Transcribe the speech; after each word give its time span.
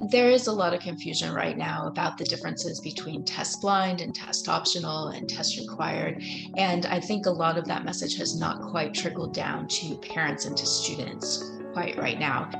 There 0.00 0.28
is 0.28 0.48
a 0.48 0.52
lot 0.52 0.74
of 0.74 0.80
confusion 0.80 1.32
right 1.32 1.56
now 1.56 1.86
about 1.86 2.18
the 2.18 2.24
differences 2.24 2.80
between 2.80 3.24
test 3.24 3.60
blind 3.60 4.00
and 4.00 4.12
test 4.12 4.48
optional 4.48 5.10
and 5.10 5.28
test 5.28 5.56
required. 5.56 6.20
And 6.56 6.84
I 6.86 6.98
think 6.98 7.26
a 7.26 7.30
lot 7.30 7.56
of 7.56 7.64
that 7.66 7.84
message 7.84 8.18
has 8.18 8.36
not 8.36 8.60
quite 8.60 8.92
trickled 8.92 9.32
down 9.32 9.68
to 9.68 9.96
parents 9.98 10.46
and 10.46 10.56
to 10.56 10.66
students 10.66 11.48
quite 11.72 11.96
right 11.96 12.18
now. 12.18 12.50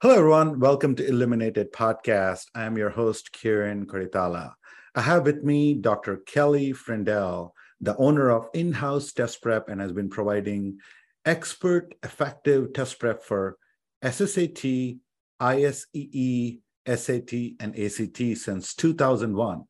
Hello, 0.00 0.14
everyone. 0.14 0.60
Welcome 0.60 0.94
to 0.96 1.04
Illuminated 1.04 1.72
Podcast. 1.72 2.46
I'm 2.54 2.78
your 2.78 2.90
host, 2.90 3.32
Kieran 3.32 3.86
Koritala. 3.86 4.52
I 4.94 5.00
have 5.00 5.24
with 5.24 5.42
me 5.42 5.74
Dr. 5.74 6.18
Kelly 6.18 6.72
Frindell, 6.72 7.50
the 7.80 7.96
owner 7.96 8.30
of 8.30 8.50
In 8.54 8.72
House 8.72 9.12
Test 9.12 9.42
Prep, 9.42 9.68
and 9.68 9.80
has 9.80 9.90
been 9.90 10.08
providing 10.08 10.78
expert, 11.24 11.96
effective 12.04 12.72
test 12.72 13.00
prep 13.00 13.24
for 13.24 13.58
SSAT, 14.04 14.98
ISEE, 15.40 16.60
SAT, 16.86 17.32
and 17.58 17.78
ACT 17.78 18.36
since 18.36 18.74
2001. 18.74 19.64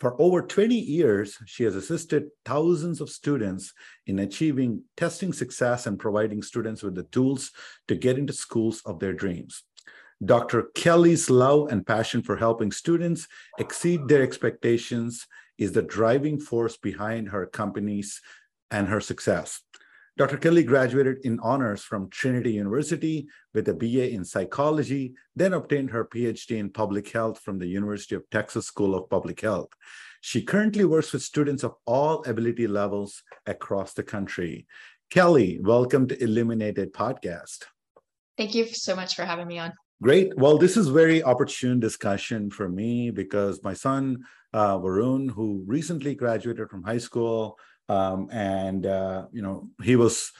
For 0.00 0.20
over 0.20 0.42
20 0.42 0.74
years, 0.74 1.38
she 1.46 1.62
has 1.62 1.76
assisted 1.76 2.24
thousands 2.44 3.00
of 3.00 3.08
students 3.08 3.72
in 4.06 4.18
achieving 4.18 4.82
testing 4.96 5.32
success 5.32 5.86
and 5.86 5.98
providing 5.98 6.42
students 6.42 6.82
with 6.82 6.96
the 6.96 7.04
tools 7.04 7.52
to 7.86 7.94
get 7.94 8.18
into 8.18 8.32
schools 8.32 8.82
of 8.84 8.98
their 8.98 9.12
dreams. 9.12 9.62
Dr. 10.24 10.64
Kelly's 10.74 11.30
love 11.30 11.68
and 11.70 11.86
passion 11.86 12.22
for 12.22 12.36
helping 12.36 12.72
students 12.72 13.28
exceed 13.58 14.08
their 14.08 14.22
expectations 14.22 15.26
is 15.58 15.72
the 15.72 15.82
driving 15.82 16.40
force 16.40 16.76
behind 16.76 17.28
her 17.28 17.46
companies 17.46 18.20
and 18.70 18.88
her 18.88 19.00
success. 19.00 19.62
Dr. 20.18 20.38
Kelly 20.38 20.62
graduated 20.62 21.18
in 21.24 21.38
honors 21.40 21.82
from 21.82 22.08
Trinity 22.08 22.52
University 22.52 23.28
with 23.52 23.68
a 23.68 23.74
BA 23.74 24.12
in 24.12 24.24
psychology, 24.24 25.12
then 25.34 25.52
obtained 25.52 25.90
her 25.90 26.06
PhD 26.06 26.56
in 26.56 26.70
public 26.70 27.10
health 27.10 27.38
from 27.40 27.58
the 27.58 27.66
University 27.66 28.14
of 28.14 28.22
Texas 28.30 28.64
School 28.64 28.94
of 28.94 29.10
Public 29.10 29.42
Health. 29.42 29.68
She 30.22 30.40
currently 30.40 30.86
works 30.86 31.12
with 31.12 31.20
students 31.20 31.64
of 31.64 31.74
all 31.84 32.24
ability 32.24 32.66
levels 32.66 33.22
across 33.44 33.92
the 33.92 34.02
country. 34.02 34.66
Kelly, 35.10 35.58
welcome 35.60 36.08
to 36.08 36.24
Illuminated 36.24 36.94
Podcast. 36.94 37.64
Thank 38.38 38.54
you 38.54 38.68
so 38.68 38.96
much 38.96 39.16
for 39.16 39.26
having 39.26 39.46
me 39.46 39.58
on. 39.58 39.74
Great. 40.02 40.34
Well, 40.38 40.56
this 40.56 40.78
is 40.78 40.88
very 40.88 41.22
opportune 41.22 41.78
discussion 41.78 42.50
for 42.50 42.70
me 42.70 43.10
because 43.10 43.62
my 43.62 43.74
son 43.74 44.24
uh, 44.54 44.78
Varun, 44.78 45.30
who 45.30 45.62
recently 45.66 46.14
graduated 46.14 46.70
from 46.70 46.82
high 46.82 46.96
school, 46.96 47.58
um, 47.88 48.28
and 48.30 48.86
uh, 48.86 49.26
you 49.32 49.42
know 49.42 49.68
he 49.82 49.96
was 49.96 50.32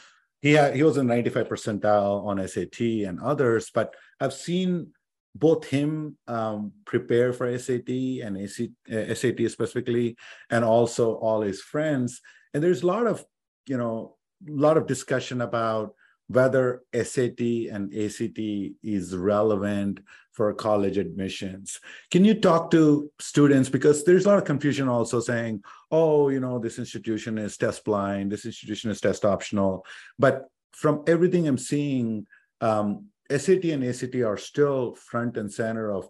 he 0.43 0.53
had, 0.53 0.77
he 0.77 0.83
was 0.83 0.97
in 0.97 1.07
95 1.07 1.49
percentile 1.49 2.25
on 2.25 2.47
SAT 2.47 2.81
and 2.81 3.21
others, 3.21 3.71
but 3.75 3.95
I've 4.21 4.35
seen 4.35 4.93
both 5.35 5.67
him 5.67 6.17
um, 6.29 6.73
prepare 6.85 7.33
for 7.33 7.57
SAT 7.59 7.89
and 7.89 8.37
AC, 8.37 8.71
uh, 8.93 9.15
SAT 9.15 9.51
specifically, 9.51 10.17
and 10.51 10.65
also 10.65 11.15
all 11.15 11.43
his 11.43 11.61
friends. 11.61 12.21
And 12.55 12.63
there's 12.63 12.83
a 12.83 12.87
lot 12.87 13.07
of 13.07 13.25
you 13.67 13.77
know 13.77 14.17
a 14.49 14.53
lot 14.53 14.77
of 14.77 14.87
discussion 14.87 15.41
about 15.41 15.95
whether 16.29 16.83
SAT 16.93 17.41
and 17.71 17.93
ACT 17.95 18.39
is 18.83 19.15
relevant 19.17 20.01
for 20.37 20.53
college 20.53 20.99
admissions. 20.99 21.81
Can 22.11 22.23
you 22.23 22.35
talk 22.35 22.71
to 22.73 23.11
students 23.19 23.71
because 23.71 24.05
there's 24.05 24.27
a 24.27 24.29
lot 24.29 24.39
of 24.39 24.45
confusion 24.45 24.87
also 24.87 25.19
saying, 25.19 25.63
oh, 25.91 26.29
you 26.29 26.41
know, 26.41 26.59
this 26.59 26.79
institution 26.79 27.39
is 27.39 27.57
test 27.57 27.85
blind, 27.85 28.31
this 28.31 28.45
institution 28.45 28.91
is 28.91 29.01
test 29.01 29.25
optional. 29.25 29.87
But 30.19 30.45
from 30.73 31.03
everything 31.07 31.49
I'm 31.49 31.57
seeing, 31.57 32.27
um, 32.61 33.07
SAT 33.31 33.65
and 33.65 33.83
ACT 33.83 34.15
are 34.17 34.37
still 34.37 34.95
front 34.95 35.39
and 35.39 35.51
center 35.51 35.91
of 35.91 36.07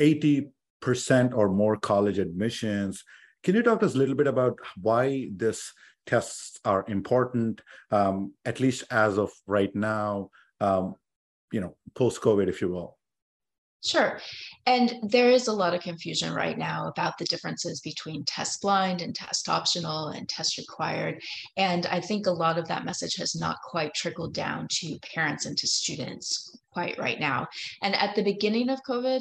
80% 0.00 0.50
or 1.32 1.48
more 1.48 1.76
college 1.76 2.18
admissions. 2.18 3.04
Can 3.44 3.54
you 3.54 3.62
talk 3.62 3.80
to 3.80 3.86
us 3.86 3.94
a 3.94 3.98
little 3.98 4.16
bit 4.16 4.26
about 4.26 4.58
why 4.82 5.28
this 5.32 5.72
tests 6.06 6.58
are 6.64 6.84
important, 6.88 7.62
um, 7.92 8.32
at 8.44 8.58
least 8.58 8.82
as 8.90 9.16
of 9.16 9.30
right 9.46 9.74
now, 9.76 10.30
um, 10.60 10.96
you 11.52 11.60
know, 11.60 11.76
post 11.94 12.20
COVID, 12.20 12.48
if 12.48 12.60
you 12.60 12.68
will. 12.68 12.98
Sure. 13.84 14.18
And 14.64 14.98
there 15.02 15.30
is 15.30 15.46
a 15.46 15.52
lot 15.52 15.74
of 15.74 15.82
confusion 15.82 16.32
right 16.32 16.56
now 16.56 16.88
about 16.88 17.18
the 17.18 17.26
differences 17.26 17.80
between 17.80 18.24
test 18.24 18.62
blind 18.62 19.02
and 19.02 19.14
test 19.14 19.48
optional 19.48 20.08
and 20.08 20.26
test 20.26 20.56
required. 20.56 21.22
And 21.58 21.84
I 21.86 22.00
think 22.00 22.26
a 22.26 22.30
lot 22.30 22.58
of 22.58 22.66
that 22.68 22.86
message 22.86 23.16
has 23.16 23.34
not 23.34 23.58
quite 23.62 23.92
trickled 23.92 24.32
down 24.32 24.68
to 24.70 24.98
parents 25.14 25.44
and 25.44 25.56
to 25.58 25.66
students 25.66 26.56
quite 26.70 26.98
right 26.98 27.20
now. 27.20 27.46
And 27.82 27.94
at 27.94 28.16
the 28.16 28.24
beginning 28.24 28.70
of 28.70 28.80
COVID, 28.88 29.20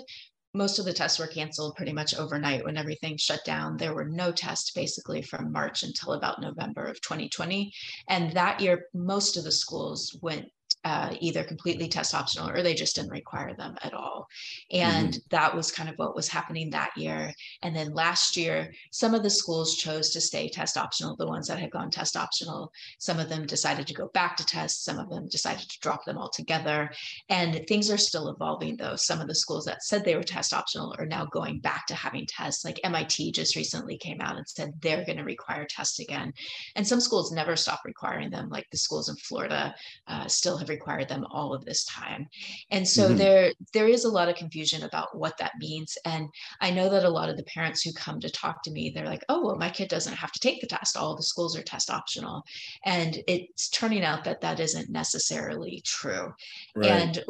most 0.53 0.80
of 0.80 0.85
the 0.85 0.94
tests 0.94 1.19
were 1.19 1.28
canceled 1.28 1.75
pretty 1.75 1.91
much 1.91 2.16
overnight 2.16 2.63
when 2.63 2.78
everything 2.78 3.18
shut 3.18 3.44
down. 3.44 3.75
There 3.75 3.95
were 3.95 4.07
no 4.07 4.31
tests 4.31 4.72
basically 4.72 5.24
from 5.24 5.51
March 5.51 5.84
until 5.84 6.13
about 6.13 6.41
November 6.41 6.85
of 6.85 7.01
2020. 7.01 7.74
And 8.07 8.31
that 8.34 8.62
year, 8.62 8.85
most 8.94 9.35
of 9.35 9.44
the 9.44 9.51
schools 9.51 10.18
went 10.22 10.45
uh, 10.84 11.14
either 11.20 11.44
completely 11.44 11.88
test 11.88 12.14
optional 12.14 12.50
or 12.50 12.62
they 12.62 12.74
just 12.74 12.96
didn't 12.96 13.12
require 13.12 13.54
them 13.54 13.76
at 13.84 13.94
all. 13.94 14.28
And 14.72 15.10
mm-hmm. 15.10 15.20
that 15.30 15.56
was 15.56 15.72
kind 15.72 15.90
of 15.90 15.96
what 15.98 16.16
was 16.16 16.28
happening 16.28 16.70
that 16.70 16.92
year. 16.98 17.34
And 17.62 17.76
then 17.76 17.94
last 17.94 18.36
year, 18.36 18.74
some 18.92 19.14
of 19.14 19.24
the 19.24 19.30
schools 19.30 19.76
chose 19.76 20.10
to 20.12 20.22
stay 20.22 20.50
test 20.50 20.78
optional, 20.78 21.16
the 21.16 21.28
ones 21.28 21.48
that 21.48 21.60
had 21.60 21.72
gone 21.72 21.90
test 21.90 22.18
optional. 22.18 22.72
Some 22.98 23.20
of 23.20 23.30
them 23.30 23.46
decided 23.46 23.88
to 23.88 23.94
go 23.94 24.10
back 24.14 24.36
to 24.38 24.46
tests, 24.46 24.84
some 24.84 25.00
of 25.00 25.10
them 25.10 25.28
decided 25.30 25.70
to 25.70 25.80
drop 25.80 26.04
them 26.04 26.18
altogether. 26.18 26.92
And 27.30 27.66
things 27.68 27.90
are 27.90 27.98
still 27.98 28.30
evolving 28.30 28.76
though. 28.76 28.96
Some 28.96 29.22
of 29.22 29.28
the 29.28 29.36
schools 29.36 29.66
that 29.66 29.84
said 29.84 30.04
they 30.04 30.16
were 30.16 30.24
test 30.24 30.54
optional 30.54 30.96
are 31.00 31.06
now 31.06 31.26
going 31.26 31.60
back 31.60 31.86
to 31.88 31.96
having 31.96 32.26
tests. 32.26 32.66
Like 32.66 32.80
MIT 32.84 33.32
just 33.32 33.56
recently 33.56 33.98
came 33.98 34.20
out 34.20 34.38
and 34.38 34.48
said 34.48 34.74
they're 34.82 35.06
going 35.06 35.18
to 35.18 35.24
require 35.24 35.66
tests 35.70 36.00
again. 36.00 36.34
And 36.76 36.86
some 36.86 37.00
schools 37.00 37.32
never 37.32 37.56
stop 37.56 37.82
requiring 37.86 38.30
them, 38.30 38.50
like 38.50 38.70
the 38.72 38.78
schools 38.78 39.08
in 39.08 39.16
Florida 39.16 39.74
uh, 40.08 40.28
still 40.28 40.58
have 40.58 40.70
required 40.74 41.10
them 41.10 41.26
all 41.32 41.54
of 41.54 41.64
this 41.66 41.86
time. 41.86 42.28
And 42.72 42.88
so 42.88 43.08
mm-hmm. 43.08 43.18
there 43.18 43.54
there 43.74 43.88
is 43.88 44.06
a 44.06 44.10
lot 44.18 44.30
of 44.30 44.36
confusion 44.36 44.84
about 44.84 45.18
what 45.18 45.38
that 45.38 45.54
means. 45.60 45.98
And 46.06 46.28
I 46.62 46.72
know 46.72 46.90
that 46.90 47.06
a 47.06 47.10
lot 47.10 47.30
of 47.30 47.38
the 47.38 47.44
parents 47.44 47.82
who 47.82 47.94
come 47.94 48.20
to 48.20 48.30
talk 48.30 48.64
to 48.64 48.72
me, 48.72 48.90
they're 48.90 49.06
like, 49.06 49.24
oh, 49.30 49.46
well, 49.46 49.56
my 49.56 49.70
kid 49.70 49.90
doesn't 49.90 50.16
have 50.16 50.32
to 50.32 50.40
take 50.40 50.62
the 50.62 50.68
test. 50.68 50.98
All 50.98 51.16
the 51.16 51.24
schools 51.24 51.58
are 51.58 51.64
test 51.64 51.90
optional. 51.90 52.44
And 52.86 53.18
it's 53.28 53.70
turning 53.70 54.04
out 54.04 54.24
that 54.24 54.42
that 54.42 54.60
isn't 54.60 54.90
necessarily 54.90 55.82
true. 55.86 56.34
Right. 56.76 56.92
And 56.92 57.24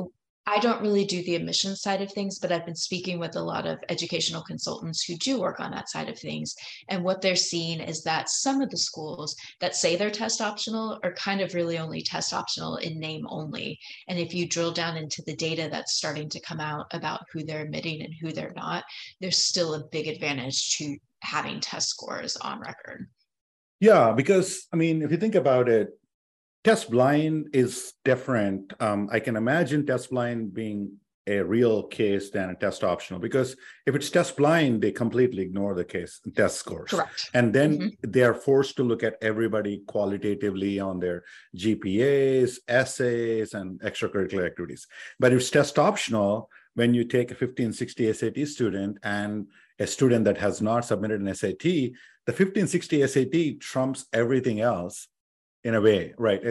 I 0.45 0.59
don't 0.59 0.81
really 0.81 1.05
do 1.05 1.23
the 1.23 1.35
admissions 1.35 1.81
side 1.81 2.01
of 2.01 2.11
things, 2.11 2.37
but 2.37 2.51
I've 2.51 2.65
been 2.65 2.75
speaking 2.75 3.17
with 3.17 3.37
a 3.37 3.41
lot 3.41 3.65
of 3.65 3.79
educational 3.87 4.41
consultants 4.41 5.03
who 5.03 5.15
do 5.15 5.39
work 5.39 5.61
on 5.61 5.71
that 5.71 5.89
side 5.89 6.09
of 6.09 6.19
things. 6.19 6.53
And 6.89 7.03
what 7.03 7.21
they're 7.21 7.35
seeing 7.37 7.79
is 7.79 8.03
that 8.03 8.29
some 8.29 8.61
of 8.61 8.69
the 8.69 8.77
schools 8.77 9.37
that 9.61 9.75
say 9.75 9.95
they're 9.95 10.11
test 10.11 10.41
optional 10.41 10.99
are 11.01 11.13
kind 11.13 11.39
of 11.39 11.53
really 11.53 11.77
only 11.77 12.01
test 12.01 12.33
optional 12.33 12.75
in 12.77 12.99
name 12.99 13.25
only. 13.29 13.79
And 14.09 14.19
if 14.19 14.33
you 14.33 14.45
drill 14.47 14.73
down 14.73 14.97
into 14.97 15.21
the 15.25 15.35
data 15.35 15.69
that's 15.71 15.95
starting 15.95 16.27
to 16.29 16.41
come 16.41 16.59
out 16.59 16.87
about 16.91 17.21
who 17.31 17.43
they're 17.43 17.63
admitting 17.63 18.01
and 18.01 18.13
who 18.13 18.33
they're 18.33 18.53
not, 18.55 18.83
there's 19.21 19.37
still 19.37 19.75
a 19.75 19.85
big 19.91 20.07
advantage 20.07 20.77
to 20.77 20.97
having 21.21 21.61
test 21.61 21.87
scores 21.87 22.35
on 22.35 22.59
record. 22.59 23.07
Yeah, 23.79 24.11
because 24.11 24.67
I 24.73 24.75
mean, 24.75 25.01
if 25.01 25.11
you 25.11 25.17
think 25.17 25.35
about 25.35 25.69
it, 25.69 25.89
test 26.63 26.89
blind 26.89 27.49
is 27.53 27.93
different. 28.05 28.73
Um, 28.79 29.09
I 29.11 29.19
can 29.19 29.35
imagine 29.35 29.85
test 29.85 30.09
blind 30.09 30.53
being 30.53 30.97
a 31.25 31.39
real 31.39 31.83
case 31.83 32.31
than 32.31 32.49
a 32.49 32.55
test 32.55 32.83
optional 32.83 33.19
because 33.19 33.55
if 33.85 33.95
it's 33.95 34.09
test 34.09 34.35
blind, 34.35 34.81
they 34.81 34.91
completely 34.91 35.43
ignore 35.43 35.73
the 35.73 35.85
case 35.85 36.19
test 36.35 36.57
scores. 36.57 36.91
Correct. 36.91 37.29
And 37.33 37.53
then 37.53 37.77
mm-hmm. 37.77 38.11
they 38.11 38.23
are 38.23 38.33
forced 38.33 38.75
to 38.77 38.83
look 38.83 39.03
at 39.03 39.15
everybody 39.21 39.83
qualitatively 39.87 40.79
on 40.79 40.99
their 40.99 41.23
GPAs, 41.55 42.57
essays, 42.67 43.53
and 43.53 43.79
extracurricular 43.81 44.45
activities. 44.45 44.85
But 45.19 45.31
if 45.31 45.39
it's 45.39 45.49
test 45.49 45.79
optional, 45.79 46.49
when 46.75 46.93
you 46.93 47.05
take 47.05 47.29
a 47.29 47.35
1560 47.35 48.13
SAT 48.13 48.47
student 48.47 48.97
and 49.03 49.47
a 49.79 49.87
student 49.87 50.25
that 50.25 50.37
has 50.39 50.61
not 50.61 50.85
submitted 50.85 51.21
an 51.21 51.33
SAT, 51.33 51.63
the 52.25 52.31
1560 52.31 53.07
SAT 53.07 53.59
trumps 53.59 54.05
everything 54.11 54.59
else 54.59 55.07
in 55.63 55.75
a 55.75 55.81
way, 55.81 56.13
right? 56.17 56.41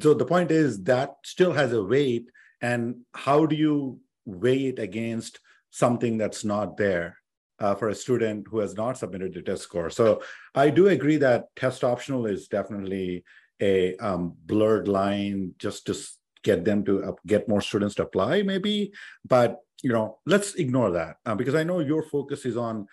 So 0.00 0.14
the 0.14 0.24
point 0.24 0.50
is 0.50 0.82
that 0.84 1.14
still 1.24 1.52
has 1.52 1.72
a 1.72 1.82
weight, 1.82 2.30
and 2.60 2.96
how 3.14 3.46
do 3.46 3.56
you 3.56 4.00
weigh 4.24 4.66
it 4.66 4.78
against 4.78 5.40
something 5.70 6.18
that's 6.18 6.44
not 6.44 6.76
there 6.76 7.16
uh, 7.60 7.74
for 7.74 7.88
a 7.88 7.94
student 7.94 8.46
who 8.50 8.58
has 8.58 8.74
not 8.74 8.98
submitted 8.98 9.34
the 9.34 9.42
test 9.42 9.62
score? 9.62 9.90
So 9.90 10.22
I 10.54 10.70
do 10.70 10.88
agree 10.88 11.16
that 11.18 11.46
test 11.56 11.84
optional 11.84 12.26
is 12.26 12.48
definitely 12.48 13.24
a 13.60 13.96
um, 13.96 14.34
blurred 14.46 14.86
line 14.86 15.54
just 15.58 15.86
to 15.86 15.96
get 16.42 16.64
them 16.64 16.84
to 16.84 17.04
uh, 17.04 17.12
get 17.26 17.48
more 17.48 17.60
students 17.60 17.94
to 17.96 18.02
apply, 18.02 18.42
maybe. 18.42 18.92
But 19.26 19.58
you 19.82 19.92
know, 19.92 20.18
let's 20.26 20.54
ignore 20.54 20.90
that 20.92 21.16
uh, 21.24 21.34
because 21.34 21.54
I 21.54 21.64
know 21.64 21.80
your 21.80 22.02
focus 22.02 22.44
is 22.44 22.56
on 22.56 22.86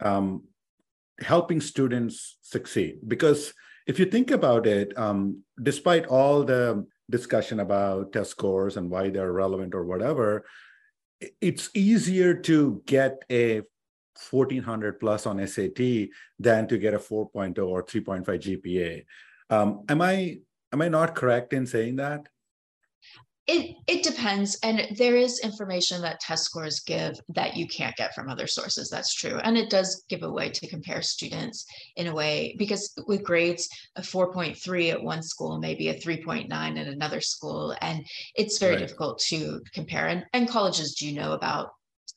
um, 0.00 0.44
helping 1.20 1.60
students 1.60 2.38
succeed 2.42 2.98
because 3.06 3.52
if 3.86 3.98
you 3.98 4.06
think 4.06 4.30
about 4.30 4.66
it, 4.66 4.96
um, 4.98 5.42
despite 5.62 6.06
all 6.06 6.44
the 6.44 6.86
discussion 7.10 7.60
about 7.60 8.12
test 8.12 8.30
scores 8.30 8.76
and 8.76 8.90
why 8.90 9.10
they're 9.10 9.32
relevant 9.32 9.74
or 9.74 9.84
whatever, 9.84 10.44
it's 11.40 11.70
easier 11.74 12.34
to 12.34 12.82
get 12.86 13.22
a 13.30 13.62
1400 14.30 15.00
plus 15.00 15.26
on 15.26 15.44
SAT 15.46 16.08
than 16.38 16.68
to 16.68 16.78
get 16.78 16.94
a 16.94 16.98
4.0 16.98 17.66
or 17.66 17.82
3.5 17.82 18.24
GPA. 18.24 19.04
Um, 19.50 19.84
am 19.88 20.00
I 20.00 20.38
am 20.72 20.82
I 20.82 20.88
not 20.88 21.14
correct 21.14 21.52
in 21.52 21.66
saying 21.66 21.96
that? 21.96 22.28
It 23.48 23.74
it 23.88 24.04
depends, 24.04 24.56
and 24.62 24.96
there 24.96 25.16
is 25.16 25.40
information 25.40 26.00
that 26.02 26.20
test 26.20 26.44
scores 26.44 26.80
give 26.80 27.18
that 27.34 27.56
you 27.56 27.66
can't 27.66 27.96
get 27.96 28.14
from 28.14 28.28
other 28.28 28.46
sources. 28.46 28.88
That's 28.88 29.14
true, 29.14 29.38
and 29.42 29.58
it 29.58 29.68
does 29.68 30.04
give 30.08 30.22
a 30.22 30.30
way 30.30 30.50
to 30.50 30.68
compare 30.68 31.02
students 31.02 31.66
in 31.96 32.06
a 32.06 32.14
way 32.14 32.54
because 32.56 32.94
with 33.08 33.24
grades, 33.24 33.68
a 33.96 34.02
four 34.02 34.32
point 34.32 34.56
three 34.56 34.90
at 34.90 35.02
one 35.02 35.24
school, 35.24 35.58
maybe 35.58 35.88
a 35.88 35.94
three 35.94 36.22
point 36.22 36.48
nine 36.48 36.78
at 36.78 36.86
another 36.86 37.20
school, 37.20 37.74
and 37.80 38.06
it's 38.36 38.58
very 38.58 38.76
right. 38.76 38.78
difficult 38.78 39.18
to 39.30 39.60
compare. 39.74 40.06
And 40.06 40.24
and 40.32 40.48
colleges 40.48 40.94
do 40.94 41.10
know 41.12 41.32
about 41.32 41.70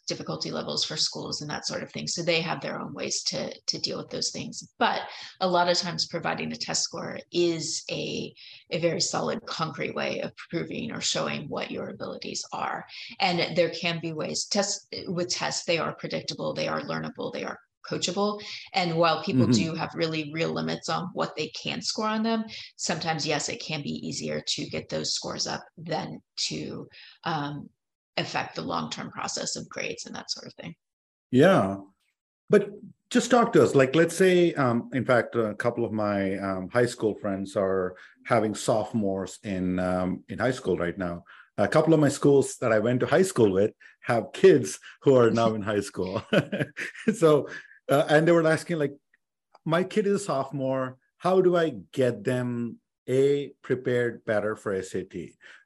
difficulty 0.07 0.51
levels 0.51 0.85
for 0.85 0.97
schools 0.97 1.41
and 1.41 1.49
that 1.49 1.65
sort 1.65 1.83
of 1.83 1.91
thing. 1.91 2.07
So 2.07 2.21
they 2.21 2.41
have 2.41 2.61
their 2.61 2.79
own 2.79 2.93
ways 2.93 3.23
to, 3.23 3.53
to 3.59 3.79
deal 3.79 3.97
with 3.97 4.09
those 4.09 4.31
things. 4.31 4.67
But 4.77 5.01
a 5.41 5.47
lot 5.47 5.69
of 5.69 5.77
times 5.77 6.07
providing 6.07 6.51
a 6.51 6.55
test 6.55 6.83
score 6.83 7.19
is 7.31 7.83
a, 7.89 8.33
a 8.71 8.79
very 8.79 9.01
solid, 9.01 9.45
concrete 9.45 9.95
way 9.95 10.21
of 10.21 10.35
proving 10.49 10.91
or 10.91 11.01
showing 11.01 11.47
what 11.49 11.71
your 11.71 11.89
abilities 11.89 12.45
are. 12.53 12.85
And 13.19 13.55
there 13.55 13.69
can 13.69 13.99
be 13.99 14.13
ways, 14.13 14.45
tests 14.45 14.87
with 15.07 15.29
tests, 15.29 15.65
they 15.65 15.77
are 15.77 15.93
predictable, 15.93 16.53
they 16.53 16.67
are 16.67 16.81
learnable, 16.81 17.33
they 17.33 17.43
are 17.43 17.59
coachable. 17.89 18.41
And 18.73 18.95
while 18.95 19.23
people 19.23 19.43
mm-hmm. 19.47 19.73
do 19.73 19.75
have 19.75 19.91
really 19.95 20.31
real 20.33 20.51
limits 20.51 20.89
on 20.89 21.09
what 21.13 21.35
they 21.35 21.47
can 21.49 21.81
score 21.81 22.07
on 22.07 22.23
them, 22.23 22.45
sometimes, 22.75 23.25
yes, 23.25 23.49
it 23.49 23.61
can 23.61 23.81
be 23.81 24.07
easier 24.07 24.41
to 24.47 24.65
get 24.65 24.89
those 24.89 25.13
scores 25.13 25.47
up 25.47 25.63
than 25.77 26.21
to 26.47 26.87
um, 27.23 27.69
affect 28.17 28.55
the 28.55 28.61
long-term 28.61 29.11
process 29.11 29.55
of 29.55 29.69
grades 29.69 30.05
and 30.05 30.15
that 30.15 30.31
sort 30.31 30.47
of 30.47 30.53
thing. 30.53 30.75
Yeah. 31.31 31.77
But 32.49 32.69
just 33.09 33.29
talk 33.29 33.53
to 33.53 33.63
us 33.63 33.75
like 33.75 33.95
let's 33.95 34.15
say 34.15 34.53
um, 34.55 34.89
in 34.93 35.05
fact 35.05 35.35
a 35.35 35.53
couple 35.55 35.85
of 35.85 35.91
my 35.91 36.37
um, 36.37 36.69
high 36.69 36.85
school 36.85 37.15
friends 37.15 37.55
are 37.55 37.95
having 38.25 38.55
sophomores 38.55 39.39
in 39.43 39.79
um, 39.79 40.23
in 40.29 40.39
high 40.39 40.51
school 40.51 40.77
right 40.77 40.97
now. 40.97 41.23
A 41.57 41.67
couple 41.67 41.93
of 41.93 41.99
my 41.99 42.09
schools 42.09 42.57
that 42.57 42.73
i 42.73 42.79
went 42.79 42.99
to 42.99 43.05
high 43.05 43.21
school 43.21 43.51
with 43.51 43.71
have 44.01 44.33
kids 44.33 44.79
who 45.01 45.15
are 45.15 45.31
now 45.31 45.53
in 45.55 45.61
high 45.61 45.81
school. 45.81 46.21
So 47.13 47.47
uh, 47.89 48.05
and 48.09 48.27
they 48.27 48.31
were 48.31 48.45
asking 48.45 48.79
like 48.79 48.93
my 49.63 49.83
kid 49.83 50.07
is 50.07 50.21
a 50.21 50.25
sophomore. 50.25 50.97
How 51.17 51.41
do 51.41 51.55
i 51.55 51.73
get 51.91 52.23
them 52.23 52.79
a 53.07 53.51
prepared 53.61 54.23
better 54.25 54.55
for 54.55 54.81
SAT. 54.81 55.13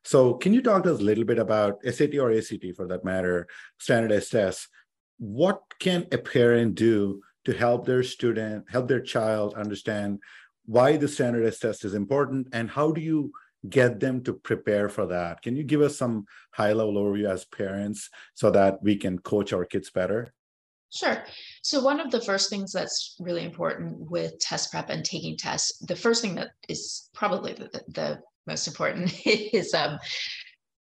So 0.04 0.34
can 0.36 0.54
you 0.54 0.62
talk 0.62 0.84
to 0.84 0.94
us 0.94 1.00
a 1.00 1.04
little 1.04 1.24
bit 1.24 1.40
about 1.40 1.80
SAT 1.84 2.16
or 2.16 2.32
ACT 2.32 2.66
for 2.76 2.88
that 2.88 3.04
matter, 3.04 3.48
standardized 3.78 4.32
tests? 4.32 4.68
What 5.18 5.62
can 5.80 6.08
a 6.12 6.18
parent 6.18 6.76
do 6.76 7.22
to 7.46 7.54
help 7.54 7.86
their 7.86 8.04
student, 8.04 8.66
help 8.70 8.88
their 8.88 9.02
child 9.02 9.54
understand 9.56 10.20
why 10.66 10.98
the 10.98 11.08
standardized 11.08 11.62
test 11.62 11.86
is 11.86 11.94
important 11.94 12.48
and 12.54 12.70
how 12.70 12.92
do 12.92 13.02
you 13.02 13.32
get 13.68 14.00
them 14.00 14.24
to 14.24 14.34
prepare 14.34 14.88
for 14.88 15.08
that? 15.08 15.42
Can 15.42 15.56
you 15.56 15.64
give 15.64 15.82
us 15.82 15.98
some 15.98 16.26
high 16.52 16.74
level 16.74 16.94
overview 16.94 17.30
as 17.30 17.44
parents 17.46 18.10
so 18.34 18.52
that 18.52 18.82
we 18.82 18.96
can 18.96 19.20
coach 19.20 19.52
our 19.52 19.66
kids 19.66 19.90
better? 19.90 20.34
Sure. 20.92 21.24
So, 21.62 21.82
one 21.84 22.00
of 22.00 22.10
the 22.10 22.22
first 22.22 22.50
things 22.50 22.72
that's 22.72 23.16
really 23.20 23.44
important 23.44 24.10
with 24.10 24.40
test 24.40 24.72
prep 24.72 24.90
and 24.90 25.06
taking 25.06 25.38
tests, 25.38 25.78
the 25.86 25.96
first 25.96 26.22
thing 26.22 26.36
that 26.36 26.50
is 26.68 27.10
probably 27.14 27.54
the, 27.54 27.70
the 27.90 28.20
most 28.48 28.68
important 28.68 29.14
is 29.26 29.74
um, 29.74 30.00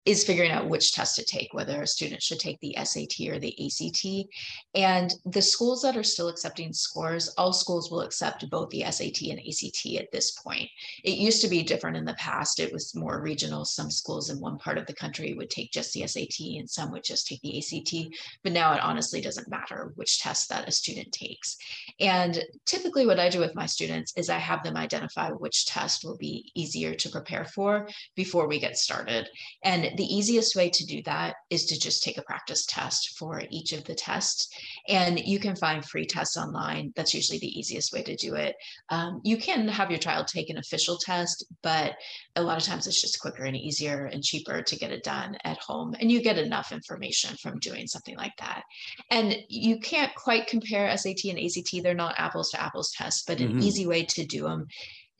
is 0.05 0.23
figuring 0.23 0.51
out 0.51 0.69
which 0.69 0.93
test 0.93 1.15
to 1.15 1.25
take, 1.25 1.53
whether 1.53 1.81
a 1.81 1.87
student 1.87 2.23
should 2.23 2.39
take 2.39 2.59
the 2.61 2.75
SAT 2.83 3.27
or 3.27 3.37
the 3.37 3.55
ACT. 3.65 4.27
And 4.73 5.13
the 5.25 5.41
schools 5.41 5.81
that 5.81 5.97
are 5.97 6.03
still 6.03 6.29
accepting 6.29 6.71
scores, 6.71 7.29
all 7.37 7.51
schools 7.51 7.91
will 7.91 8.01
accept 8.01 8.49
both 8.49 8.69
the 8.69 8.83
SAT 8.89 9.21
and 9.29 9.39
ACT 9.39 9.99
at 9.99 10.11
this 10.11 10.31
point. 10.31 10.69
It 11.03 11.17
used 11.17 11.41
to 11.41 11.49
be 11.49 11.63
different 11.63 11.97
in 11.97 12.05
the 12.05 12.13
past. 12.13 12.59
It 12.59 12.71
was 12.71 12.95
more 12.95 13.21
regional. 13.21 13.65
Some 13.65 13.91
schools 13.91 14.29
in 14.29 14.39
one 14.39 14.57
part 14.57 14.77
of 14.77 14.85
the 14.85 14.93
country 14.93 15.33
would 15.33 15.49
take 15.49 15.71
just 15.71 15.93
the 15.93 16.07
SAT 16.07 16.39
and 16.57 16.69
some 16.69 16.91
would 16.91 17.03
just 17.03 17.27
take 17.27 17.41
the 17.41 17.57
ACT. 17.57 18.15
But 18.41 18.53
now 18.53 18.73
it 18.73 18.81
honestly 18.81 19.19
doesn't 19.19 19.49
matter 19.49 19.91
which 19.95 20.19
test 20.21 20.49
that 20.49 20.67
a 20.67 20.71
student 20.71 21.11
takes. 21.11 21.57
And 21.99 22.41
typically 22.65 23.05
what 23.05 23.19
I 23.19 23.29
do 23.29 23.39
with 23.39 23.55
my 23.55 23.65
students 23.65 24.13
is 24.15 24.29
I 24.29 24.37
have 24.37 24.63
them 24.63 24.77
identify 24.77 25.29
which 25.29 25.65
test 25.65 26.05
will 26.05 26.17
be 26.17 26.51
easier 26.55 26.95
to 26.95 27.09
prepare 27.09 27.45
for 27.45 27.89
before 28.15 28.47
we 28.47 28.59
get 28.59 28.77
started. 28.77 29.29
And 29.63 29.88
the 29.95 30.03
easiest 30.03 30.55
way 30.55 30.69
to 30.69 30.85
do 30.85 31.01
that 31.03 31.35
is 31.49 31.65
to 31.65 31.79
just 31.79 32.03
take 32.03 32.17
a 32.17 32.23
practice 32.23 32.65
test 32.65 33.17
for 33.17 33.43
each 33.49 33.73
of 33.73 33.83
the 33.85 33.95
tests. 33.95 34.49
And 34.87 35.19
you 35.19 35.39
can 35.39 35.55
find 35.55 35.83
free 35.83 36.05
tests 36.05 36.37
online. 36.37 36.93
That's 36.95 37.13
usually 37.13 37.39
the 37.39 37.59
easiest 37.59 37.93
way 37.93 38.03
to 38.03 38.15
do 38.15 38.35
it. 38.35 38.55
Um, 38.89 39.21
you 39.23 39.37
can 39.37 39.67
have 39.67 39.89
your 39.89 39.99
child 39.99 40.27
take 40.27 40.49
an 40.49 40.57
official 40.57 40.97
test, 40.97 41.45
but 41.61 41.95
a 42.35 42.43
lot 42.43 42.57
of 42.57 42.63
times 42.63 42.87
it's 42.87 43.01
just 43.01 43.19
quicker 43.19 43.43
and 43.43 43.55
easier 43.55 44.05
and 44.05 44.23
cheaper 44.23 44.61
to 44.61 44.75
get 44.75 44.91
it 44.91 45.03
done 45.03 45.37
at 45.43 45.57
home. 45.57 45.95
And 45.99 46.11
you 46.11 46.21
get 46.21 46.37
enough 46.37 46.71
information 46.71 47.35
from 47.41 47.59
doing 47.59 47.87
something 47.87 48.17
like 48.17 48.35
that. 48.39 48.63
And 49.11 49.35
you 49.47 49.79
can't 49.79 50.13
quite 50.15 50.47
compare 50.47 50.95
SAT 50.97 51.25
and 51.25 51.39
ACT, 51.39 51.83
they're 51.83 51.93
not 51.93 52.15
apples 52.17 52.49
to 52.51 52.61
apples 52.61 52.91
tests, 52.95 53.23
but 53.27 53.39
an 53.39 53.49
mm-hmm. 53.49 53.59
easy 53.63 53.85
way 53.87 54.03
to 54.05 54.25
do 54.25 54.43
them 54.43 54.67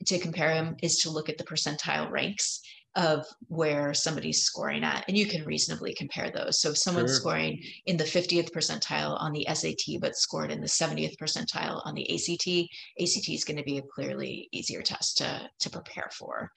to 0.06 0.18
compare 0.18 0.54
them 0.54 0.76
is 0.82 0.96
to 0.98 1.10
look 1.10 1.28
at 1.28 1.38
the 1.38 1.44
percentile 1.44 2.10
ranks 2.10 2.62
of 2.96 3.24
where 3.46 3.94
somebody's 3.94 4.42
scoring 4.42 4.82
at 4.82 5.04
and 5.06 5.16
you 5.16 5.26
can 5.26 5.44
reasonably 5.44 5.94
compare 5.94 6.30
those 6.30 6.60
so 6.60 6.70
if 6.70 6.76
someone's 6.76 7.10
sure. 7.10 7.20
scoring 7.20 7.62
in 7.86 7.96
the 7.96 8.04
50th 8.04 8.50
percentile 8.50 9.20
on 9.20 9.32
the 9.32 9.46
sat 9.54 10.00
but 10.00 10.16
scored 10.16 10.50
in 10.50 10.60
the 10.60 10.66
70th 10.66 11.16
percentile 11.16 11.80
on 11.86 11.94
the 11.94 12.10
act 12.10 12.48
act 12.48 13.28
is 13.28 13.44
going 13.44 13.56
to 13.56 13.62
be 13.62 13.78
a 13.78 13.82
clearly 13.82 14.48
easier 14.50 14.82
test 14.82 15.18
to 15.18 15.48
to 15.60 15.70
prepare 15.70 16.10
for 16.12 16.50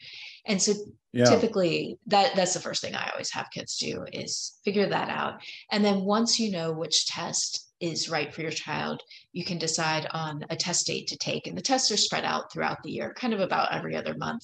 and 0.48 0.60
so 0.60 0.74
yeah. 1.12 1.26
typically 1.26 1.98
that 2.08 2.36
that's 2.36 2.56
the 2.56 2.60
first 2.60 2.82
thing 2.82 2.96
i 2.96 3.10
always 3.12 3.32
have 3.32 3.52
kids 3.54 3.78
do 3.78 4.04
is 4.12 4.58
figure 4.66 4.88
that 4.88 5.10
out 5.10 5.36
and 5.72 5.86
then 5.86 6.02
once 6.02 6.40
you 6.40 6.52
know 6.52 6.72
which 6.72 7.06
test 7.06 7.73
is 7.84 8.10
right 8.10 8.34
for 8.34 8.42
your 8.42 8.52
child, 8.52 9.04
you 9.34 9.44
can 9.44 9.58
decide 9.58 10.08
on 10.12 10.46
a 10.50 10.56
test 10.56 10.88
date 10.88 11.06
to 11.06 11.18
take. 11.18 11.48
And 11.48 11.58
the 11.58 11.62
tests 11.62 11.92
are 11.92 11.98
spread 11.98 12.24
out 12.24 12.50
throughout 12.50 12.82
the 12.82 12.92
year, 12.92 13.14
kind 13.14 13.34
of 13.34 13.42
about 13.42 13.74
every 13.74 13.94
other 13.94 14.16
month. 14.16 14.44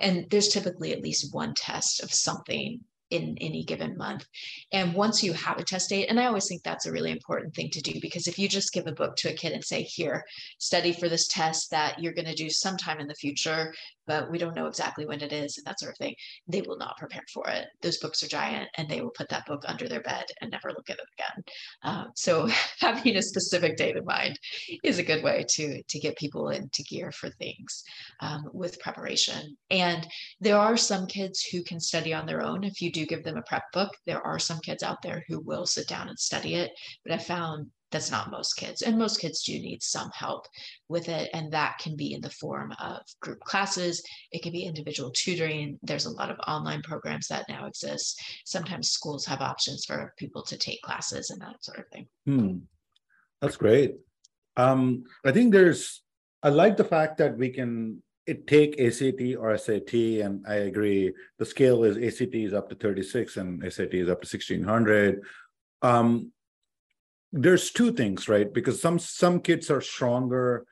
And 0.00 0.24
there's 0.30 0.48
typically 0.48 0.92
at 0.92 1.02
least 1.02 1.34
one 1.34 1.52
test 1.54 2.00
of 2.00 2.12
something 2.12 2.80
in 3.10 3.36
any 3.40 3.64
given 3.64 3.96
month. 3.96 4.24
And 4.72 4.94
once 4.94 5.22
you 5.22 5.32
have 5.32 5.58
a 5.58 5.64
test 5.64 5.90
date, 5.90 6.06
and 6.08 6.20
I 6.20 6.26
always 6.26 6.46
think 6.46 6.62
that's 6.62 6.86
a 6.86 6.92
really 6.92 7.10
important 7.10 7.54
thing 7.56 7.70
to 7.70 7.80
do 7.80 8.00
because 8.00 8.28
if 8.28 8.38
you 8.38 8.48
just 8.48 8.72
give 8.72 8.86
a 8.86 8.92
book 8.92 9.16
to 9.16 9.30
a 9.30 9.34
kid 9.34 9.52
and 9.52 9.64
say, 9.64 9.82
here, 9.82 10.24
study 10.58 10.92
for 10.92 11.08
this 11.08 11.26
test 11.26 11.72
that 11.72 12.00
you're 12.00 12.14
going 12.14 12.26
to 12.26 12.34
do 12.34 12.50
sometime 12.50 13.00
in 13.00 13.08
the 13.08 13.14
future, 13.14 13.74
but 14.06 14.30
we 14.30 14.38
don't 14.38 14.56
know 14.56 14.66
exactly 14.66 15.06
when 15.06 15.20
it 15.20 15.32
is 15.32 15.58
and 15.58 15.66
that 15.66 15.80
sort 15.80 15.92
of 15.92 15.98
thing, 15.98 16.14
they 16.48 16.62
will 16.62 16.78
not 16.78 16.96
prepare 16.96 17.24
for 17.32 17.48
it. 17.48 17.66
Those 17.82 17.98
books 17.98 18.22
are 18.22 18.28
giant 18.28 18.68
and 18.76 18.88
they 18.88 19.00
will 19.00 19.10
put 19.10 19.28
that 19.28 19.46
book 19.46 19.62
under 19.66 19.88
their 19.88 20.02
bed 20.02 20.24
and 20.40 20.50
never 20.50 20.70
look 20.70 20.90
at 20.90 20.98
it 20.98 21.08
again. 21.18 21.44
Um, 21.82 22.06
so 22.14 22.48
having 22.80 23.16
a 23.16 23.22
specific 23.22 23.76
date 23.76 23.96
in 23.96 24.04
mind 24.04 24.38
is 24.82 24.98
a 24.98 25.04
good 25.04 25.22
way 25.22 25.44
to, 25.50 25.82
to 25.82 25.98
get 25.98 26.16
people 26.16 26.50
into 26.50 26.82
gear 26.84 27.12
for 27.12 27.30
things 27.30 27.82
um, 28.20 28.44
with 28.52 28.80
preparation. 28.80 29.56
And 29.70 30.06
there 30.40 30.58
are 30.58 30.76
some 30.76 31.06
kids 31.06 31.42
who 31.42 31.62
can 31.62 31.80
study 31.80 32.14
on 32.14 32.26
their 32.26 32.42
own. 32.42 32.64
If 32.64 32.80
you 32.80 32.90
do 32.90 33.06
give 33.06 33.24
them 33.24 33.36
a 33.36 33.42
prep 33.42 33.64
book, 33.72 33.90
there 34.06 34.22
are 34.22 34.38
some 34.38 34.60
kids 34.60 34.82
out 34.82 35.02
there 35.02 35.24
who 35.28 35.40
will 35.40 35.66
sit 35.66 35.88
down 35.88 36.08
and 36.08 36.18
study 36.18 36.54
it. 36.54 36.70
But 37.04 37.14
I 37.14 37.18
found 37.18 37.70
that's 37.92 38.10
not 38.10 38.30
most 38.30 38.54
kids 38.54 38.82
and 38.82 38.98
most 38.98 39.20
kids 39.20 39.42
do 39.42 39.52
need 39.52 39.82
some 39.82 40.10
help 40.12 40.46
with 40.88 41.08
it 41.08 41.30
and 41.32 41.52
that 41.52 41.78
can 41.78 41.96
be 41.96 42.12
in 42.12 42.20
the 42.20 42.30
form 42.30 42.72
of 42.80 43.00
group 43.20 43.40
classes 43.40 44.02
it 44.32 44.42
can 44.42 44.52
be 44.52 44.64
individual 44.64 45.10
tutoring 45.10 45.78
there's 45.82 46.06
a 46.06 46.10
lot 46.10 46.30
of 46.30 46.38
online 46.46 46.82
programs 46.82 47.28
that 47.28 47.48
now 47.48 47.66
exist 47.66 48.20
sometimes 48.44 48.90
schools 48.90 49.24
have 49.24 49.40
options 49.40 49.84
for 49.84 50.12
people 50.18 50.42
to 50.42 50.56
take 50.56 50.82
classes 50.82 51.30
and 51.30 51.40
that 51.40 51.62
sort 51.62 51.78
of 51.78 51.84
thing 51.92 52.06
hmm. 52.26 52.56
that's 53.40 53.56
great 53.56 53.96
um, 54.56 55.04
i 55.24 55.30
think 55.30 55.52
there's 55.52 56.02
i 56.42 56.48
like 56.48 56.76
the 56.76 56.84
fact 56.84 57.18
that 57.18 57.36
we 57.36 57.50
can 57.50 58.02
it 58.26 58.48
take 58.48 58.80
ACT 58.80 59.36
or 59.38 59.56
SAT, 59.56 59.94
and 59.94 60.44
I 60.48 60.54
agree. 60.66 61.12
The 61.38 61.46
scale 61.46 61.84
is 61.84 61.96
ACT 61.96 62.34
is 62.34 62.54
up 62.54 62.68
to 62.70 62.74
36 62.74 63.36
and 63.36 63.72
SAT 63.72 63.94
is 63.94 64.08
up 64.08 64.20
to 64.20 64.26
1600. 64.26 65.22
Um, 65.82 66.32
there's 67.36 67.70
two 67.70 67.92
things 67.92 68.28
right? 68.28 68.52
Because 68.52 68.80
some 68.80 68.98
some 68.98 69.40
kids 69.40 69.70
are 69.70 69.80
stronger 69.80 70.66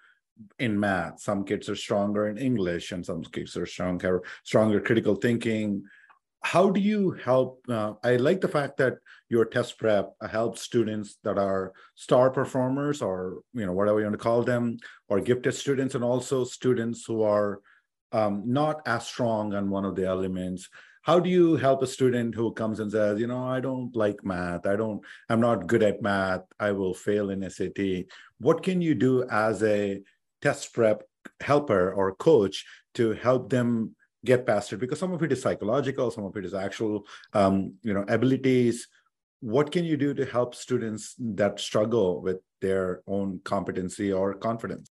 in 0.59 0.79
math 0.79 1.21
some 1.21 1.45
kids 1.45 1.69
are 1.69 1.77
stronger 1.77 2.27
in 2.27 2.37
english 2.39 2.91
and 2.91 3.07
some 3.07 3.23
kids 3.23 3.57
are 3.57 3.67
stronger 3.67 4.23
stronger 4.43 4.81
critical 4.81 5.15
thinking. 5.15 5.85
How 6.43 6.71
do 6.71 6.81
you 6.81 7.13
help 7.13 7.65
uh, 7.69 7.95
i 8.03 8.17
like 8.17 8.41
the 8.41 8.49
fact 8.49 8.77
that 8.79 8.95
your 9.29 9.45
test 9.45 9.79
prep 9.79 10.13
helps 10.31 10.61
students 10.61 11.19
that 11.23 11.39
are 11.39 11.73
star 11.95 12.31
performers 12.31 13.01
or 13.01 13.43
you 13.53 13.65
know 13.65 13.73
whatever 13.73 14.01
you 14.01 14.07
want 14.07 14.15
to 14.15 14.19
call 14.29 14.43
them 14.43 14.77
or 15.09 15.21
gifted 15.21 15.55
students 15.55 15.95
and 15.95 16.05
also 16.05 16.45
students 16.45 17.05
who 17.07 17.23
are 17.23 17.61
um, 18.13 18.43
not 18.45 18.83
as 18.87 19.07
strong 19.07 19.55
on 19.55 19.71
one 19.71 19.85
of 19.85 19.97
the 19.97 20.07
elements 20.07 20.69
how 21.05 21.21
do 21.21 21.29
you 21.29 21.57
help 21.57 21.83
a 21.83 21.87
student 21.87 22.35
who 22.35 22.51
comes 22.53 22.81
and 22.81 22.91
says 22.91 23.21
you 23.21 23.27
know 23.27 23.45
i 23.47 23.61
don't 23.61 23.95
like 23.95 24.25
math. 24.25 24.67
I 24.67 24.77
don't 24.77 25.01
i'm 25.29 25.41
not 25.41 25.67
good 25.67 25.83
at 25.83 26.03
math. 26.03 26.43
I 26.59 26.73
will 26.73 26.95
fail 26.95 27.31
in 27.31 27.49
sat 27.51 27.79
what 28.39 28.63
can 28.63 28.81
you 28.81 28.95
do 28.95 29.25
as 29.31 29.63
a 29.63 30.03
test 30.43 30.73
prep 30.75 31.03
helper 31.41 31.93
or 31.93 32.15
coach 32.15 32.67
to 32.95 33.13
help 33.13 33.51
them 33.51 33.95
get 34.25 34.47
past 34.47 34.73
it? 34.73 34.79
Because 34.79 34.99
some 34.99 35.13
of 35.13 35.23
it 35.23 35.33
is 35.33 35.43
psychological 35.43 36.11
some 36.11 36.25
of 36.25 36.37
it 36.37 36.45
is 36.45 36.55
actual 36.55 37.07
um, 37.33 37.75
you 37.83 37.95
know 37.95 38.05
abilities. 38.09 38.89
What 39.41 39.71
can 39.73 39.85
you 39.85 39.99
do 39.99 40.15
to 40.15 40.25
help 40.25 40.55
students 40.55 41.15
that 41.19 41.61
struggle 41.61 42.23
with 42.23 42.39
their 42.63 43.03
own 43.07 43.41
competency 43.45 44.11
or 44.11 44.33
confidence 44.33 44.91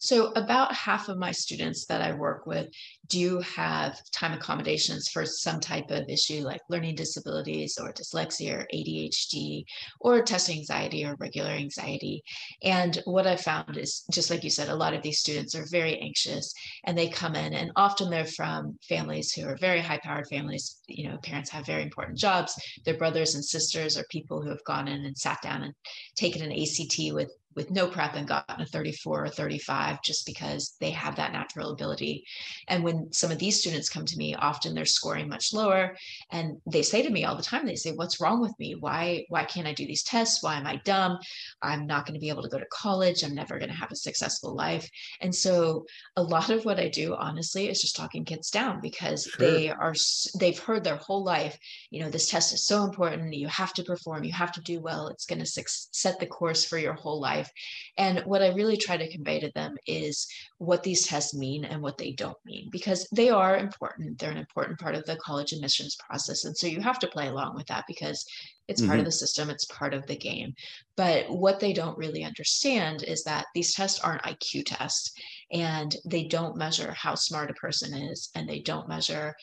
so, 0.00 0.32
about 0.36 0.72
half 0.72 1.08
of 1.08 1.18
my 1.18 1.32
students 1.32 1.86
that 1.86 2.00
I 2.00 2.12
work 2.12 2.46
with 2.46 2.68
do 3.08 3.40
have 3.40 3.98
time 4.12 4.32
accommodations 4.32 5.08
for 5.08 5.26
some 5.26 5.58
type 5.58 5.90
of 5.90 6.08
issue 6.08 6.42
like 6.42 6.60
learning 6.68 6.94
disabilities 6.94 7.78
or 7.80 7.92
dyslexia 7.92 8.58
or 8.58 8.68
ADHD 8.72 9.64
or 10.00 10.22
test 10.22 10.50
anxiety 10.50 11.04
or 11.04 11.16
regular 11.18 11.50
anxiety. 11.50 12.22
And 12.62 13.02
what 13.06 13.26
I 13.26 13.34
found 13.34 13.76
is, 13.76 14.04
just 14.12 14.30
like 14.30 14.44
you 14.44 14.50
said, 14.50 14.68
a 14.68 14.76
lot 14.76 14.94
of 14.94 15.02
these 15.02 15.18
students 15.18 15.56
are 15.56 15.66
very 15.70 15.98
anxious 15.98 16.52
and 16.84 16.96
they 16.96 17.08
come 17.08 17.34
in, 17.34 17.54
and 17.54 17.72
often 17.74 18.08
they're 18.08 18.24
from 18.24 18.78
families 18.88 19.32
who 19.32 19.46
are 19.48 19.56
very 19.56 19.80
high 19.80 20.00
powered 20.02 20.28
families. 20.28 20.78
You 20.86 21.10
know, 21.10 21.18
parents 21.24 21.50
have 21.50 21.66
very 21.66 21.82
important 21.82 22.18
jobs, 22.18 22.54
their 22.84 22.96
brothers 22.96 23.34
and 23.34 23.44
sisters 23.44 23.98
are 23.98 24.04
people 24.10 24.42
who 24.42 24.50
have 24.50 24.64
gone 24.64 24.86
in 24.86 25.04
and 25.04 25.18
sat 25.18 25.42
down 25.42 25.62
and 25.62 25.74
taken 26.14 26.42
an 26.42 26.52
ACT 26.52 27.12
with 27.12 27.32
with 27.54 27.70
no 27.70 27.88
prep 27.88 28.14
and 28.14 28.28
gotten 28.28 28.60
a 28.60 28.66
34 28.66 29.24
or 29.24 29.28
35 29.28 30.00
just 30.02 30.24
because 30.26 30.76
they 30.80 30.90
have 30.90 31.16
that 31.16 31.32
natural 31.32 31.72
ability. 31.72 32.24
And 32.68 32.84
when 32.84 33.12
some 33.12 33.32
of 33.32 33.38
these 33.38 33.58
students 33.58 33.88
come 33.88 34.04
to 34.04 34.16
me, 34.16 34.34
often 34.34 34.74
they're 34.74 34.84
scoring 34.84 35.28
much 35.28 35.52
lower 35.52 35.96
and 36.30 36.60
they 36.66 36.82
say 36.82 37.02
to 37.02 37.10
me 37.10 37.24
all 37.24 37.36
the 37.36 37.42
time, 37.42 37.66
they 37.66 37.74
say, 37.74 37.92
what's 37.92 38.20
wrong 38.20 38.40
with 38.40 38.52
me? 38.60 38.76
Why, 38.78 39.24
why 39.28 39.44
can't 39.44 39.66
I 39.66 39.72
do 39.72 39.86
these 39.86 40.04
tests? 40.04 40.42
Why 40.42 40.56
am 40.56 40.66
I 40.66 40.80
dumb? 40.84 41.18
I'm 41.60 41.86
not 41.86 42.06
going 42.06 42.14
to 42.14 42.20
be 42.20 42.28
able 42.28 42.42
to 42.42 42.48
go 42.48 42.58
to 42.58 42.66
college. 42.70 43.24
I'm 43.24 43.34
never 43.34 43.58
going 43.58 43.70
to 43.70 43.76
have 43.76 43.90
a 43.90 43.96
successful 43.96 44.54
life. 44.54 44.88
And 45.20 45.34
so 45.34 45.84
a 46.16 46.22
lot 46.22 46.50
of 46.50 46.64
what 46.64 46.78
I 46.78 46.88
do, 46.88 47.16
honestly, 47.16 47.68
is 47.68 47.80
just 47.80 47.96
talking 47.96 48.24
kids 48.24 48.50
down 48.50 48.80
because 48.80 49.24
sure. 49.24 49.50
they 49.50 49.70
are, 49.70 49.94
they've 50.38 50.58
heard 50.58 50.84
their 50.84 50.96
whole 50.96 51.24
life, 51.24 51.58
you 51.90 52.00
know, 52.00 52.10
this 52.10 52.28
test 52.28 52.54
is 52.54 52.64
so 52.64 52.84
important. 52.84 53.34
You 53.34 53.48
have 53.48 53.72
to 53.74 53.82
perform, 53.82 54.22
you 54.22 54.32
have 54.32 54.52
to 54.52 54.60
do 54.60 54.80
well. 54.80 55.08
It's 55.08 55.26
going 55.26 55.44
to 55.44 55.46
set 55.46 56.20
the 56.20 56.26
course 56.26 56.64
for 56.64 56.78
your 56.78 56.94
whole 56.94 57.20
life 57.20 57.47
And 57.96 58.20
what 58.20 58.42
I 58.42 58.48
really 58.48 58.76
try 58.76 58.96
to 58.96 59.10
convey 59.10 59.40
to 59.40 59.50
them 59.54 59.76
is 59.86 60.26
what 60.58 60.82
these 60.82 61.06
tests 61.06 61.34
mean 61.34 61.64
and 61.64 61.82
what 61.82 61.98
they 61.98 62.12
don't 62.12 62.38
mean, 62.44 62.68
because 62.70 63.08
they 63.12 63.30
are 63.30 63.56
important. 63.56 64.18
They're 64.18 64.30
an 64.30 64.36
important 64.38 64.78
part 64.78 64.94
of 64.94 65.04
the 65.04 65.16
college 65.16 65.52
admissions 65.52 65.96
process. 65.96 66.44
And 66.44 66.56
so 66.56 66.66
you 66.66 66.80
have 66.80 66.98
to 67.00 67.08
play 67.08 67.28
along 67.28 67.54
with 67.56 67.66
that 67.66 67.84
because 67.86 68.24
it's 68.68 68.80
mm-hmm. 68.80 68.88
part 68.88 68.98
of 68.98 69.02
mm-hmm. 69.02 69.08
the 69.08 69.12
system, 69.12 69.50
it's 69.50 69.64
part 69.66 69.94
of 69.94 70.06
the 70.06 70.16
game. 70.16 70.54
But 70.96 71.30
what 71.30 71.58
they 71.58 71.72
don't 71.72 71.98
really 71.98 72.22
understand 72.24 73.02
is 73.02 73.24
that 73.24 73.46
these 73.54 73.74
tests 73.74 74.00
aren't 74.00 74.22
IQ 74.22 74.64
tests 74.66 75.12
and 75.50 75.96
they 76.04 76.24
don't 76.24 76.56
measure 76.56 76.92
how 76.92 77.14
smart 77.14 77.50
a 77.50 77.54
person 77.54 77.94
is 77.94 78.30
and 78.34 78.48
they 78.48 78.60
don't 78.60 78.88
measure 78.88 79.34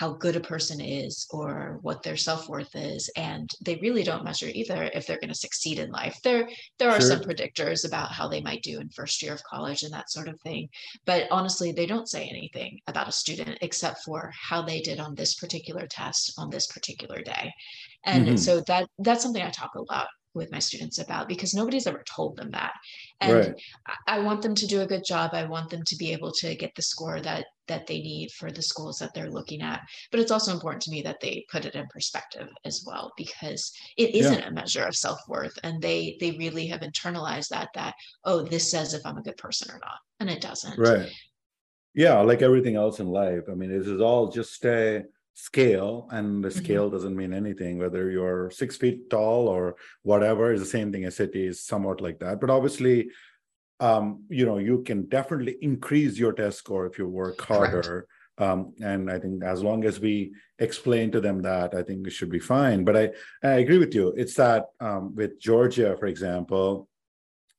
how 0.00 0.14
good 0.14 0.34
a 0.34 0.40
person 0.40 0.80
is 0.80 1.26
or 1.30 1.78
what 1.82 2.02
their 2.02 2.16
self-worth 2.16 2.74
is 2.74 3.10
and 3.16 3.50
they 3.60 3.78
really 3.82 4.02
don't 4.02 4.24
measure 4.24 4.48
either 4.54 4.90
if 4.94 5.06
they're 5.06 5.20
going 5.20 5.28
to 5.28 5.34
succeed 5.34 5.78
in 5.78 5.90
life 5.90 6.18
there 6.24 6.48
there 6.78 6.88
are 6.88 6.98
sure. 7.02 7.10
some 7.10 7.20
predictors 7.20 7.86
about 7.86 8.10
how 8.10 8.26
they 8.26 8.40
might 8.40 8.62
do 8.62 8.80
in 8.80 8.88
first 8.88 9.22
year 9.22 9.34
of 9.34 9.44
college 9.44 9.82
and 9.82 9.92
that 9.92 10.10
sort 10.10 10.26
of 10.26 10.40
thing 10.40 10.66
but 11.04 11.28
honestly 11.30 11.70
they 11.70 11.84
don't 11.84 12.08
say 12.08 12.26
anything 12.26 12.78
about 12.86 13.08
a 13.08 13.12
student 13.12 13.58
except 13.60 14.02
for 14.02 14.32
how 14.34 14.62
they 14.62 14.80
did 14.80 14.98
on 14.98 15.14
this 15.14 15.34
particular 15.34 15.86
test 15.86 16.32
on 16.38 16.48
this 16.48 16.66
particular 16.68 17.20
day 17.20 17.52
and 18.06 18.26
mm-hmm. 18.26 18.36
so 18.36 18.62
that 18.62 18.88
that's 19.00 19.22
something 19.22 19.42
i 19.42 19.50
talk 19.50 19.74
a 19.74 19.92
lot 19.92 20.08
with 20.34 20.52
my 20.52 20.58
students 20.58 20.98
about 20.98 21.28
because 21.28 21.54
nobody's 21.54 21.86
ever 21.86 22.04
told 22.04 22.36
them 22.36 22.50
that. 22.52 22.72
And 23.20 23.32
right. 23.34 23.62
I, 24.06 24.20
want 24.20 24.42
them 24.42 24.54
to 24.54 24.66
do 24.66 24.80
a 24.80 24.86
good 24.86 25.04
job. 25.04 25.30
I 25.32 25.44
want 25.44 25.70
them 25.70 25.82
to 25.84 25.96
be 25.96 26.12
able 26.12 26.32
to 26.32 26.54
get 26.54 26.74
the 26.74 26.82
score 26.82 27.20
that 27.20 27.46
that 27.68 27.86
they 27.86 28.00
need 28.00 28.32
for 28.32 28.50
the 28.50 28.62
schools 28.62 28.98
that 28.98 29.14
they're 29.14 29.30
looking 29.30 29.62
at. 29.62 29.80
But 30.10 30.18
it's 30.20 30.32
also 30.32 30.52
important 30.52 30.82
to 30.82 30.90
me 30.90 31.02
that 31.02 31.20
they 31.20 31.46
put 31.50 31.64
it 31.64 31.74
in 31.74 31.86
perspective 31.88 32.48
as 32.64 32.82
well 32.86 33.12
because 33.16 33.72
it 33.96 34.14
isn't 34.14 34.40
yeah. 34.40 34.48
a 34.48 34.52
measure 34.52 34.84
of 34.84 34.96
self-worth 34.96 35.56
and 35.62 35.80
they 35.80 36.16
they 36.20 36.32
really 36.32 36.66
have 36.66 36.80
internalized 36.80 37.48
that 37.48 37.68
that 37.74 37.94
oh 38.24 38.42
this 38.42 38.70
says 38.70 38.92
if 38.92 39.06
i'm 39.06 39.18
a 39.18 39.22
good 39.22 39.36
person 39.36 39.70
or 39.70 39.78
not 39.78 39.98
and 40.18 40.28
it 40.28 40.40
doesn't. 40.40 40.78
Right. 40.78 41.10
Yeah 41.94 42.20
like 42.20 42.42
everything 42.42 42.76
else 42.76 42.98
in 43.00 43.06
life. 43.06 43.44
I 43.50 43.54
mean 43.54 43.70
this 43.70 43.86
is 43.86 44.00
all 44.00 44.28
just 44.28 44.64
a 44.64 45.04
scale 45.34 46.08
and 46.10 46.44
the 46.44 46.48
mm-hmm. 46.48 46.64
scale 46.64 46.84
mm-hmm. 46.84 46.94
doesn't 46.94 47.16
mean 47.16 47.32
anything 47.32 47.78
whether 47.78 48.10
you're 48.10 48.50
six 48.50 48.76
feet 48.76 49.08
tall 49.08 49.48
or 49.48 49.76
whatever 50.02 50.52
is 50.52 50.60
the 50.60 50.66
same 50.66 50.92
thing 50.92 51.04
as 51.04 51.16
city 51.16 51.46
is 51.46 51.64
somewhat 51.64 52.00
like 52.00 52.18
that 52.18 52.40
but 52.40 52.50
obviously 52.50 53.08
um, 53.80 54.24
you 54.28 54.44
know 54.44 54.58
you 54.58 54.82
can 54.82 55.08
definitely 55.08 55.56
increase 55.62 56.18
your 56.18 56.32
test 56.32 56.58
score 56.58 56.86
if 56.86 56.98
you 56.98 57.08
work 57.08 57.40
harder 57.40 58.06
um, 58.38 58.74
and 58.82 59.10
i 59.10 59.18
think 59.18 59.42
as 59.42 59.62
long 59.62 59.84
as 59.84 60.00
we 60.00 60.32
explain 60.58 61.10
to 61.10 61.20
them 61.20 61.40
that 61.40 61.74
i 61.74 61.82
think 61.82 62.06
it 62.06 62.10
should 62.10 62.30
be 62.30 62.38
fine 62.38 62.84
but 62.84 62.96
i 62.96 63.10
i 63.42 63.52
agree 63.62 63.78
with 63.78 63.94
you 63.94 64.12
it's 64.16 64.34
that 64.34 64.66
um, 64.80 65.14
with 65.14 65.40
georgia 65.40 65.96
for 65.98 66.06
example 66.06 66.88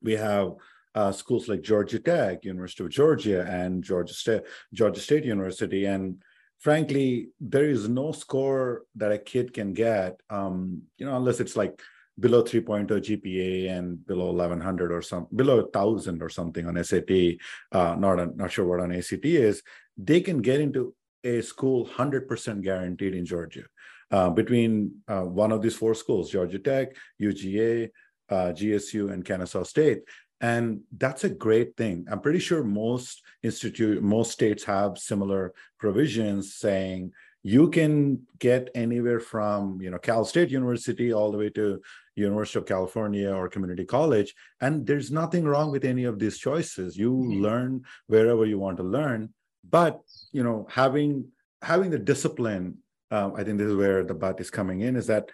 we 0.04 0.14
have 0.14 0.54
uh, 0.94 1.12
schools 1.12 1.48
like 1.48 1.62
georgia 1.62 2.00
tech 2.00 2.44
university 2.44 2.84
of 2.84 2.90
georgia 2.90 3.42
and 3.50 3.84
georgia 3.84 4.14
state 4.14 4.44
georgia 4.74 5.00
state 5.00 5.24
university 5.24 5.86
and 5.86 6.22
frankly, 6.62 7.30
there 7.40 7.70
is 7.70 7.90
no 7.90 8.12
score 8.12 8.84
that 8.96 9.12
a 9.12 9.18
kid 9.18 9.54
can 9.54 9.74
get, 9.74 10.22
um, 10.30 10.84
you 10.98 11.06
know, 11.06 11.18
unless 11.18 11.40
it's 11.40 11.58
like 11.58 11.82
below 12.20 12.44
3.0 12.44 12.88
GPA 12.88 13.72
and 13.72 14.06
below 14.06 14.28
1100 14.28 14.92
or 14.92 15.02
some 15.02 15.28
below 15.36 15.58
1000 15.58 16.22
or 16.22 16.30
something 16.30 16.68
on 16.68 16.82
SAT. 16.84 17.38
Uh, 17.72 17.96
not 17.98 18.38
not 18.38 18.52
sure 18.52 18.66
what 18.66 18.80
on 18.80 18.94
ACT 18.94 19.26
is. 19.26 19.64
They 19.98 20.22
can 20.22 20.42
get 20.42 20.62
into 20.62 20.94
a 21.24 21.42
school 21.42 21.88
100% 21.88 22.62
guaranteed 22.62 23.16
in 23.16 23.26
Georgia. 23.26 23.66
Uh, 24.12 24.30
between 24.30 24.92
uh, 25.08 25.22
one 25.22 25.52
of 25.52 25.62
these 25.62 25.76
four 25.76 25.96
schools, 25.96 26.30
Georgia 26.30 26.60
Tech, 26.60 26.96
UGA, 27.22 27.90
uh, 28.30 28.52
GSU, 28.52 29.12
and 29.12 29.24
Kennesaw 29.24 29.64
State 29.64 30.02
and 30.42 30.82
that's 30.98 31.24
a 31.24 31.30
great 31.30 31.78
thing. 31.78 32.06
I'm 32.10 32.20
pretty 32.20 32.40
sure 32.40 32.64
most 32.64 33.22
institute 33.44 34.04
most 34.04 34.32
states 34.32 34.64
have 34.66 34.98
similar 34.98 35.54
provisions 35.78 36.56
saying 36.56 37.14
you 37.44 37.70
can 37.70 38.22
get 38.40 38.70
anywhere 38.76 39.20
from 39.20 39.82
you 39.82 39.90
know 39.90 39.98
cal 39.98 40.26
state 40.26 40.50
university 40.50 41.14
all 41.14 41.32
the 41.32 41.38
way 41.38 41.50
to 41.50 41.82
university 42.16 42.60
of 42.60 42.68
california 42.68 43.32
or 43.34 43.50
community 43.50 43.86
college 43.86 44.36
and 44.60 44.86
there's 44.86 45.10
nothing 45.10 45.46
wrong 45.46 45.72
with 45.72 45.86
any 45.86 46.04
of 46.04 46.20
these 46.20 46.38
choices. 46.38 46.98
You 46.98 47.12
mm-hmm. 47.14 47.42
learn 47.42 47.86
wherever 48.08 48.46
you 48.46 48.60
want 48.60 48.78
to 48.78 48.84
learn. 48.84 49.30
But 49.68 50.02
you 50.32 50.44
know 50.44 50.68
having 50.70 51.30
having 51.62 51.90
the 51.92 52.00
discipline 52.00 52.78
um, 53.12 53.34
i 53.36 53.44
think 53.44 53.58
this 53.58 53.68
is 53.68 53.76
where 53.76 54.04
the 54.04 54.14
but 54.14 54.40
is 54.40 54.50
coming 54.50 54.82
in 54.82 54.96
is 54.96 55.08
that 55.08 55.30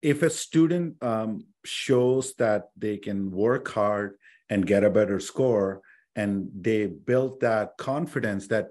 if 0.00 0.22
a 0.22 0.30
student 0.30 1.00
um, 1.02 1.46
shows 1.64 2.34
that 2.34 2.70
they 2.76 2.96
can 2.96 3.30
work 3.30 3.68
hard 3.68 4.16
and 4.52 4.66
get 4.66 4.84
a 4.84 4.90
better 4.90 5.18
score. 5.18 5.80
And 6.14 6.48
they 6.66 6.86
build 6.86 7.40
that 7.40 7.78
confidence 7.78 8.46
that 8.48 8.66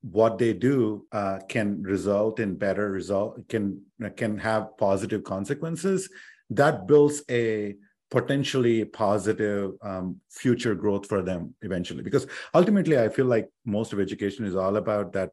what 0.00 0.38
they 0.38 0.52
do 0.54 1.04
uh, 1.12 1.38
can 1.48 1.82
result 1.82 2.40
in 2.40 2.56
better 2.56 2.90
result 2.90 3.46
can 3.48 3.64
can 4.16 4.38
have 4.38 4.76
positive 4.78 5.22
consequences. 5.24 6.08
That 6.50 6.86
builds 6.86 7.22
a 7.30 7.74
potentially 8.10 8.84
positive 8.84 9.72
um, 9.82 10.06
future 10.30 10.74
growth 10.74 11.06
for 11.06 11.20
them 11.22 11.54
eventually. 11.68 12.02
Because 12.08 12.26
ultimately 12.54 12.96
i 12.98 13.08
feel 13.16 13.28
like 13.36 13.48
most 13.76 13.92
of 13.92 14.00
education 14.00 14.44
is 14.50 14.56
all 14.62 14.76
about 14.76 15.12
that 15.16 15.30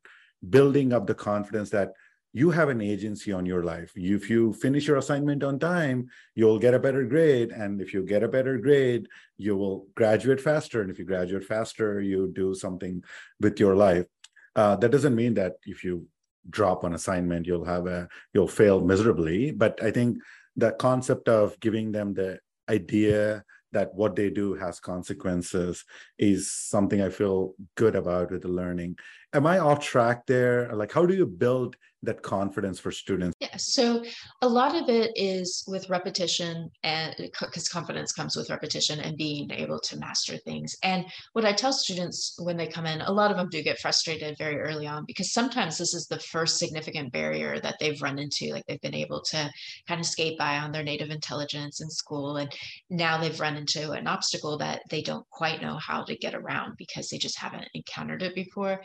building 0.55 0.91
up 0.95 1.05
the 1.07 1.19
confidence 1.31 1.69
that 1.69 1.89
you 2.33 2.49
have 2.49 2.69
an 2.69 2.81
agency 2.81 3.31
on 3.31 3.45
your 3.45 3.63
life. 3.63 3.91
If 3.95 4.27
you 4.29 4.53
finish 4.53 4.87
your 4.87 4.97
assignment 4.97 5.43
on 5.43 5.59
time, 5.59 6.09
you'll 6.33 6.57
get 6.57 6.73
a 6.73 6.79
better 6.79 7.05
grade. 7.05 7.51
And 7.51 7.79
if 7.79 7.93
you 7.93 8.03
get 8.03 8.23
a 8.23 8.27
better 8.27 8.57
grade, 8.57 9.07
you 9.37 9.55
will 9.55 9.87
graduate 9.93 10.41
faster. 10.41 10.81
And 10.81 10.89
if 10.89 10.97
you 10.97 11.05
graduate 11.05 11.45
faster, 11.45 12.01
you 12.01 12.31
do 12.33 12.55
something 12.55 13.03
with 13.39 13.59
your 13.59 13.75
life. 13.75 14.07
Uh, 14.55 14.75
that 14.77 14.91
doesn't 14.91 15.15
mean 15.15 15.35
that 15.35 15.53
if 15.65 15.83
you 15.83 16.07
drop 16.49 16.83
an 16.83 16.93
assignment, 16.93 17.45
you'll 17.45 17.65
have 17.65 17.85
a 17.85 18.07
you'll 18.33 18.47
fail 18.47 18.81
miserably. 18.81 19.51
But 19.51 19.81
I 19.83 19.91
think 19.91 20.17
the 20.55 20.71
concept 20.71 21.29
of 21.29 21.59
giving 21.59 21.91
them 21.91 22.15
the 22.15 22.39
idea 22.67 23.43
that 23.73 23.93
what 23.93 24.15
they 24.15 24.29
do 24.29 24.53
has 24.53 24.79
consequences 24.79 25.83
is 26.17 26.51
something 26.51 27.01
I 27.01 27.09
feel 27.09 27.53
good 27.75 27.95
about 27.95 28.31
with 28.31 28.43
the 28.43 28.47
learning. 28.47 28.97
Am 29.33 29.47
I 29.47 29.59
off 29.59 29.79
track 29.79 30.25
there? 30.25 30.73
Like, 30.73 30.91
how 30.91 31.05
do 31.05 31.13
you 31.13 31.25
build 31.25 31.75
that 32.03 32.21
confidence 32.21 32.79
for 32.79 32.91
students? 32.91 33.35
Yeah, 33.39 33.55
so 33.57 34.03
a 34.41 34.47
lot 34.47 34.75
of 34.75 34.89
it 34.89 35.11
is 35.15 35.63
with 35.67 35.89
repetition, 35.89 36.69
and 36.83 37.15
because 37.17 37.67
confidence 37.69 38.11
comes 38.11 38.35
with 38.35 38.49
repetition 38.49 38.99
and 38.99 39.17
being 39.17 39.49
able 39.51 39.79
to 39.79 39.97
master 39.97 40.37
things. 40.37 40.75
And 40.83 41.05
what 41.31 41.45
I 41.45 41.53
tell 41.53 41.71
students 41.71 42.35
when 42.39 42.57
they 42.57 42.67
come 42.67 42.85
in, 42.85 43.01
a 43.01 43.11
lot 43.11 43.31
of 43.31 43.37
them 43.37 43.49
do 43.49 43.63
get 43.63 43.79
frustrated 43.79 44.37
very 44.37 44.59
early 44.59 44.85
on 44.85 45.05
because 45.05 45.33
sometimes 45.33 45.77
this 45.77 45.93
is 45.93 46.07
the 46.07 46.19
first 46.19 46.59
significant 46.59 47.11
barrier 47.13 47.59
that 47.59 47.75
they've 47.79 48.01
run 48.01 48.19
into. 48.19 48.51
Like 48.51 48.65
they've 48.67 48.81
been 48.81 48.93
able 48.93 49.21
to 49.31 49.49
kind 49.87 49.99
of 49.99 50.05
skate 50.05 50.37
by 50.37 50.57
on 50.57 50.71
their 50.71 50.83
native 50.83 51.09
intelligence 51.09 51.81
in 51.81 51.89
school, 51.89 52.37
and 52.37 52.51
now 52.89 53.17
they've 53.17 53.39
run 53.39 53.55
into 53.55 53.91
an 53.91 54.07
obstacle 54.07 54.57
that 54.57 54.81
they 54.89 55.01
don't 55.01 55.27
quite 55.29 55.61
know 55.61 55.77
how 55.77 56.03
to 56.03 56.17
get 56.17 56.35
around 56.35 56.75
because 56.77 57.09
they 57.09 57.17
just 57.17 57.39
haven't 57.39 57.67
encountered 57.73 58.23
it 58.23 58.35
before. 58.35 58.81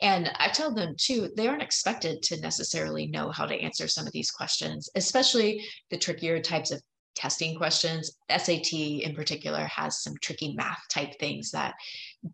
And 0.00 0.30
I 0.38 0.48
tell 0.48 0.74
them 0.74 0.94
too, 0.96 1.30
they 1.36 1.48
aren't 1.48 1.62
expected 1.62 2.22
to 2.24 2.40
necessarily 2.40 3.06
know 3.06 3.30
how 3.30 3.46
to 3.46 3.54
answer 3.54 3.88
some 3.88 4.06
of 4.06 4.12
these 4.12 4.30
questions, 4.30 4.88
especially 4.94 5.64
the 5.90 5.98
trickier 5.98 6.40
types 6.40 6.70
of 6.70 6.82
testing 7.14 7.56
questions. 7.56 8.16
SAT 8.30 8.72
in 8.72 9.14
particular 9.14 9.64
has 9.66 10.02
some 10.02 10.14
tricky 10.22 10.54
math 10.54 10.82
type 10.90 11.18
things 11.18 11.50
that 11.50 11.74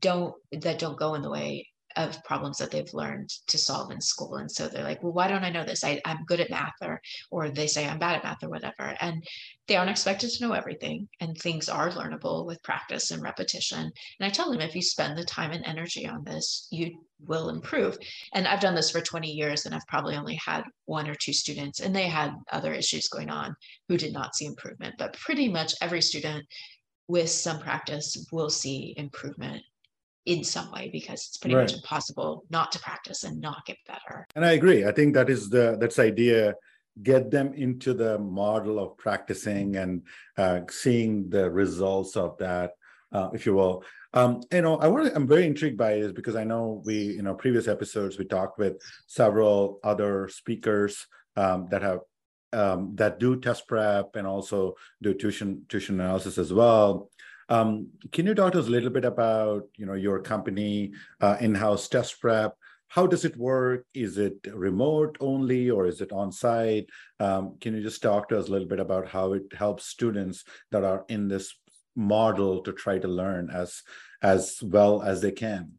don't 0.01 0.35
that 0.53 0.79
don't 0.79 0.99
go 0.99 1.15
in 1.15 1.23
the 1.23 1.31
way 1.31 1.67
of 1.99 2.23
problems 2.23 2.59
that 2.59 2.71
they've 2.71 2.95
learned 2.95 3.29
to 3.49 3.59
solve 3.59 3.91
in 3.91 4.01
school. 4.01 4.37
And 4.37 4.51
so 4.51 4.69
they're 4.69 4.85
like, 4.85 5.03
well, 5.03 5.13
why 5.13 5.27
don't 5.27 5.43
I 5.43 5.51
know 5.51 5.65
this? 5.65 5.83
I, 5.83 6.01
I'm 6.05 6.25
good 6.27 6.39
at 6.39 6.49
math 6.49 6.75
or, 6.81 7.03
or 7.33 7.51
they 7.51 7.67
say 7.67 7.89
I'm 7.89 7.99
bad 7.99 8.17
at 8.17 8.25
math 8.25 8.45
or 8.45 8.49
whatever. 8.49 8.97
And 9.01 9.27
they 9.67 9.75
aren't 9.75 9.91
expected 9.91 10.31
to 10.31 10.47
know 10.47 10.53
everything 10.53 11.09
and 11.21 11.37
things 11.37 11.69
are 11.69 11.91
learnable 11.91 12.47
with 12.47 12.63
practice 12.63 13.11
and 13.11 13.21
repetition. 13.21 13.81
And 13.81 13.93
I 14.21 14.31
tell 14.31 14.51
them 14.51 14.61
if 14.61 14.77
you 14.77 14.81
spend 14.81 15.19
the 15.19 15.25
time 15.25 15.51
and 15.51 15.65
energy 15.67 16.07
on 16.07 16.23
this, 16.23 16.69
you 16.71 16.97
will 17.27 17.49
improve. 17.49 17.99
And 18.33 18.47
I've 18.47 18.61
done 18.61 18.77
this 18.77 18.93
for 18.93 19.01
20 19.01 19.29
years 19.29 19.67
and 19.67 19.75
I've 19.75 19.87
probably 19.89 20.15
only 20.15 20.37
had 20.37 20.63
one 20.85 21.09
or 21.09 21.17
two 21.17 21.33
students 21.33 21.81
and 21.81 21.95
they 21.95 22.07
had 22.07 22.33
other 22.53 22.73
issues 22.73 23.09
going 23.09 23.29
on 23.29 23.57
who 23.89 23.97
did 23.97 24.13
not 24.13 24.37
see 24.37 24.47
improvement. 24.47 24.95
But 24.99 25.15
pretty 25.15 25.49
much 25.49 25.75
every 25.83 26.01
student 26.01 26.47
with 27.09 27.29
some 27.29 27.59
practice 27.59 28.25
will 28.31 28.51
see 28.51 28.95
improvement 28.97 29.65
in 30.29 30.45
some 30.45 30.71
way 30.71 30.91
because 30.93 31.27
it's 31.27 31.39
pretty 31.39 31.57
right. 31.57 31.63
much 31.63 31.73
impossible 31.73 32.45
not 32.51 32.71
to 32.71 32.79
practice 32.81 33.25
and 33.25 33.41
not 33.41 33.65
get 33.65 33.79
better. 33.87 34.27
And 34.37 34.45
I 34.45 34.53
agree. 34.53 34.85
I 34.85 34.93
think 34.93 35.15
that 35.15 35.31
is 35.31 35.49
the 35.49 35.77
that's 35.81 35.97
the 35.97 36.03
idea. 36.03 36.55
Get 37.03 37.31
them 37.31 37.55
into 37.55 37.95
the 37.95 38.19
model 38.19 38.79
of 38.79 38.99
practicing 38.99 39.77
and 39.77 40.03
uh, 40.37 40.61
seeing 40.69 41.31
the 41.31 41.49
results 41.49 42.17
of 42.17 42.37
that, 42.39 42.73
uh, 43.13 43.31
if 43.33 43.47
you 43.47 43.55
will. 43.55 43.85
Um, 44.13 44.43
you 44.53 44.63
know, 44.63 44.77
I 44.79 44.89
want 44.89 45.15
I'm 45.15 45.27
very 45.27 45.47
intrigued 45.47 45.79
by 45.79 45.95
this 46.01 46.13
because 46.13 46.37
I 46.37 46.45
know 46.45 46.83
we, 46.85 46.97
you 47.19 47.23
know, 47.23 47.35
previous 47.35 47.69
episodes 47.69 48.19
we 48.19 48.25
talked 48.27 48.59
with 48.59 48.75
several 49.07 49.79
other 49.83 50.29
speakers 50.29 51.07
um, 51.37 51.69
that 51.71 51.83
have 51.83 52.01
um, 52.53 52.97
that 52.97 53.19
do 53.19 53.39
test 53.41 53.67
prep 53.69 54.17
and 54.17 54.27
also 54.27 54.75
do 55.01 55.15
tuition 55.15 55.65
tuition 55.69 56.01
analysis 56.01 56.37
as 56.37 56.53
well. 56.53 57.11
Um, 57.49 57.89
can 58.13 58.27
you 58.27 58.35
talk 58.35 58.53
to 58.53 58.61
us 58.61 58.67
a 58.67 58.71
little 58.71 58.91
bit 58.91 59.05
about 59.05 59.65
you 59.77 59.87
know 59.87 59.95
your 59.95 60.21
company, 60.21 60.93
uh, 61.21 61.37
in-house 61.41 61.89
test 61.89 62.21
prep? 62.21 62.55
How 62.89 63.07
does 63.07 63.25
it 63.25 63.37
work? 63.37 63.85
Is 63.95 64.17
it 64.17 64.47
remote 64.53 65.19
only 65.21 65.71
or 65.71 65.87
is 65.87 66.01
it 66.01 66.13
on 66.13 66.33
site? 66.33 66.87
Um, 67.21 67.57
can 67.61 67.75
you 67.75 67.83
just 67.83 68.03
talk 68.03 68.29
to 68.29 68.39
us 68.39 68.49
a 68.49 68.51
little 68.51 68.69
bit 68.69 68.81
about 68.81 69.09
how 69.09 69.35
it 69.35 69.53
helps 69.55 69.87
students 69.87 70.45
that 70.71 70.85
are 70.85 71.05
in 71.09 71.29
this 71.29 71.55
model 71.95 72.63
to 72.63 72.73
try 72.73 72.99
to 72.99 73.09
learn 73.09 73.51
as 73.51 73.83
as 74.23 74.59
well 74.63 75.03
as 75.03 75.21
they 75.21 75.33
can? 75.33 75.78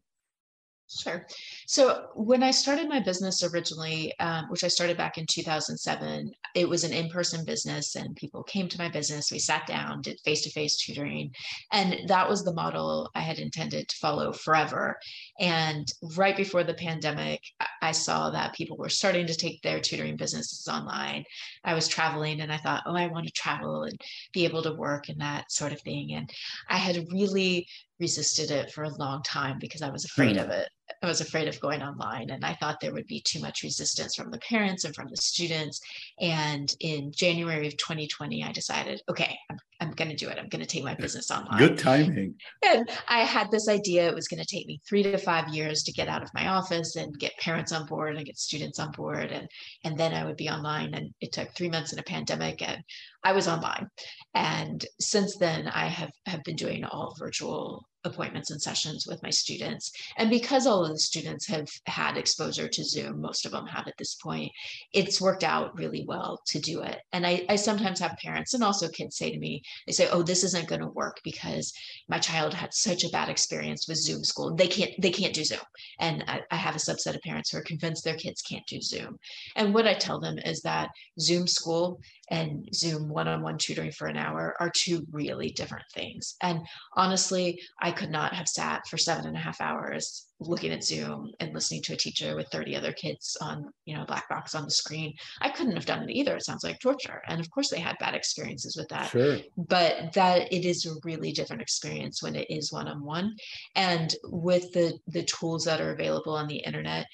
Sure. 0.98 1.24
So 1.66 2.08
when 2.16 2.42
I 2.42 2.50
started 2.50 2.88
my 2.88 2.98
business 2.98 3.44
originally, 3.44 4.12
um, 4.18 4.46
which 4.48 4.64
I 4.64 4.68
started 4.68 4.96
back 4.96 5.18
in 5.18 5.26
2007, 5.26 6.32
it 6.56 6.68
was 6.68 6.82
an 6.82 6.92
in-person 6.92 7.44
business 7.44 7.94
and 7.94 8.16
people 8.16 8.42
came 8.42 8.68
to 8.68 8.78
my 8.78 8.88
business. 8.88 9.30
We 9.30 9.38
sat 9.38 9.68
down, 9.68 10.02
did 10.02 10.18
face-to-face 10.24 10.78
tutoring. 10.78 11.32
And 11.72 12.08
that 12.08 12.28
was 12.28 12.42
the 12.42 12.52
model 12.52 13.08
I 13.14 13.20
had 13.20 13.38
intended 13.38 13.88
to 13.88 13.96
follow 13.96 14.32
forever. 14.32 14.98
And 15.38 15.86
right 16.16 16.36
before 16.36 16.64
the 16.64 16.74
pandemic, 16.74 17.40
I 17.80 17.92
saw 17.92 18.30
that 18.30 18.54
people 18.54 18.76
were 18.76 18.88
starting 18.88 19.26
to 19.28 19.34
take 19.36 19.62
their 19.62 19.78
tutoring 19.78 20.16
businesses 20.16 20.66
online. 20.66 21.24
I 21.62 21.74
was 21.74 21.86
traveling 21.86 22.40
and 22.40 22.52
I 22.52 22.56
thought, 22.56 22.82
oh, 22.86 22.96
I 22.96 23.06
want 23.06 23.26
to 23.26 23.32
travel 23.32 23.84
and 23.84 24.00
be 24.32 24.44
able 24.44 24.62
to 24.62 24.74
work 24.74 25.08
and 25.08 25.20
that 25.20 25.52
sort 25.52 25.72
of 25.72 25.80
thing. 25.82 26.14
And 26.14 26.28
I 26.68 26.78
had 26.78 27.06
really 27.12 27.68
resisted 28.00 28.50
it 28.50 28.72
for 28.72 28.84
a 28.84 28.96
long 28.96 29.22
time 29.22 29.58
because 29.60 29.82
I 29.82 29.90
was 29.90 30.04
afraid 30.04 30.36
mm. 30.36 30.42
of 30.42 30.50
it. 30.50 30.68
I 31.02 31.06
was 31.06 31.20
afraid 31.20 31.48
of 31.48 31.60
going 31.60 31.82
online 31.82 32.30
and 32.30 32.44
I 32.44 32.54
thought 32.54 32.80
there 32.80 32.92
would 32.92 33.06
be 33.06 33.20
too 33.20 33.40
much 33.40 33.62
resistance 33.62 34.14
from 34.14 34.30
the 34.30 34.38
parents 34.38 34.84
and 34.84 34.94
from 34.94 35.08
the 35.08 35.16
students. 35.16 35.80
And 36.20 36.74
in 36.80 37.12
January 37.12 37.66
of 37.66 37.76
2020, 37.76 38.44
I 38.44 38.52
decided, 38.52 39.00
okay, 39.08 39.38
I'm, 39.50 39.58
I'm 39.80 39.90
going 39.92 40.10
to 40.10 40.16
do 40.16 40.28
it. 40.28 40.38
I'm 40.38 40.48
going 40.48 40.64
to 40.64 40.66
take 40.66 40.84
my 40.84 40.94
business 40.94 41.30
online. 41.30 41.58
Good 41.58 41.78
timing. 41.78 42.34
And 42.64 42.88
I 43.08 43.20
had 43.20 43.50
this 43.50 43.68
idea 43.68 44.08
it 44.08 44.14
was 44.14 44.28
going 44.28 44.42
to 44.42 44.46
take 44.46 44.66
me 44.66 44.80
three 44.88 45.02
to 45.02 45.18
five 45.18 45.48
years 45.48 45.82
to 45.84 45.92
get 45.92 46.08
out 46.08 46.22
of 46.22 46.34
my 46.34 46.48
office 46.48 46.96
and 46.96 47.18
get 47.18 47.36
parents 47.38 47.72
on 47.72 47.86
board 47.86 48.16
and 48.16 48.26
get 48.26 48.38
students 48.38 48.78
on 48.78 48.90
board. 48.92 49.32
And, 49.32 49.48
and 49.84 49.96
then 49.96 50.14
I 50.14 50.24
would 50.24 50.36
be 50.36 50.50
online. 50.50 50.94
And 50.94 51.12
it 51.20 51.32
took 51.32 51.54
three 51.54 51.70
months 51.70 51.92
in 51.92 51.98
a 51.98 52.04
pandemic 52.04 52.62
and 52.66 52.82
I 53.24 53.32
was 53.32 53.48
online. 53.48 53.88
And 54.34 54.84
since 55.00 55.36
then, 55.36 55.68
I 55.68 55.86
have, 55.86 56.12
have 56.26 56.44
been 56.44 56.56
doing 56.56 56.84
all 56.84 57.16
virtual 57.18 57.84
appointments 58.04 58.50
and 58.50 58.60
sessions 58.60 59.06
with 59.06 59.22
my 59.22 59.30
students. 59.30 59.92
And 60.16 60.30
because 60.30 60.66
all 60.66 60.84
of 60.84 60.92
the 60.92 60.98
students 60.98 61.46
have 61.48 61.68
had 61.86 62.16
exposure 62.16 62.68
to 62.68 62.84
Zoom, 62.84 63.20
most 63.20 63.44
of 63.44 63.52
them 63.52 63.66
have 63.66 63.86
at 63.86 63.96
this 63.98 64.14
point, 64.14 64.50
it's 64.92 65.20
worked 65.20 65.44
out 65.44 65.76
really 65.76 66.04
well 66.06 66.40
to 66.46 66.58
do 66.58 66.80
it. 66.80 67.00
And 67.12 67.26
I, 67.26 67.44
I 67.48 67.56
sometimes 67.56 68.00
have 68.00 68.16
parents 68.22 68.54
and 68.54 68.64
also 68.64 68.88
kids 68.88 69.16
say 69.16 69.30
to 69.30 69.38
me, 69.38 69.62
they 69.86 69.92
say, 69.92 70.08
oh, 70.10 70.22
this 70.22 70.44
isn't 70.44 70.68
going 70.68 70.80
to 70.80 70.88
work 70.88 71.20
because 71.24 71.72
my 72.08 72.18
child 72.18 72.54
had 72.54 72.72
such 72.72 73.04
a 73.04 73.10
bad 73.10 73.28
experience 73.28 73.86
with 73.86 73.98
Zoom 73.98 74.24
school. 74.24 74.54
They 74.54 74.68
can't, 74.68 74.92
they 75.00 75.10
can't 75.10 75.34
do 75.34 75.44
Zoom. 75.44 75.58
And 75.98 76.24
I, 76.26 76.42
I 76.50 76.56
have 76.56 76.76
a 76.76 76.78
subset 76.78 77.14
of 77.14 77.20
parents 77.22 77.50
who 77.50 77.58
are 77.58 77.62
convinced 77.62 78.04
their 78.04 78.16
kids 78.16 78.42
can't 78.42 78.66
do 78.66 78.80
Zoom. 78.80 79.18
And 79.56 79.74
what 79.74 79.86
I 79.86 79.94
tell 79.94 80.20
them 80.20 80.38
is 80.38 80.62
that 80.62 80.90
Zoom 81.18 81.46
school 81.46 82.00
and 82.30 82.68
Zoom 82.72 83.08
one-on-one 83.08 83.58
tutoring 83.58 83.90
for 83.90 84.06
an 84.06 84.16
hour 84.16 84.54
are 84.60 84.70
two 84.74 85.04
really 85.10 85.50
different 85.50 85.86
things. 85.92 86.36
And 86.42 86.60
honestly, 86.94 87.60
I 87.80 87.89
could 87.92 88.10
not 88.10 88.34
have 88.34 88.48
sat 88.48 88.86
for 88.86 88.96
seven 88.96 89.26
and 89.26 89.36
a 89.36 89.40
half 89.40 89.60
hours 89.60 90.26
looking 90.40 90.72
at 90.72 90.82
Zoom 90.82 91.32
and 91.40 91.52
listening 91.52 91.82
to 91.82 91.92
a 91.92 91.96
teacher 91.96 92.34
with 92.34 92.48
30 92.48 92.74
other 92.74 92.92
kids 92.92 93.36
on, 93.40 93.70
you 93.84 93.94
know, 93.94 94.04
black 94.06 94.28
box 94.28 94.54
on 94.54 94.64
the 94.64 94.70
screen. 94.70 95.14
I 95.40 95.50
couldn't 95.50 95.76
have 95.76 95.86
done 95.86 96.02
it 96.02 96.12
either. 96.12 96.36
It 96.36 96.44
sounds 96.44 96.64
like 96.64 96.80
torture. 96.80 97.22
And 97.28 97.40
of 97.40 97.50
course 97.50 97.68
they 97.68 97.78
had 97.78 97.96
bad 97.98 98.14
experiences 98.14 98.76
with 98.76 98.88
that. 98.88 99.10
Sure. 99.10 99.38
But 99.56 100.12
that 100.14 100.52
it 100.52 100.64
is 100.64 100.86
a 100.86 100.94
really 101.04 101.32
different 101.32 101.62
experience 101.62 102.22
when 102.22 102.36
it 102.36 102.50
is 102.50 102.72
one-on-one. 102.72 103.36
And 103.74 104.14
with 104.24 104.72
the 104.72 104.98
the 105.06 105.24
tools 105.24 105.64
that 105.64 105.80
are 105.80 105.92
available 105.92 106.34
on 106.34 106.46
the 106.46 106.58
internet, 106.58 107.06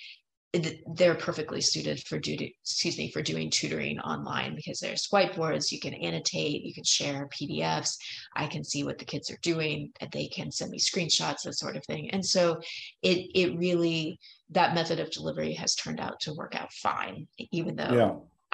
they're 0.95 1.15
perfectly 1.15 1.61
suited 1.61 2.01
for 2.07 2.19
do 2.19 2.37
excuse 2.63 2.99
me 2.99 3.11
for 3.11 3.23
doing 3.23 3.51
tutoring 3.51 3.99
online 4.01 4.55
because 4.55 4.79
there's 4.79 5.09
whiteboards 5.09 5.73
you 5.73 5.81
can 5.81 5.95
annotate 5.95 6.63
you 6.63 6.75
can 6.75 6.85
share 6.85 7.29
pdfs 7.29 7.97
i 8.35 8.47
can 8.47 8.63
see 8.63 8.85
what 8.85 8.99
the 8.99 9.05
kids 9.05 9.31
are 9.31 9.39
doing 9.43 9.91
and 10.01 10.11
they 10.13 10.27
can 10.29 10.51
send 10.51 10.71
me 10.71 10.79
screenshots 10.79 11.43
that 11.45 11.55
sort 11.55 11.77
of 11.77 11.85
thing 11.87 12.11
and 12.11 12.25
so 12.25 12.61
it 13.03 13.27
it 13.35 13.59
really 13.59 14.19
that 14.51 14.75
method 14.75 15.01
of 15.01 15.11
delivery 15.11 15.53
has 15.53 15.75
turned 15.75 16.01
out 16.01 16.21
to 16.21 16.35
work 16.35 16.55
out 16.55 16.73
fine 16.73 17.27
even 17.51 17.75
though. 17.77 17.93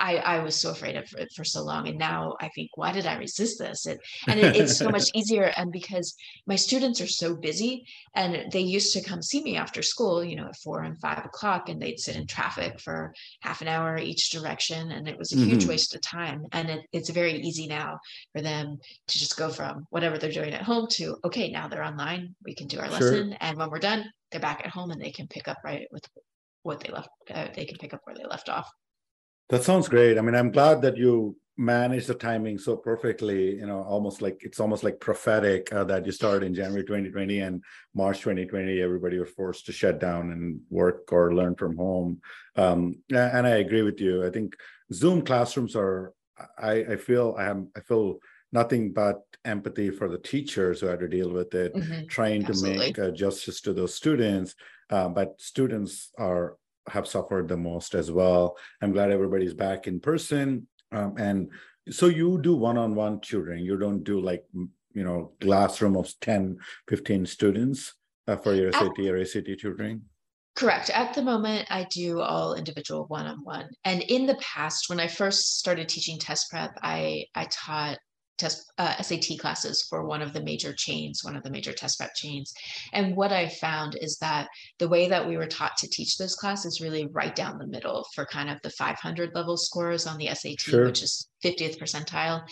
I, 0.03 0.17
I 0.17 0.39
was 0.41 0.61
so 0.61 0.73
afraid 0.73 0.97
of 0.97 1.05
it 1.17 1.33
for 1.33 1.45
so 1.45 1.63
long. 1.63 1.87
And 1.87 1.97
now 1.97 2.37
I 2.41 2.49
think, 2.49 2.71
why 2.77 2.91
did 2.91 3.07
I 3.07 3.17
resist 3.17 3.61
this? 3.61 3.87
It, 3.87 4.01
and 4.27 4.41
it, 4.41 4.57
it's 4.57 4.77
so 4.77 4.91
much 4.91 5.09
easier. 5.15 5.53
And 5.57 5.71
because 5.71 6.17
my 6.47 6.57
students 6.57 7.01
are 7.01 7.07
so 7.07 7.37
busy 7.37 7.87
and 8.15 8.51
they 8.51 8.61
used 8.61 8.93
to 8.95 9.03
come 9.03 9.23
see 9.23 9.43
me 9.45 9.57
after 9.57 9.81
school, 9.81 10.25
you 10.25 10.35
know, 10.35 10.47
at 10.47 10.57
four 10.57 10.83
and 10.83 10.99
five 11.01 11.25
o'clock, 11.25 11.69
and 11.69 11.81
they'd 11.81 12.01
sit 12.01 12.17
in 12.17 12.27
traffic 12.27 12.81
for 12.81 13.15
half 13.43 13.63
an 13.63 13.69
hour 13.69 13.97
each 13.97 14.31
direction. 14.31 14.91
And 14.91 15.07
it 15.07 15.17
was 15.17 15.31
a 15.31 15.37
mm-hmm. 15.37 15.51
huge 15.51 15.67
waste 15.67 15.95
of 15.95 16.01
time. 16.01 16.47
And 16.51 16.69
it, 16.69 16.87
it's 16.93 17.11
very 17.11 17.35
easy 17.35 17.69
now 17.69 18.01
for 18.33 18.43
them 18.43 18.79
to 19.07 19.19
just 19.19 19.37
go 19.37 19.51
from 19.51 19.87
whatever 19.91 20.19
they're 20.19 20.33
doing 20.33 20.53
at 20.53 20.63
home 20.63 20.89
to, 20.93 21.17
okay, 21.25 21.49
now 21.49 21.69
they're 21.69 21.85
online. 21.85 22.35
We 22.45 22.57
can 22.57 22.67
do 22.67 22.81
our 22.81 22.91
sure. 22.91 22.95
lesson. 22.95 23.35
And 23.35 23.57
when 23.57 23.71
we're 23.71 23.79
done, 23.79 24.05
they're 24.33 24.41
back 24.41 24.63
at 24.65 24.73
home 24.73 24.91
and 24.91 25.01
they 25.01 25.13
can 25.13 25.29
pick 25.29 25.47
up 25.47 25.59
right 25.63 25.87
with 25.93 26.05
what 26.65 26.81
they 26.81 26.91
left. 26.91 27.09
Uh, 27.33 27.47
they 27.55 27.67
can 27.67 27.79
pick 27.79 27.95
up 27.95 28.01
where 28.05 28.17
they 28.17 28.25
left 28.25 28.49
off. 28.49 28.69
That 29.53 29.65
sounds 29.65 29.87
great. 29.87 30.17
I 30.17 30.23
mean, 30.23 30.35
I'm 30.35 30.51
glad 30.51 30.81
that 30.81 30.97
you 30.97 31.37
managed 31.59 32.07
the 32.07 32.15
timing 32.15 32.57
so 32.57 32.75
perfectly. 32.75 33.57
You 33.57 33.67
know, 33.67 33.83
almost 33.83 34.23
like 34.23 34.39
it's 34.41 34.61
almost 34.61 34.83
like 34.83 34.99
prophetic 34.99 35.71
uh, 35.71 35.85
that 35.85 36.07
you 36.07 36.13
started 36.13 36.47
in 36.47 36.55
January 36.55 36.85
2020 36.85 37.41
and 37.41 37.63
March 37.95 38.21
2020, 38.21 38.81
everybody 38.81 39.19
was 39.19 39.29
forced 39.29 39.67
to 39.67 39.73
shut 39.73 40.01
down 40.01 40.31
and 40.31 40.59
work 40.71 41.13
or 41.13 41.35
learn 41.35 41.55
from 41.55 41.77
home. 41.77 42.23
Um, 42.57 43.03
and 43.11 43.47
I 43.47 43.57
agree 43.57 43.83
with 43.83 44.01
you. 44.01 44.27
I 44.27 44.31
think 44.31 44.57
Zoom 44.91 45.21
classrooms 45.21 45.77
are. 45.77 46.15
I, 46.59 46.73
I 46.93 46.97
feel 46.97 47.37
I 47.39 47.45
am. 47.45 47.69
I 47.77 47.81
feel 47.81 48.21
nothing 48.53 48.95
but 48.95 49.21
empathy 49.45 49.91
for 49.91 50.09
the 50.09 50.17
teachers 50.17 50.81
who 50.81 50.87
had 50.87 51.01
to 51.01 51.09
deal 51.09 51.31
with 51.31 51.55
it, 51.55 51.75
mm-hmm. 51.75 52.07
trying 52.07 52.47
Absolutely. 52.47 52.73
to 52.73 52.79
make 52.79 52.99
uh, 52.99 53.11
justice 53.11 53.61
to 53.61 53.75
those 53.75 53.95
students 53.95 54.55
uh, 54.93 55.09
but 55.09 55.41
students 55.41 56.11
are 56.19 56.59
have 56.89 57.07
suffered 57.07 57.49
the 57.49 57.57
most 57.57 57.95
as 57.95 58.11
well. 58.11 58.57
I'm 58.81 58.93
glad 58.93 59.11
everybody's 59.11 59.55
back 59.55 59.87
in 59.87 60.01
person. 60.01 60.67
Um, 60.91 61.15
and 61.19 61.51
so 61.91 62.07
you 62.07 62.41
do 62.41 62.55
one-on-one 62.55 63.21
tutoring. 63.21 63.65
You 63.65 63.77
don't 63.79 64.05
do 64.05 64.21
like 64.21 64.45
you 64.53 65.05
know 65.05 65.33
classroom 65.41 65.97
of 65.97 66.13
10, 66.21 66.59
15 66.89 67.27
students 67.27 67.95
uh, 68.29 68.37
for 68.37 68.55
your 68.55 68.73
SAT 68.73 68.99
or 69.01 69.21
ACT 69.21 69.61
tutoring. 69.61 70.03
Correct. 70.55 70.91
At 70.91 71.15
the 71.15 71.23
moment, 71.23 71.67
I 71.71 71.87
do 71.91 72.21
all 72.21 72.55
individual 72.55 73.07
one-on-one. 73.09 73.71
And 73.85 74.03
in 74.03 74.27
the 74.27 74.35
past, 74.35 74.91
when 74.91 75.01
I 75.01 75.09
first 75.09 75.59
started 75.59 75.89
teaching 75.89 76.19
test 76.19 76.51
prep, 76.51 76.79
I 76.83 77.25
I 77.35 77.47
taught 77.51 77.99
test 78.43 78.73
uh, 78.79 79.01
SAT 79.01 79.39
classes 79.39 79.87
for 79.89 80.05
one 80.05 80.21
of 80.21 80.33
the 80.33 80.43
major 80.43 80.73
chains, 80.73 81.23
one 81.23 81.37
of 81.37 81.43
the 81.43 81.51
major 81.51 81.73
test 81.73 81.99
prep 81.99 82.15
chains. 82.15 82.53
And 82.93 83.17
what 83.17 83.33
I 83.33 83.49
found 83.49 83.97
is 84.01 84.19
that 84.19 84.49
the 84.79 84.89
way 84.89 85.09
that 85.09 85.27
we 85.27 85.37
were 85.37 85.47
taught 85.47 85.77
to 85.79 85.89
teach 85.89 86.19
those 86.19 86.35
classes 86.35 86.81
really 86.81 87.07
right 87.13 87.35
down 87.35 87.59
the 87.59 87.67
middle 87.67 88.05
for 88.15 88.27
kind 88.27 88.51
of 88.51 88.59
the 88.63 88.71
500 88.71 89.35
level 89.35 89.57
scores 89.57 90.07
on 90.07 90.19
the 90.19 90.29
SAT, 90.35 90.61
sure. 90.61 90.87
which 90.87 91.03
is 91.03 91.29
50th 91.43 91.79
percentile. 91.79 92.43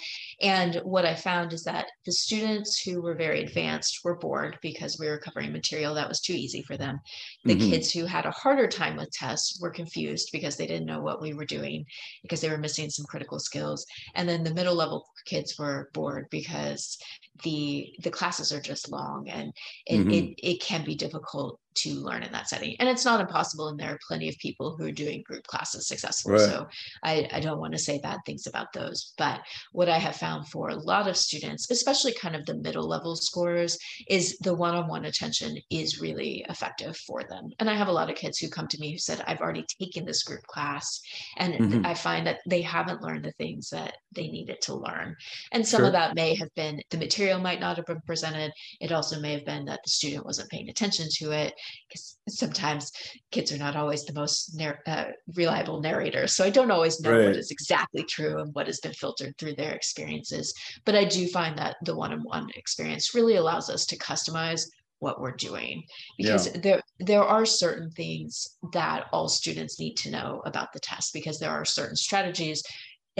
And 0.41 0.77
what 0.85 1.07
I 1.07 1.15
found 1.15 1.53
is 1.53 1.65
that 1.65 1.87
the 2.07 2.13
students 2.13 2.81
who 2.81 3.03
were 3.03 3.15
very 3.15 3.43
advanced 3.43 4.01
were 4.05 4.17
bored 4.17 4.59
because 4.63 4.99
we 4.99 5.09
were 5.09 5.19
covering 5.19 5.53
material 5.53 5.95
that 5.95 6.09
was 6.09 6.21
too 6.21 6.33
easy 6.33 6.63
for 6.63 6.77
them. 6.77 7.01
The 7.45 7.55
mm-hmm. 7.55 7.71
kids 7.71 7.93
who 7.93 8.05
had 8.05 8.27
a 8.27 8.31
harder 8.31 8.67
time 8.67 8.97
with 8.97 9.11
tests 9.13 9.61
were 9.61 9.71
confused 9.71 10.31
because 10.33 10.57
they 10.57 10.67
didn't 10.67 10.87
know 10.87 11.01
what 11.01 11.23
we 11.23 11.35
were 11.35 11.45
doing 11.45 11.85
because 12.23 12.41
they 12.41 12.51
were 12.51 12.59
missing 12.59 12.91
some 12.91 13.07
critical 13.07 13.39
skills. 13.39 13.87
And 14.15 14.29
then 14.29 14.45
the 14.45 14.55
middle 14.55 14.75
level 14.75 15.07
kids 15.27 15.59
were 15.59 15.91
bored 15.93 16.27
because 16.31 16.99
the 17.43 17.93
the 18.03 18.11
classes 18.11 18.53
are 18.53 18.61
just 18.61 18.91
long 18.91 19.29
and 19.29 19.53
it, 19.87 19.99
mm-hmm. 19.99 20.11
it, 20.11 20.35
it 20.43 20.63
can 20.63 20.85
be 20.85 20.95
difficult 20.95 21.59
to 21.75 21.95
learn 21.95 22.23
in 22.23 22.33
that 22.33 22.49
setting. 22.49 22.77
And 22.79 22.89
it's 22.89 23.05
not 23.05 23.21
impossible, 23.21 23.69
and 23.69 23.79
there 23.79 23.91
are 23.91 23.99
plenty 24.07 24.29
of 24.29 24.37
people 24.39 24.77
who 24.77 24.87
are 24.87 24.93
doing 24.93 25.23
group 25.23 25.47
classes 25.47 25.87
successfully. 25.87 26.35
Right. 26.35 26.43
So 26.43 26.69
I, 27.03 27.29
I 27.33 27.41
don't 27.41 27.61
want 27.61 27.73
to 27.73 27.79
say 27.79 27.99
bad 27.99 28.19
things 28.27 28.47
about 28.47 28.73
those. 28.73 29.13
But 29.19 29.41
what 29.73 29.89
I 29.89 29.99
have 29.99 30.17
found 30.17 30.49
for 30.49 30.69
a 30.69 30.77
lot 30.77 31.09
of 31.09 31.17
students, 31.17 31.71
especially 31.71 32.13
kind 32.13 32.37
of 32.37 32.47
the 32.47 32.57
middle 32.57 32.89
level 32.89 33.17
scorers, 33.17 33.79
is 34.09 34.39
the 34.39 34.55
one 34.55 34.75
on 34.75 34.89
one 34.89 35.05
attention 35.05 35.57
is 35.71 36.01
really 36.01 36.45
effective 36.49 36.97
for 36.97 37.23
them. 37.25 37.51
And 37.59 37.71
I 37.71 37.75
have 37.75 37.89
a 37.89 37.93
lot 37.93 38.11
of 38.11 38.17
kids 38.17 38.39
who 38.39 38.49
come 38.49 38.69
to 38.69 38.81
me 38.81 38.93
who 38.93 38.99
said, 38.99 39.23
I've 39.27 39.41
already 39.41 39.65
taken 39.81 40.05
this 40.05 40.23
group 40.23 40.43
class, 40.47 41.01
and 41.37 41.55
mm-hmm. 41.55 41.87
I 41.87 41.95
find 41.95 42.27
that 42.27 42.41
they 42.47 42.63
haven't 42.63 43.03
learned 43.03 43.25
the 43.25 43.33
things 43.33 43.71
that 43.71 43.97
they 44.15 44.29
needed 44.29 44.61
to 44.63 44.75
learn. 44.75 45.17
And 45.53 45.67
some 45.67 45.81
sure. 45.81 45.87
of 45.87 45.93
that 45.93 46.15
may 46.15 46.35
have 46.35 46.53
been 46.55 46.81
the 46.91 46.99
material 46.99 47.39
might 47.39 47.61
not 47.61 47.77
have 47.77 47.87
been 47.87 48.01
presented. 48.07 48.53
It 48.81 48.93
also 48.93 49.21
may 49.21 49.33
have 49.33 49.45
been 49.45 49.65
that 49.67 49.81
the 49.85 49.91
student 49.91 50.25
wasn't 50.25 50.51
paying 50.51 50.69
attention 50.69 51.07
to 51.19 51.31
it 51.31 51.55
because 51.89 52.19
sometimes 52.29 52.93
kids 53.31 53.53
are 53.53 53.59
not 53.59 53.77
always 53.77 54.05
the 54.05 54.13
most 54.13 54.57
nar- 54.57 54.81
uh, 54.87 55.07
reliable 55.35 55.81
narrators. 55.81 56.35
So 56.35 56.45
I 56.45 56.51
don't 56.51 56.71
always 56.71 57.01
know 57.01 57.13
right. 57.13 57.27
what 57.27 57.37
is 57.37 57.51
exactly 57.51 58.05
true 58.05 58.41
and 58.41 58.55
what 58.55 58.67
has 58.67 58.81
been 58.81 58.93
filtered 58.93 59.37
through 59.39 59.55
their 59.55 59.73
experiences. 59.73 60.55
But 60.85 60.95
I 60.95 61.05
do 61.05 61.27
find 61.29 61.59
that 61.59 61.77
the 61.83 61.97
one 61.97 62.13
on 62.13 62.23
one 62.23 62.49
experience 62.55 63.15
really 63.15 63.37
allows 63.37 63.71
us 63.71 63.87
to 63.87 63.99
customize 63.99 64.67
what 65.01 65.21
we're 65.21 65.33
doing 65.33 65.83
because 66.19 66.47
yeah. 66.47 66.61
there 66.61 66.83
there 67.01 67.23
are 67.23 67.47
certain 67.47 67.91
things 67.91 68.57
that 68.75 69.07
all 69.13 69.29
students 69.29 69.81
need 69.81 69.97
to 69.97 70.11
know 70.11 70.43
about 70.45 70.73
the 70.73 70.81
test 70.81 71.15
because 71.15 71.39
there 71.39 71.51
are 71.51 71.65
certain 71.65 71.97
strategies 71.97 72.63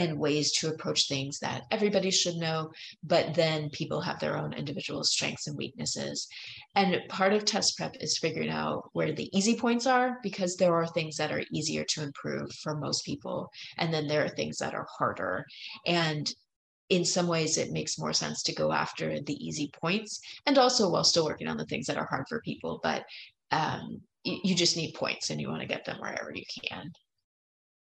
and 0.01 0.17
ways 0.17 0.51
to 0.51 0.67
approach 0.67 1.07
things 1.07 1.37
that 1.39 1.65
everybody 1.69 2.09
should 2.09 2.35
know, 2.35 2.71
but 3.03 3.35
then 3.35 3.69
people 3.69 4.01
have 4.01 4.19
their 4.19 4.35
own 4.35 4.51
individual 4.51 5.03
strengths 5.03 5.45
and 5.45 5.55
weaknesses. 5.55 6.27
And 6.75 6.99
part 7.07 7.33
of 7.33 7.45
test 7.45 7.77
prep 7.77 7.95
is 7.99 8.17
figuring 8.17 8.49
out 8.49 8.89
where 8.93 9.11
the 9.11 9.29
easy 9.37 9.55
points 9.55 9.85
are 9.85 10.17
because 10.23 10.55
there 10.55 10.73
are 10.73 10.87
things 10.87 11.17
that 11.17 11.31
are 11.31 11.43
easier 11.51 11.83
to 11.89 12.01
improve 12.01 12.51
for 12.63 12.75
most 12.75 13.05
people. 13.05 13.51
And 13.77 13.93
then 13.93 14.07
there 14.07 14.25
are 14.25 14.29
things 14.29 14.57
that 14.57 14.73
are 14.73 14.87
harder. 14.97 15.45
And 15.85 16.33
in 16.89 17.05
some 17.05 17.27
ways, 17.27 17.59
it 17.59 17.71
makes 17.71 17.99
more 17.99 18.11
sense 18.13 18.41
to 18.43 18.55
go 18.55 18.71
after 18.71 19.21
the 19.21 19.47
easy 19.47 19.71
points 19.79 20.19
and 20.47 20.57
also 20.57 20.89
while 20.89 21.03
still 21.03 21.25
working 21.25 21.47
on 21.47 21.57
the 21.57 21.65
things 21.65 21.85
that 21.85 21.97
are 21.97 22.07
hard 22.07 22.25
for 22.27 22.41
people. 22.41 22.79
But 22.81 23.05
um, 23.51 24.01
you, 24.23 24.39
you 24.43 24.55
just 24.55 24.77
need 24.77 24.95
points 24.95 25.29
and 25.29 25.39
you 25.39 25.47
want 25.47 25.61
to 25.61 25.67
get 25.67 25.85
them 25.85 25.97
wherever 25.99 26.31
you 26.33 26.43
can. 26.63 26.91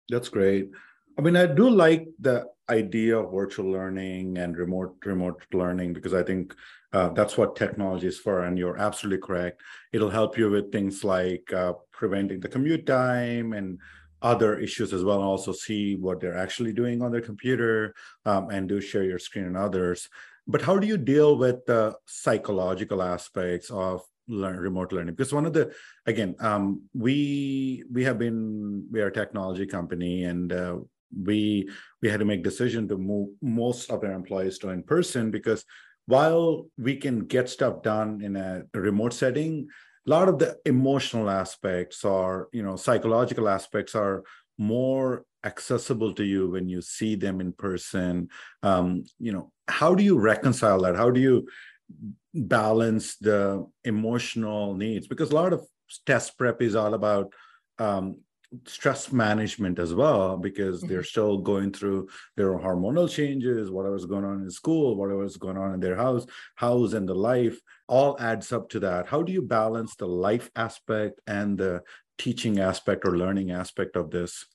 That's 0.10 0.30
great. 0.30 0.71
I 1.17 1.21
mean, 1.21 1.36
I 1.36 1.47
do 1.47 1.69
like 1.69 2.08
the 2.19 2.45
idea 2.69 3.17
of 3.17 3.32
virtual 3.32 3.71
learning 3.71 4.38
and 4.38 4.56
remote 4.56 4.97
remote 5.03 5.41
learning 5.51 5.93
because 5.93 6.13
I 6.13 6.21
think 6.21 6.53
uh, 6.93 7.10
that's 7.10 7.38
what 7.38 7.56
technology 7.56 8.08
is 8.08 8.19
for. 8.19 8.43
And 8.43 8.58
you're 8.58 8.77
absolutely 8.77 9.25
correct. 9.25 9.62
It'll 9.93 10.12
help 10.12 10.38
you 10.38 10.49
with 10.51 10.71
things 10.71 11.03
like 11.03 11.51
uh, 11.51 11.73
preventing 11.91 12.39
the 12.39 12.49
commute 12.49 12.86
time 12.86 13.53
and 13.53 13.80
other 14.21 14.60
issues 14.60 14.93
as 14.93 15.03
well, 15.03 15.17
and 15.17 15.25
also 15.25 15.51
see 15.53 15.95
what 15.95 16.19
they're 16.19 16.38
actually 16.38 16.73
doing 16.73 17.01
on 17.01 17.12
their 17.12 17.21
computer 17.21 17.93
um, 18.25 18.49
and 18.49 18.69
do 18.69 18.82
share 18.82 19.03
your 19.03 19.19
screen 19.19 19.45
and 19.45 19.58
others. 19.58 20.10
But 20.47 20.62
how 20.62 20.77
do 20.77 20.88
you 20.88 20.97
deal 20.97 21.38
with 21.38 21.65
the 21.65 21.95
psychological 22.06 23.01
aspects 23.01 23.69
of 23.71 24.01
learn 24.27 24.58
remote 24.58 24.91
learning 24.91 25.15
because 25.15 25.34
one 25.34 25.45
of 25.45 25.53
the 25.53 25.73
again 26.06 26.36
um, 26.41 26.82
we 26.93 27.84
we 27.91 28.03
have 28.03 28.19
been 28.19 28.86
we 28.91 28.99
are 28.99 29.08
a 29.08 29.13
technology 29.13 29.65
company 29.65 30.25
and 30.25 30.51
uh, 30.51 30.75
we 31.15 31.70
we 32.02 32.10
had 32.10 32.20
to 32.20 32.26
make 32.26 32.43
decision 32.43 32.88
to 32.88 32.98
move 32.98 33.30
most 33.41 33.89
of 33.91 34.04
our 34.04 34.12
employees 34.12 34.58
to 34.60 34.70
in 34.70 34.84
person 34.84 35.32
because 35.32 35.65
while 36.06 36.67
we 36.78 36.96
can 36.96 37.20
get 37.20 37.50
stuff 37.50 37.82
done 37.84 38.22
in 38.22 38.36
a 38.36 38.63
remote 38.74 39.13
setting 39.13 39.67
a 40.06 40.10
lot 40.10 40.30
of 40.30 40.39
the 40.39 40.58
emotional 40.65 41.30
aspects 41.30 42.06
or 42.06 42.50
you 42.52 42.63
know 42.63 42.76
psychological 42.76 43.50
aspects 43.50 43.93
are 43.93 44.24
more 44.58 45.26
accessible 45.43 46.13
to 46.13 46.24
you 46.24 46.50
when 46.50 46.67
you 46.67 46.82
see 46.82 47.15
them 47.15 47.39
in 47.39 47.54
person. 47.54 48.30
Um, 48.63 49.04
you 49.20 49.32
know 49.32 49.52
how 49.67 49.96
do 49.96 50.04
you 50.04 50.17
reconcile 50.17 50.82
that? 50.82 50.96
How 50.96 51.10
do 51.10 51.20
you 51.20 51.48
balance 52.34 53.17
the 53.17 53.67
emotional 53.84 54.76
needs? 54.76 55.08
Because 55.08 55.32
a 55.32 55.36
lot 55.36 55.54
of 55.54 55.65
test 56.06 56.38
prep 56.38 56.62
is 56.62 56.76
all 56.76 56.93
about 56.93 57.34
um, 57.80 58.22
stress 58.65 59.12
management 59.12 59.77
as 59.77 59.93
well 59.93 60.38
because 60.38 60.81
they're 60.81 60.99
mm-hmm. 60.99 61.05
still 61.05 61.38
going 61.38 61.71
through 61.71 62.07
their 62.38 62.57
hormonal 62.57 63.10
changes 63.10 63.69
whatever's 63.69 64.05
going 64.05 64.23
on 64.23 64.41
in 64.41 64.49
school 64.49 64.95
whatever's 64.95 65.36
going 65.36 65.57
on 65.57 65.73
in 65.73 65.79
their 65.81 65.97
house 65.97 66.25
house 66.55 66.93
and 66.93 67.10
the 67.10 67.13
life 67.13 67.60
all 67.88 68.15
adds 68.19 68.53
up 68.53 68.69
to 68.69 68.79
that 68.79 69.05
how 69.05 69.21
do 69.21 69.33
you 69.33 69.41
balance 69.41 69.95
the 69.95 70.05
life 70.05 70.49
aspect 70.55 71.19
and 71.27 71.57
the 71.57 71.81
teaching 72.17 72.60
aspect 72.60 73.05
or 73.05 73.17
learning 73.17 73.51
aspect 73.51 73.97
of 73.97 74.10
this 74.12 74.45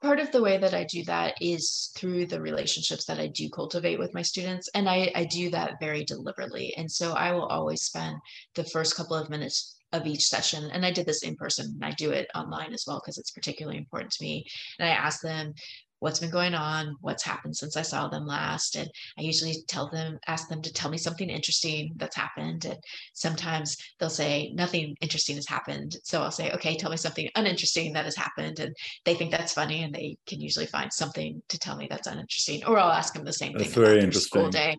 part 0.00 0.20
of 0.20 0.30
the 0.32 0.42
way 0.42 0.58
that 0.58 0.74
I 0.74 0.84
do 0.84 1.04
that 1.04 1.34
is 1.40 1.90
through 1.96 2.26
the 2.26 2.40
relationships 2.40 3.04
that 3.06 3.18
I 3.18 3.26
do 3.26 3.48
cultivate 3.50 3.98
with 3.98 4.14
my 4.14 4.22
students. 4.22 4.68
And 4.74 4.88
I, 4.88 5.12
I 5.14 5.24
do 5.24 5.50
that 5.50 5.80
very 5.80 6.04
deliberately. 6.04 6.72
And 6.76 6.90
so 6.90 7.12
I 7.12 7.32
will 7.32 7.46
always 7.46 7.82
spend 7.82 8.16
the 8.54 8.64
first 8.64 8.96
couple 8.96 9.16
of 9.16 9.28
minutes 9.28 9.76
of 9.92 10.06
each 10.06 10.26
session. 10.26 10.70
And 10.72 10.84
I 10.84 10.90
did 10.90 11.06
this 11.06 11.22
in 11.22 11.36
person 11.36 11.72
and 11.74 11.84
I 11.84 11.92
do 11.92 12.10
it 12.10 12.28
online 12.34 12.72
as 12.72 12.84
well 12.86 13.00
because 13.00 13.18
it's 13.18 13.30
particularly 13.30 13.78
important 13.78 14.12
to 14.12 14.24
me. 14.24 14.44
And 14.78 14.88
I 14.88 14.92
ask 14.92 15.20
them, 15.20 15.54
what's 16.02 16.18
been 16.18 16.30
going 16.30 16.52
on, 16.52 16.96
what's 17.00 17.22
happened 17.22 17.56
since 17.56 17.76
I 17.76 17.82
saw 17.82 18.08
them 18.08 18.26
last. 18.26 18.74
And 18.74 18.90
I 19.16 19.22
usually 19.22 19.54
tell 19.68 19.88
them, 19.88 20.18
ask 20.26 20.48
them 20.48 20.60
to 20.62 20.72
tell 20.72 20.90
me 20.90 20.98
something 20.98 21.30
interesting 21.30 21.92
that's 21.94 22.16
happened. 22.16 22.64
And 22.64 22.76
sometimes 23.12 23.76
they'll 24.00 24.10
say, 24.10 24.50
nothing 24.52 24.96
interesting 25.00 25.36
has 25.36 25.46
happened. 25.46 25.96
So 26.02 26.20
I'll 26.20 26.32
say, 26.32 26.50
okay, 26.54 26.76
tell 26.76 26.90
me 26.90 26.96
something 26.96 27.28
uninteresting 27.36 27.92
that 27.92 28.04
has 28.04 28.16
happened. 28.16 28.58
And 28.58 28.74
they 29.04 29.14
think 29.14 29.30
that's 29.30 29.52
funny 29.52 29.84
and 29.84 29.94
they 29.94 30.16
can 30.26 30.40
usually 30.40 30.66
find 30.66 30.92
something 30.92 31.40
to 31.48 31.58
tell 31.60 31.76
me 31.76 31.86
that's 31.88 32.08
uninteresting. 32.08 32.64
Or 32.64 32.80
I'll 32.80 32.90
ask 32.90 33.14
them 33.14 33.24
the 33.24 33.32
same 33.32 33.52
that's 33.52 33.72
thing 33.72 33.84
about 33.84 34.00
their 34.00 34.12
school 34.12 34.50
day. 34.50 34.76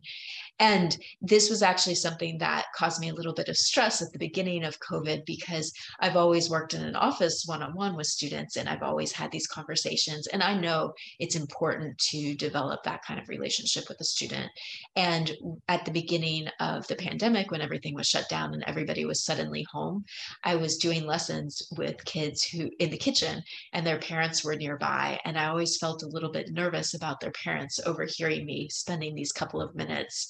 And 0.64 0.98
this 1.22 1.50
was 1.50 1.62
actually 1.62 1.96
something 1.96 2.38
that 2.38 2.68
caused 2.74 3.02
me 3.02 3.10
a 3.10 3.14
little 3.14 3.34
bit 3.34 3.50
of 3.50 3.58
stress 3.58 4.02
at 4.02 4.14
the 4.14 4.18
beginning 4.18 4.64
of 4.64 4.80
COVID 4.80 5.26
because 5.26 5.74
I've 6.00 6.16
always 6.16 6.50
worked 6.50 6.74
in 6.74 6.82
an 6.82 6.96
office 6.96 7.44
one 7.46 7.62
on 7.62 7.76
one 7.76 7.98
with 7.98 8.08
students 8.08 8.56
and 8.56 8.70
I've 8.70 8.82
always 8.82 9.12
had 9.12 9.30
these 9.30 9.46
conversations. 9.46 10.28
And 10.28 10.42
I 10.42 10.58
know 10.58 10.94
it's 11.20 11.36
important 11.36 11.98
to 12.12 12.34
develop 12.36 12.82
that 12.84 13.04
kind 13.04 13.20
of 13.20 13.28
relationship 13.28 13.90
with 13.90 14.00
a 14.00 14.06
student. 14.06 14.50
And 14.96 15.34
at 15.68 15.84
the 15.84 15.92
beginning 15.92 16.48
of 16.62 16.88
the 16.88 16.96
pandemic, 16.96 17.52
when 17.52 17.60
everything 17.60 17.94
was 17.94 18.08
shut 18.08 18.30
down 18.30 18.54
and 18.54 18.64
everybody 18.66 19.04
was 19.04 19.26
suddenly 19.26 19.68
home, 19.70 20.06
I 20.46 20.56
was 20.56 20.78
doing 20.78 21.06
lessons 21.06 21.62
with 21.76 22.06
kids 22.06 22.42
who 22.42 22.72
in 22.80 22.90
the 22.90 22.96
kitchen 22.96 23.44
and 23.74 23.86
their 23.86 24.00
parents 24.00 24.46
were 24.46 24.56
nearby. 24.56 25.20
And 25.26 25.38
I 25.38 25.48
always 25.48 25.76
felt 25.76 26.04
a 26.04 26.08
little 26.08 26.32
bit 26.32 26.54
nervous 26.54 26.94
about 26.94 27.20
their 27.20 27.32
parents 27.32 27.82
overhearing 27.86 28.46
me 28.46 28.70
spending 28.70 29.14
these 29.14 29.34
couple 29.34 29.62
of 29.62 29.76
minutes 29.76 30.30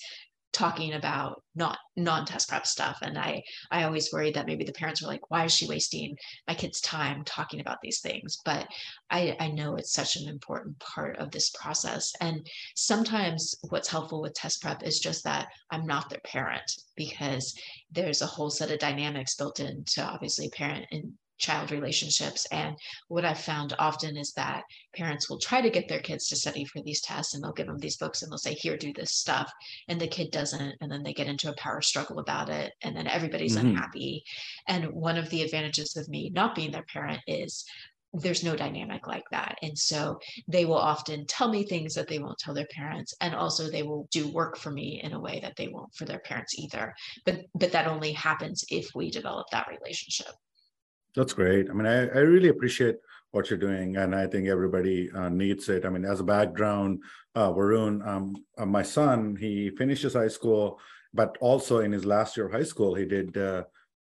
talking 0.54 0.94
about 0.94 1.44
not 1.56 1.78
non-test 1.96 2.48
prep 2.48 2.66
stuff. 2.66 3.00
And 3.02 3.18
i 3.18 3.44
i 3.72 3.84
always 3.84 4.12
worried 4.14 4.36
that 4.36 4.46
maybe 4.46 4.64
the 4.64 4.72
parents 4.72 5.02
were 5.02 5.08
like 5.08 5.30
why 5.30 5.46
is 5.46 5.54
she 5.54 5.68
wasting 5.68 6.18
my 6.48 6.56
kid's 6.56 6.80
time 6.82 7.24
talking 7.26 7.60
about 7.60 7.78
these 7.82 8.00
things? 8.02 8.38
But 8.46 8.68
i 9.10 9.36
i 9.40 9.50
know 9.50 9.76
it's 9.76 9.94
such 9.94 10.16
an 10.16 10.30
important 10.30 10.80
part 10.80 11.18
of 11.18 11.32
this 11.32 11.50
process. 11.50 12.14
And 12.22 12.48
sometimes 12.76 13.56
what's 13.70 13.90
helpful 13.90 14.22
with 14.22 14.34
test 14.34 14.62
prep 14.62 14.84
is 14.84 15.00
just 15.00 15.24
that 15.24 15.48
i'm 15.72 15.86
not 15.86 16.10
their 16.10 16.22
parent 16.26 16.72
because 16.96 17.58
there's 17.92 18.22
a 18.22 18.28
whole 18.28 18.50
set 18.50 18.72
of 18.72 18.80
dynamics 18.80 19.36
built 19.36 19.60
into 19.60 20.04
obviously 20.04 20.50
parent 20.50 20.86
and 20.92 21.14
child 21.44 21.72
relationships. 21.72 22.46
And 22.52 22.76
what 23.10 23.26
I've 23.26 23.40
found 23.40 23.76
often 23.78 24.16
is 24.18 24.32
that 24.34 24.64
parents 24.96 25.30
will 25.30 25.40
try 25.40 25.62
to 25.62 25.70
get 25.70 25.90
their 25.90 26.00
kids 26.00 26.28
to 26.30 26.36
study 26.36 26.64
for 26.64 26.82
these 26.82 27.02
tests 27.02 27.36
and 27.36 27.44
they'll 27.44 27.52
give 27.52 27.68
them 27.68 27.80
these 27.80 27.98
books 27.98 28.22
and 28.22 28.32
they'll 28.32 28.38
say, 28.38 28.54
here, 28.54 28.78
do 28.78 28.94
this 28.94 29.12
stuff. 29.12 29.52
And 29.90 30.00
the 30.00 30.08
kid 30.08 30.32
doesn't. 30.32 30.76
And 30.80 30.92
then 30.92 31.04
they 31.04 31.14
get 31.14 31.28
into 31.28 31.50
a 31.50 31.56
power 31.56 31.82
struggle 31.82 32.20
about 32.20 32.50
it. 32.50 32.74
And 32.82 32.96
then 32.96 33.08
everybody's 33.08 33.58
mm-hmm. 33.58 33.70
unhappy. 33.70 34.24
And 34.68 34.92
one 34.92 35.18
of 35.18 35.30
the 35.30 35.42
advantages 35.42 35.98
of 35.98 36.08
me 36.08 36.30
not 36.30 36.56
being 36.56 36.72
their 36.72 36.86
parent 36.94 37.20
is 37.28 37.66
there's 38.14 38.44
no 38.44 38.56
dynamic 38.56 39.08
like 39.08 39.24
that. 39.32 39.58
And 39.64 39.78
so 39.78 40.20
they 40.48 40.66
will 40.66 40.78
often 40.78 41.26
tell 41.26 41.50
me 41.50 41.64
things 41.64 41.96
that 41.96 42.08
they 42.08 42.20
won't 42.20 42.38
tell 42.38 42.54
their 42.54 42.68
parents. 42.68 43.14
And 43.22 43.34
also 43.34 43.70
they 43.70 43.84
will 43.84 44.08
do 44.12 44.32
work 44.32 44.56
for 44.56 44.72
me 44.72 45.02
in 45.04 45.14
a 45.14 45.20
way 45.20 45.40
that 45.42 45.56
they 45.58 45.68
won't 45.68 45.94
for 45.96 46.06
their 46.06 46.20
parents 46.20 46.58
either. 46.58 46.94
But 47.26 47.42
but 47.56 47.72
that 47.72 47.88
only 47.88 48.14
happens 48.14 48.64
if 48.70 48.90
we 48.96 49.10
develop 49.10 49.48
that 49.52 49.68
relationship. 49.68 50.34
That's 51.16 51.34
great. 51.34 51.70
I 51.70 51.74
mean, 51.74 51.86
I, 51.86 52.08
I 52.08 52.20
really 52.20 52.50
appreciate 52.50 52.96
what 53.32 53.50
you're 53.50 53.60
doing, 53.60 53.98
and 53.98 54.16
I 54.16 54.28
think 54.28 54.48
everybody 54.48 55.12
uh, 55.12 55.30
needs 55.30 55.70
it. 55.70 55.86
I 55.86 55.90
mean, 55.90 56.06
as 56.06 56.20
a 56.20 56.24
background, 56.24 57.02
uh, 57.36 57.52
Varun, 57.52 58.06
um, 58.08 58.36
uh, 58.58 58.66
my 58.66 58.84
son, 58.84 59.36
he 59.36 59.70
finishes 59.72 60.14
high 60.14 60.28
school, 60.28 60.80
but 61.14 61.38
also 61.40 61.80
in 61.80 61.92
his 61.92 62.06
last 62.06 62.36
year 62.36 62.48
of 62.48 62.52
high 62.52 62.64
school, 62.64 62.96
he 62.96 63.06
did 63.06 63.38
uh, 63.38 63.64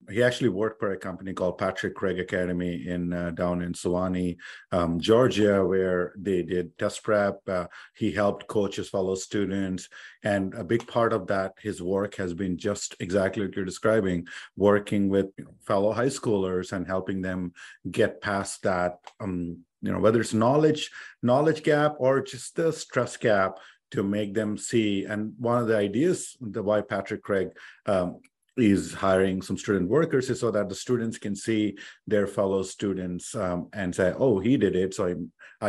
he 0.10 0.24
actually 0.24 0.50
worked 0.50 0.80
for 0.80 0.92
a 0.92 0.98
company 0.98 1.34
called 1.34 1.58
Patrick 1.58 1.96
Craig 1.96 2.20
Academy 2.20 2.88
in 2.88 3.14
uh, 3.14 3.32
down 3.32 3.62
in 3.62 3.74
Suwanee, 3.74 4.38
um, 4.72 5.00
Georgia, 5.00 5.66
where 5.66 6.14
they 6.18 6.42
did 6.42 6.78
test 6.78 7.04
prep. 7.04 7.40
Uh, 7.48 7.66
he 7.96 8.12
helped 8.12 8.48
coach 8.48 8.78
his 8.78 8.90
fellow 8.90 9.16
students, 9.16 9.90
and 10.24 10.54
a 10.54 10.64
big 10.64 10.88
part 10.88 11.14
of 11.14 11.28
that, 11.28 11.54
his 11.62 11.82
work 11.82 12.16
has 12.16 12.34
been 12.34 12.58
just 12.58 12.96
exactly 13.00 13.46
what 13.46 13.56
you're 13.56 13.66
describing, 13.66 14.28
working 14.56 15.10
with 15.10 15.28
you 15.38 15.44
know, 15.44 15.54
fellow 15.66 15.92
high 15.92 16.06
schoolers 16.06 16.72
and 16.72 16.88
helping 16.88 17.22
them 17.22 17.54
get 17.92 18.22
past 18.22 18.64
that. 18.64 19.00
Um, 19.20 19.60
you 19.82 19.92
know, 19.92 20.00
whether 20.00 20.20
it's 20.20 20.34
knowledge 20.34 20.92
knowledge 21.24 21.64
gap 21.64 21.96
or 22.00 22.22
just 22.22 22.56
the 22.56 22.72
stress 22.74 23.16
gap 23.16 23.60
to 23.92 24.04
make 24.04 24.34
them 24.34 24.58
see. 24.58 25.06
And 25.06 25.34
one 25.40 25.62
of 25.62 25.68
the 25.68 25.78
ideas 25.78 26.38
the 26.42 26.62
why 26.62 26.82
Patrick 26.82 27.24
Craig 27.24 27.50
um, 27.86 28.20
is 28.62 28.94
hiring 28.94 29.42
some 29.42 29.58
student 29.58 29.90
workers 29.90 30.40
so 30.40 30.52
that 30.52 30.70
the 30.70 30.76
students 30.76 31.18
can 31.18 31.36
see 31.36 31.78
their 32.08 32.28
fellow 32.28 32.64
students 32.64 33.36
um, 33.36 33.70
and 33.74 33.94
say, 33.94 34.14
oh, 34.18 34.40
he 34.40 34.58
did 34.58 34.76
it, 34.76 34.94
so 34.94 35.08
I, 35.08 35.16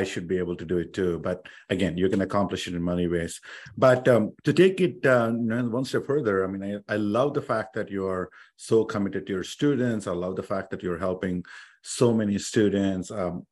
I, 0.00 0.05
should 0.05 0.29
be 0.29 0.38
able 0.38 0.57
to 0.57 0.64
do 0.64 0.79
it 0.79 0.92
too. 0.92 1.18
But 1.18 1.46
again, 1.68 1.96
you 1.96 2.09
can 2.09 2.20
accomplish 2.20 2.66
it 2.68 2.74
in 2.74 2.85
many 2.85 3.07
ways. 3.09 3.40
But 3.76 4.07
um, 4.09 4.33
to 4.44 4.53
take 4.53 4.81
it 4.81 5.05
uh, 5.05 5.31
one 5.31 5.85
step 5.85 6.07
further, 6.07 6.44
I 6.44 6.48
mean, 6.48 6.83
I, 6.88 6.94
I 6.94 6.96
love 6.96 7.35
the 7.35 7.42
fact 7.42 7.74
that 7.74 7.90
you 7.90 8.07
are 8.07 8.31
so 8.57 8.85
committed 8.85 9.26
to 9.26 9.33
your 9.33 9.44
students. 9.44 10.07
I 10.07 10.12
love 10.12 10.37
the 10.37 10.42
fact 10.42 10.70
that 10.70 10.83
you're 10.83 10.98
helping 10.98 11.44
so 11.83 12.12
many 12.12 12.38
students. 12.38 13.11
Um, 13.11 13.46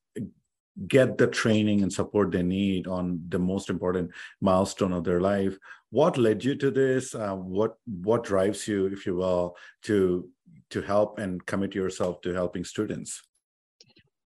get 0.86 1.18
the 1.18 1.26
training 1.26 1.82
and 1.82 1.92
support 1.92 2.30
they 2.30 2.42
need 2.42 2.86
on 2.86 3.20
the 3.28 3.38
most 3.38 3.70
important 3.70 4.10
milestone 4.40 4.92
of 4.92 5.04
their 5.04 5.20
life. 5.20 5.58
What 5.90 6.18
led 6.18 6.44
you 6.44 6.54
to 6.56 6.70
this? 6.70 7.14
Uh, 7.14 7.34
what 7.34 7.76
what 7.86 8.24
drives 8.24 8.68
you 8.68 8.86
if 8.86 9.06
you 9.06 9.16
will 9.16 9.56
to 9.84 10.28
to 10.70 10.82
help 10.82 11.18
and 11.18 11.44
commit 11.46 11.74
yourself 11.74 12.20
to 12.20 12.34
helping 12.34 12.64
students 12.64 13.22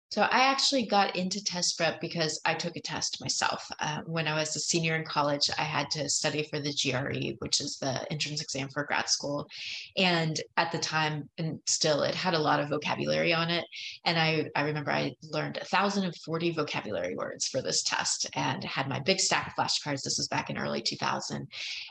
so 0.09 0.23
I 0.23 0.39
actually 0.39 0.87
got 0.87 1.15
into 1.15 1.43
test 1.43 1.77
prep 1.77 2.01
because 2.01 2.41
I 2.43 2.55
took 2.55 2.75
a 2.75 2.81
test 2.81 3.21
myself. 3.21 3.69
Uh, 3.79 4.01
when 4.07 4.27
I 4.27 4.33
was 4.35 4.55
a 4.55 4.59
senior 4.59 4.95
in 4.95 5.05
college, 5.05 5.49
I 5.57 5.61
had 5.61 5.91
to 5.91 6.09
study 6.09 6.43
for 6.43 6.59
the 6.59 6.73
GRE, 6.73 7.35
which 7.39 7.61
is 7.61 7.77
the 7.77 8.11
entrance 8.11 8.41
exam 8.41 8.69
for 8.69 8.85
grad 8.85 9.07
school. 9.07 9.47
And 9.97 10.39
at 10.57 10.71
the 10.71 10.79
time, 10.79 11.29
and 11.37 11.59
still, 11.67 12.01
it 12.01 12.15
had 12.15 12.33
a 12.33 12.39
lot 12.39 12.59
of 12.59 12.69
vocabulary 12.69 13.33
on 13.33 13.51
it. 13.51 13.65
And 14.03 14.17
I, 14.17 14.49
I 14.55 14.63
remember 14.63 14.91
I 14.91 15.13
learned 15.21 15.57
1,040 15.57 16.51
vocabulary 16.51 17.15
words 17.15 17.47
for 17.47 17.61
this 17.61 17.83
test 17.83 18.27
and 18.33 18.63
had 18.63 18.89
my 18.89 18.99
big 18.99 19.19
stack 19.19 19.47
of 19.47 19.53
flashcards. 19.53 20.01
This 20.01 20.17
was 20.17 20.27
back 20.27 20.49
in 20.49 20.57
early 20.57 20.81
2000. 20.81 21.47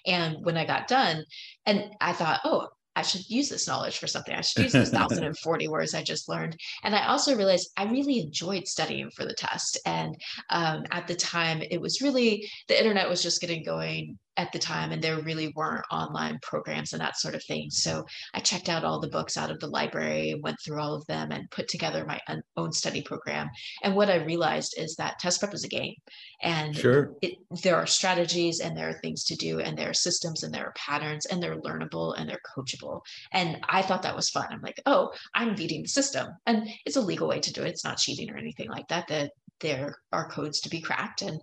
And 0.06 0.44
when 0.44 0.56
I 0.56 0.64
got 0.64 0.88
done, 0.88 1.24
and 1.66 1.84
I 2.00 2.12
thought, 2.14 2.40
oh, 2.44 2.68
I 2.98 3.02
should 3.02 3.30
use 3.30 3.48
this 3.48 3.68
knowledge 3.68 3.98
for 3.98 4.08
something. 4.08 4.34
I 4.34 4.40
should 4.40 4.64
use 4.64 4.72
those 4.72 4.90
1,040 4.90 5.68
words 5.74 5.94
I 5.94 6.02
just 6.02 6.28
learned. 6.28 6.56
And 6.82 6.96
I 6.96 7.06
also 7.06 7.36
realized 7.36 7.70
I 7.76 7.84
really 7.84 8.18
enjoyed 8.18 8.66
studying 8.66 9.08
for 9.10 9.24
the 9.24 9.34
test. 9.34 9.78
And 9.86 10.16
um, 10.50 10.82
at 10.90 11.06
the 11.06 11.14
time, 11.14 11.62
it 11.70 11.80
was 11.80 12.02
really, 12.02 12.50
the 12.66 12.76
internet 12.76 13.08
was 13.08 13.22
just 13.22 13.40
getting 13.40 13.62
going 13.62 14.18
at 14.38 14.52
the 14.52 14.58
time 14.58 14.92
and 14.92 15.02
there 15.02 15.20
really 15.20 15.52
weren't 15.56 15.84
online 15.90 16.38
programs 16.42 16.92
and 16.92 17.02
that 17.02 17.18
sort 17.18 17.34
of 17.34 17.44
thing. 17.44 17.68
So 17.70 18.06
i 18.32 18.40
checked 18.40 18.68
out 18.68 18.84
all 18.84 19.00
the 19.00 19.08
books 19.08 19.36
out 19.36 19.50
of 19.50 19.58
the 19.58 19.66
library 19.66 20.40
went 20.42 20.56
through 20.64 20.80
all 20.80 20.94
of 20.94 21.04
them 21.06 21.32
and 21.32 21.50
put 21.50 21.68
together 21.68 22.06
my 22.06 22.20
own 22.56 22.72
study 22.72 23.02
program. 23.02 23.50
And 23.82 23.94
what 23.94 24.08
i 24.08 24.16
realized 24.16 24.74
is 24.78 24.94
that 24.96 25.18
test 25.18 25.40
prep 25.40 25.52
is 25.52 25.64
a 25.64 25.68
game 25.68 25.94
and 26.42 26.76
sure. 26.76 27.14
it, 27.20 27.34
there 27.62 27.76
are 27.76 27.86
strategies 27.86 28.60
and 28.60 28.76
there 28.76 28.88
are 28.88 29.00
things 29.02 29.24
to 29.24 29.36
do 29.36 29.58
and 29.58 29.76
there 29.76 29.90
are 29.90 29.94
systems 29.94 30.44
and 30.44 30.54
there 30.54 30.66
are 30.66 30.74
patterns 30.76 31.26
and 31.26 31.42
they're 31.42 31.60
learnable 31.60 32.14
and 32.16 32.28
they're 32.28 32.40
coachable. 32.56 33.00
And 33.32 33.58
i 33.68 33.82
thought 33.82 34.02
that 34.02 34.16
was 34.16 34.30
fun. 34.30 34.46
I'm 34.50 34.62
like 34.62 34.80
oh 34.86 35.10
i'm 35.34 35.56
beating 35.56 35.82
the 35.82 35.88
system. 35.88 36.28
And 36.46 36.68
it's 36.86 36.96
a 36.96 37.00
legal 37.00 37.28
way 37.28 37.40
to 37.40 37.52
do 37.52 37.62
it. 37.62 37.68
It's 37.68 37.84
not 37.84 37.98
cheating 37.98 38.30
or 38.30 38.36
anything 38.36 38.70
like 38.70 38.88
that. 38.88 39.08
The 39.08 39.30
there 39.60 39.96
are 40.12 40.28
codes 40.28 40.60
to 40.60 40.68
be 40.68 40.80
cracked 40.80 41.22
and 41.22 41.40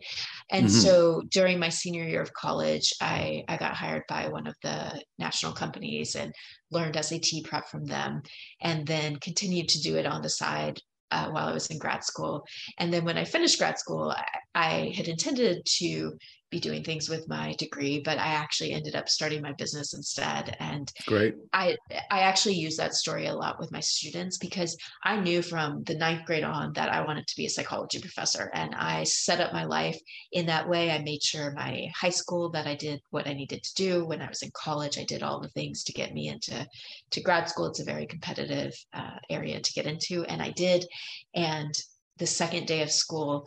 and 0.51 0.67
mm-hmm. 0.67 0.79
so 0.79 1.21
during 1.29 1.59
my 1.59 1.69
senior 1.69 2.03
year 2.03 2.21
of 2.21 2.33
college 2.33 2.93
i 3.01 3.43
i 3.47 3.57
got 3.57 3.75
hired 3.75 4.03
by 4.07 4.27
one 4.27 4.47
of 4.47 4.55
the 4.63 5.01
national 5.19 5.51
companies 5.51 6.15
and 6.15 6.33
learned 6.71 6.95
sat 7.03 7.23
prep 7.43 7.67
from 7.67 7.85
them 7.85 8.21
and 8.61 8.85
then 8.87 9.15
continued 9.17 9.67
to 9.67 9.81
do 9.81 9.95
it 9.95 10.05
on 10.05 10.21
the 10.21 10.29
side 10.29 10.79
uh, 11.11 11.29
while 11.29 11.47
I 11.47 11.53
was 11.53 11.67
in 11.67 11.77
grad 11.77 12.03
school. 12.03 12.43
And 12.79 12.91
then 12.91 13.05
when 13.05 13.17
I 13.17 13.23
finished 13.23 13.59
grad 13.59 13.77
school, 13.77 14.09
I, 14.09 14.25
I, 14.55 14.93
had 14.95 15.07
intended 15.07 15.65
to 15.65 16.17
be 16.51 16.59
doing 16.59 16.83
things 16.83 17.09
with 17.09 17.27
my 17.27 17.53
degree, 17.57 18.01
but 18.05 18.17
I 18.17 18.27
actually 18.27 18.71
ended 18.71 18.95
up 18.95 19.09
starting 19.09 19.41
my 19.41 19.51
business 19.53 19.93
instead. 19.93 20.55
And 20.59 20.89
great. 21.05 21.35
I 21.51 21.75
I 22.09 22.21
actually 22.21 22.55
use 22.55 22.77
that 22.77 22.93
story 22.93 23.25
a 23.25 23.35
lot 23.35 23.59
with 23.59 23.71
my 23.71 23.81
students 23.81 24.37
because 24.37 24.77
I 25.03 25.19
knew 25.19 25.41
from 25.41 25.83
the 25.83 25.95
ninth 25.95 26.25
grade 26.25 26.43
on 26.43 26.71
that 26.73 26.93
I 26.93 27.01
wanted 27.01 27.27
to 27.27 27.35
be 27.35 27.45
a 27.45 27.49
psychology 27.49 27.99
professor. 27.99 28.51
And 28.53 28.73
I 28.75 29.03
set 29.03 29.41
up 29.41 29.53
my 29.53 29.65
life 29.65 29.99
in 30.31 30.45
that 30.45 30.69
way. 30.69 30.91
I 30.91 30.99
made 30.99 31.23
sure 31.23 31.51
my 31.51 31.87
high 31.93 32.09
school 32.21 32.49
that 32.51 32.67
I 32.67 32.75
did 32.75 33.01
what 33.09 33.27
I 33.27 33.33
needed 33.33 33.63
to 33.63 33.75
do. 33.75 34.05
When 34.05 34.21
I 34.21 34.29
was 34.29 34.43
in 34.43 34.51
college, 34.53 34.97
I 34.97 35.03
did 35.03 35.23
all 35.23 35.41
the 35.41 35.49
things 35.49 35.83
to 35.85 35.93
get 35.93 36.13
me 36.13 36.29
into 36.29 36.65
to 37.11 37.21
grad 37.21 37.49
school. 37.49 37.65
It's 37.65 37.81
a 37.81 37.85
very 37.85 38.05
competitive 38.05 38.73
uh, 38.93 39.17
area 39.29 39.59
to 39.59 39.73
get 39.73 39.87
into. 39.87 40.23
And 40.25 40.41
I 40.41 40.51
did. 40.51 40.85
And 41.33 41.73
the 42.17 42.27
second 42.27 42.65
day 42.65 42.81
of 42.81 42.91
school, 42.91 43.45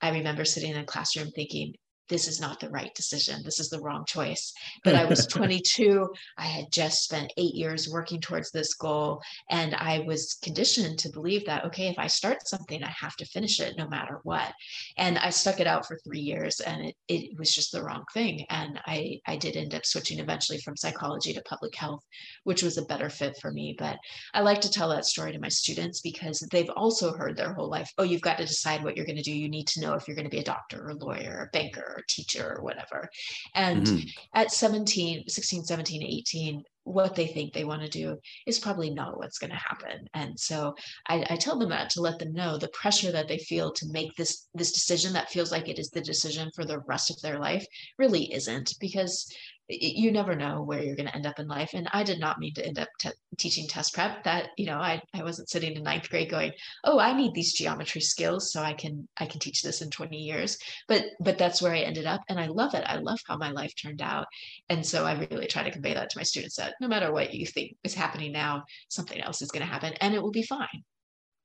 I 0.00 0.10
remember 0.10 0.44
sitting 0.44 0.72
in 0.72 0.78
a 0.78 0.84
classroom 0.84 1.30
thinking, 1.30 1.74
this 2.08 2.28
is 2.28 2.40
not 2.40 2.60
the 2.60 2.70
right 2.70 2.94
decision. 2.94 3.42
This 3.44 3.60
is 3.60 3.68
the 3.68 3.80
wrong 3.80 4.04
choice. 4.06 4.52
But 4.84 4.94
I 4.94 5.04
was 5.04 5.26
22. 5.26 6.08
I 6.38 6.44
had 6.44 6.70
just 6.70 7.02
spent 7.02 7.32
eight 7.36 7.54
years 7.54 7.88
working 7.88 8.20
towards 8.20 8.52
this 8.52 8.74
goal. 8.74 9.20
And 9.50 9.74
I 9.74 10.00
was 10.00 10.38
conditioned 10.42 10.98
to 11.00 11.10
believe 11.10 11.44
that, 11.46 11.64
okay, 11.64 11.88
if 11.88 11.98
I 11.98 12.06
start 12.06 12.46
something, 12.46 12.84
I 12.84 12.92
have 13.00 13.16
to 13.16 13.24
finish 13.26 13.58
it 13.58 13.76
no 13.76 13.88
matter 13.88 14.20
what. 14.22 14.52
And 14.96 15.18
I 15.18 15.30
stuck 15.30 15.58
it 15.58 15.66
out 15.66 15.86
for 15.86 15.98
three 15.98 16.20
years 16.20 16.60
and 16.60 16.86
it, 16.86 16.94
it 17.08 17.38
was 17.38 17.52
just 17.52 17.72
the 17.72 17.82
wrong 17.82 18.04
thing. 18.14 18.46
And 18.48 18.78
I, 18.86 19.20
I 19.26 19.36
did 19.36 19.56
end 19.56 19.74
up 19.74 19.84
switching 19.84 20.20
eventually 20.20 20.58
from 20.58 20.76
psychology 20.76 21.32
to 21.32 21.42
public 21.42 21.74
health, 21.74 22.04
which 22.44 22.62
was 22.62 22.78
a 22.78 22.84
better 22.84 23.10
fit 23.10 23.36
for 23.40 23.50
me. 23.50 23.74
But 23.76 23.98
I 24.34 24.40
like 24.40 24.60
to 24.60 24.70
tell 24.70 24.90
that 24.90 25.06
story 25.06 25.32
to 25.32 25.40
my 25.40 25.48
students 25.48 26.00
because 26.00 26.46
they've 26.52 26.70
also 26.76 27.12
heard 27.12 27.36
their 27.36 27.54
whole 27.54 27.68
life, 27.68 27.90
oh, 27.98 28.04
you've 28.04 28.20
got 28.20 28.38
to 28.38 28.46
decide 28.46 28.84
what 28.84 28.96
you're 28.96 29.06
going 29.06 29.16
to 29.16 29.22
do. 29.22 29.36
You 29.36 29.48
need 29.48 29.66
to 29.68 29.80
know 29.80 29.94
if 29.94 30.06
you're 30.06 30.16
going 30.16 30.30
to 30.30 30.30
be 30.30 30.40
a 30.40 30.44
doctor 30.44 30.84
or 30.84 30.90
a 30.90 30.94
lawyer 30.94 31.38
or 31.38 31.44
a 31.44 31.50
banker 31.52 31.95
or 31.96 32.02
teacher 32.08 32.56
or 32.56 32.62
whatever. 32.62 33.08
And 33.54 33.86
mm-hmm. 33.86 34.08
at 34.34 34.52
17, 34.52 35.28
16, 35.28 35.64
17, 35.64 36.02
18, 36.02 36.62
what 36.86 37.16
they 37.16 37.26
think 37.26 37.52
they 37.52 37.64
want 37.64 37.82
to 37.82 37.88
do 37.88 38.16
is 38.46 38.60
probably 38.60 38.90
not 38.90 39.18
what's 39.18 39.38
going 39.38 39.50
to 39.50 39.56
happen 39.56 40.08
and 40.14 40.38
so 40.38 40.72
I, 41.08 41.26
I, 41.30 41.36
tell 41.36 41.58
them 41.58 41.70
that 41.70 41.90
to 41.90 42.00
let 42.00 42.20
them 42.20 42.32
know 42.32 42.58
the 42.58 42.68
pressure 42.68 43.10
that 43.10 43.26
they 43.26 43.38
feel 43.38 43.72
to 43.72 43.90
make 43.90 44.14
this 44.14 44.46
this 44.54 44.70
decision 44.70 45.12
that 45.14 45.28
feels 45.28 45.50
like 45.50 45.68
it 45.68 45.80
is 45.80 45.90
the 45.90 46.00
decision 46.00 46.48
for 46.54 46.64
the 46.64 46.78
rest 46.86 47.10
of 47.10 47.20
their 47.22 47.40
life 47.40 47.66
really 47.98 48.32
isn't 48.32 48.74
because 48.78 49.28
you 49.68 50.12
never 50.12 50.36
know 50.36 50.62
where 50.62 50.82
you're 50.82 50.96
going 50.96 51.08
to 51.08 51.14
end 51.14 51.26
up 51.26 51.38
in 51.38 51.48
life. 51.48 51.70
And 51.74 51.88
I 51.92 52.04
did 52.04 52.20
not 52.20 52.38
mean 52.38 52.54
to 52.54 52.66
end 52.66 52.78
up 52.78 52.88
te- 53.00 53.10
teaching 53.36 53.66
test 53.66 53.94
prep 53.94 54.22
that, 54.24 54.50
you 54.56 54.66
know, 54.66 54.78
I, 54.78 55.02
I 55.12 55.22
wasn't 55.22 55.48
sitting 55.48 55.74
in 55.74 55.82
ninth 55.82 56.08
grade 56.08 56.30
going, 56.30 56.52
oh, 56.84 57.00
I 57.00 57.12
need 57.12 57.34
these 57.34 57.52
geometry 57.52 58.00
skills 58.00 58.52
so 58.52 58.62
I 58.62 58.74
can, 58.74 59.08
I 59.18 59.26
can 59.26 59.40
teach 59.40 59.62
this 59.62 59.82
in 59.82 59.90
20 59.90 60.16
years. 60.16 60.58
But, 60.86 61.04
but 61.20 61.38
that's 61.38 61.60
where 61.60 61.72
I 61.72 61.80
ended 61.80 62.06
up. 62.06 62.22
And 62.28 62.38
I 62.38 62.46
love 62.46 62.74
it. 62.74 62.84
I 62.86 62.96
love 62.98 63.18
how 63.26 63.36
my 63.36 63.50
life 63.50 63.74
turned 63.74 64.02
out. 64.02 64.26
And 64.68 64.86
so 64.86 65.04
I 65.04 65.26
really 65.30 65.46
try 65.46 65.64
to 65.64 65.70
convey 65.70 65.94
that 65.94 66.10
to 66.10 66.18
my 66.18 66.24
students 66.24 66.56
that 66.56 66.74
no 66.80 66.88
matter 66.88 67.12
what 67.12 67.34
you 67.34 67.46
think 67.46 67.76
is 67.82 67.94
happening 67.94 68.32
now, 68.32 68.64
something 68.88 69.20
else 69.20 69.42
is 69.42 69.50
going 69.50 69.66
to 69.66 69.72
happen 69.72 69.94
and 70.00 70.14
it 70.14 70.22
will 70.22 70.30
be 70.30 70.42
fine. 70.42 70.84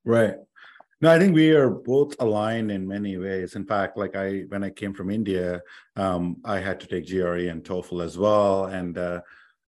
Right. 0.05 0.35
No, 1.01 1.09
I 1.09 1.17
think 1.17 1.33
we 1.33 1.49
are 1.51 1.69
both 1.69 2.15
aligned 2.19 2.71
in 2.71 2.87
many 2.87 3.17
ways. 3.17 3.55
In 3.55 3.65
fact, 3.65 3.97
like 3.97 4.15
I, 4.15 4.41
when 4.49 4.63
I 4.63 4.69
came 4.69 4.93
from 4.93 5.09
India, 5.09 5.59
um, 5.95 6.37
I 6.45 6.59
had 6.59 6.79
to 6.81 6.87
take 6.87 7.09
GRE 7.09 7.49
and 7.49 7.63
TOEFL 7.63 8.05
as 8.05 8.19
well, 8.19 8.65
and 8.65 8.95
uh, 8.99 9.21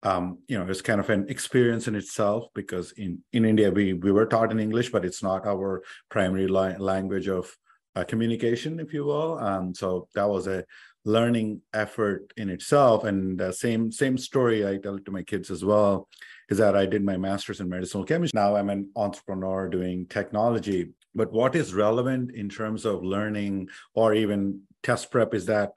um, 0.03 0.39
you 0.49 0.59
know, 0.59 0.67
it's 0.69 0.83
kind 0.83 0.99
of 0.99 1.09
an 1.09 1.29
experience 1.29 1.87
in 1.87 1.95
itself 1.95 2.49
because 2.55 2.93
in 2.93 3.21
in 3.33 3.45
India 3.45 3.71
we 3.71 3.93
we 3.93 4.11
were 4.11 4.27
taught 4.27 4.51
in 4.51 4.59
English, 4.59 4.91
but 4.91 5.05
it's 5.05 5.23
not 5.23 5.47
our 5.47 5.83
primary 6.09 6.49
li- 6.49 6.77
language 6.79 7.29
of 7.29 7.57
uh, 7.95 8.03
communication, 8.05 8.81
if 8.81 8.93
you 8.93 9.05
will. 9.05 9.39
Um, 9.39 9.73
so 9.75 10.09
that 10.17 10.29
was 10.29 10.49
a 10.49 10.65
learning 11.05 11.63
effort 11.75 12.33
in 12.39 12.51
itself, 12.51 13.05
and 13.05 13.41
uh, 13.41 13.53
same 13.53 13.93
same 13.93 14.19
story 14.19 14.67
I 14.67 14.79
tell 14.79 14.97
it 14.97 15.05
to 15.05 15.13
my 15.13 15.23
kids 15.23 15.51
as 15.53 15.65
well. 15.65 16.09
Is 16.49 16.59
that 16.59 16.77
I 16.77 16.87
did 16.87 17.05
my 17.05 17.17
master's 17.17 17.61
in 17.61 17.69
medicinal 17.69 18.05
chemistry. 18.05 18.41
Now 18.41 18.57
I'm 18.57 18.71
an 18.71 18.91
entrepreneur 18.97 19.69
doing 19.69 20.07
technology 20.07 20.91
but 21.15 21.33
what 21.33 21.55
is 21.55 21.75
relevant 21.75 22.33
in 22.33 22.49
terms 22.49 22.85
of 22.85 23.05
learning 23.05 23.69
or 23.95 24.15
even 24.15 24.63
test 24.83 25.11
prep 25.11 25.35
is 25.35 25.47
that 25.47 25.73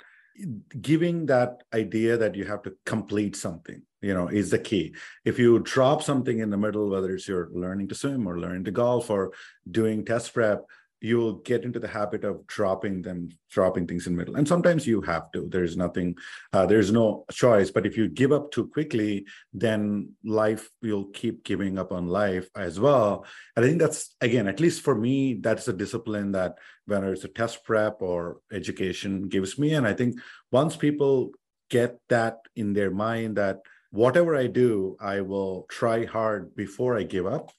giving 0.82 1.28
that 1.28 1.62
idea 1.74 2.18
that 2.18 2.36
you 2.36 2.46
have 2.46 2.64
to 2.64 2.74
complete 2.86 3.36
something 3.36 3.84
you 4.02 4.14
know 4.14 4.28
is 4.28 4.52
the 4.52 4.60
key. 4.60 4.94
If 5.26 5.40
you 5.40 5.60
drop 5.60 6.04
something 6.04 6.40
in 6.40 6.50
the 6.50 6.58
middle 6.58 6.90
whether 6.90 7.16
it's 7.16 7.28
you're 7.28 7.50
learning 7.52 7.88
to 7.90 7.96
swim 7.96 8.28
or 8.28 8.40
learning 8.40 8.66
to 8.66 8.72
golf 8.72 9.10
or 9.10 9.32
doing 9.70 10.06
test 10.06 10.34
prep 10.34 10.66
you'll 11.04 11.34
get 11.34 11.66
into 11.66 11.80
the 11.80 11.88
habit 11.88 12.24
of 12.24 12.48
dropping 12.48 13.02
them 13.02 13.28
dropping 13.52 13.86
things 13.86 14.08
in 14.08 14.16
middle. 14.16 14.38
And 14.38 14.48
sometimes 14.48 14.88
you 14.88 15.02
have 15.02 15.30
to. 15.34 15.48
There's 15.50 15.76
nothing 15.76 16.16
uh, 16.54 16.66
there's 16.66 16.92
no 16.92 17.26
choice. 17.30 17.70
But 17.70 17.86
if 17.86 17.98
you 17.98 18.08
give 18.08 18.32
up 18.32 18.52
too 18.52 18.68
quickly 18.68 19.26
then 19.52 20.10
life 20.24 20.70
you'll 20.82 21.12
keep 21.14 21.44
giving 21.44 21.78
up 21.78 21.92
on 21.92 22.08
life 22.08 22.50
as 22.56 22.80
well. 22.80 23.26
And 23.56 23.66
i 23.66 23.68
think 23.68 23.80
that's 23.80 24.16
again 24.22 24.48
at 24.48 24.62
least 24.62 24.82
for 24.82 24.96
me 24.96 25.36
that's 25.36 25.68
a 25.68 25.74
discipline 25.74 26.32
that 26.32 26.58
whether 26.86 27.12
it's 27.12 27.26
a 27.26 27.28
test 27.28 27.66
prep 27.66 28.02
or 28.02 28.40
education 28.52 29.28
gives 29.28 29.60
me. 29.60 29.74
And 29.74 29.86
i 29.86 29.94
think 29.94 30.16
once 30.52 30.78
people 30.78 31.32
get 31.70 32.00
that 32.08 32.38
in 32.56 32.72
their 32.74 32.92
mind 32.92 33.36
that 33.38 33.60
whatever 33.92 34.36
i 34.36 34.48
do 34.48 34.96
i 35.00 35.22
will 35.22 35.66
try 35.70 36.06
hard 36.06 36.56
before 36.56 36.98
i 36.98 37.04
give 37.04 37.28
up 37.28 37.52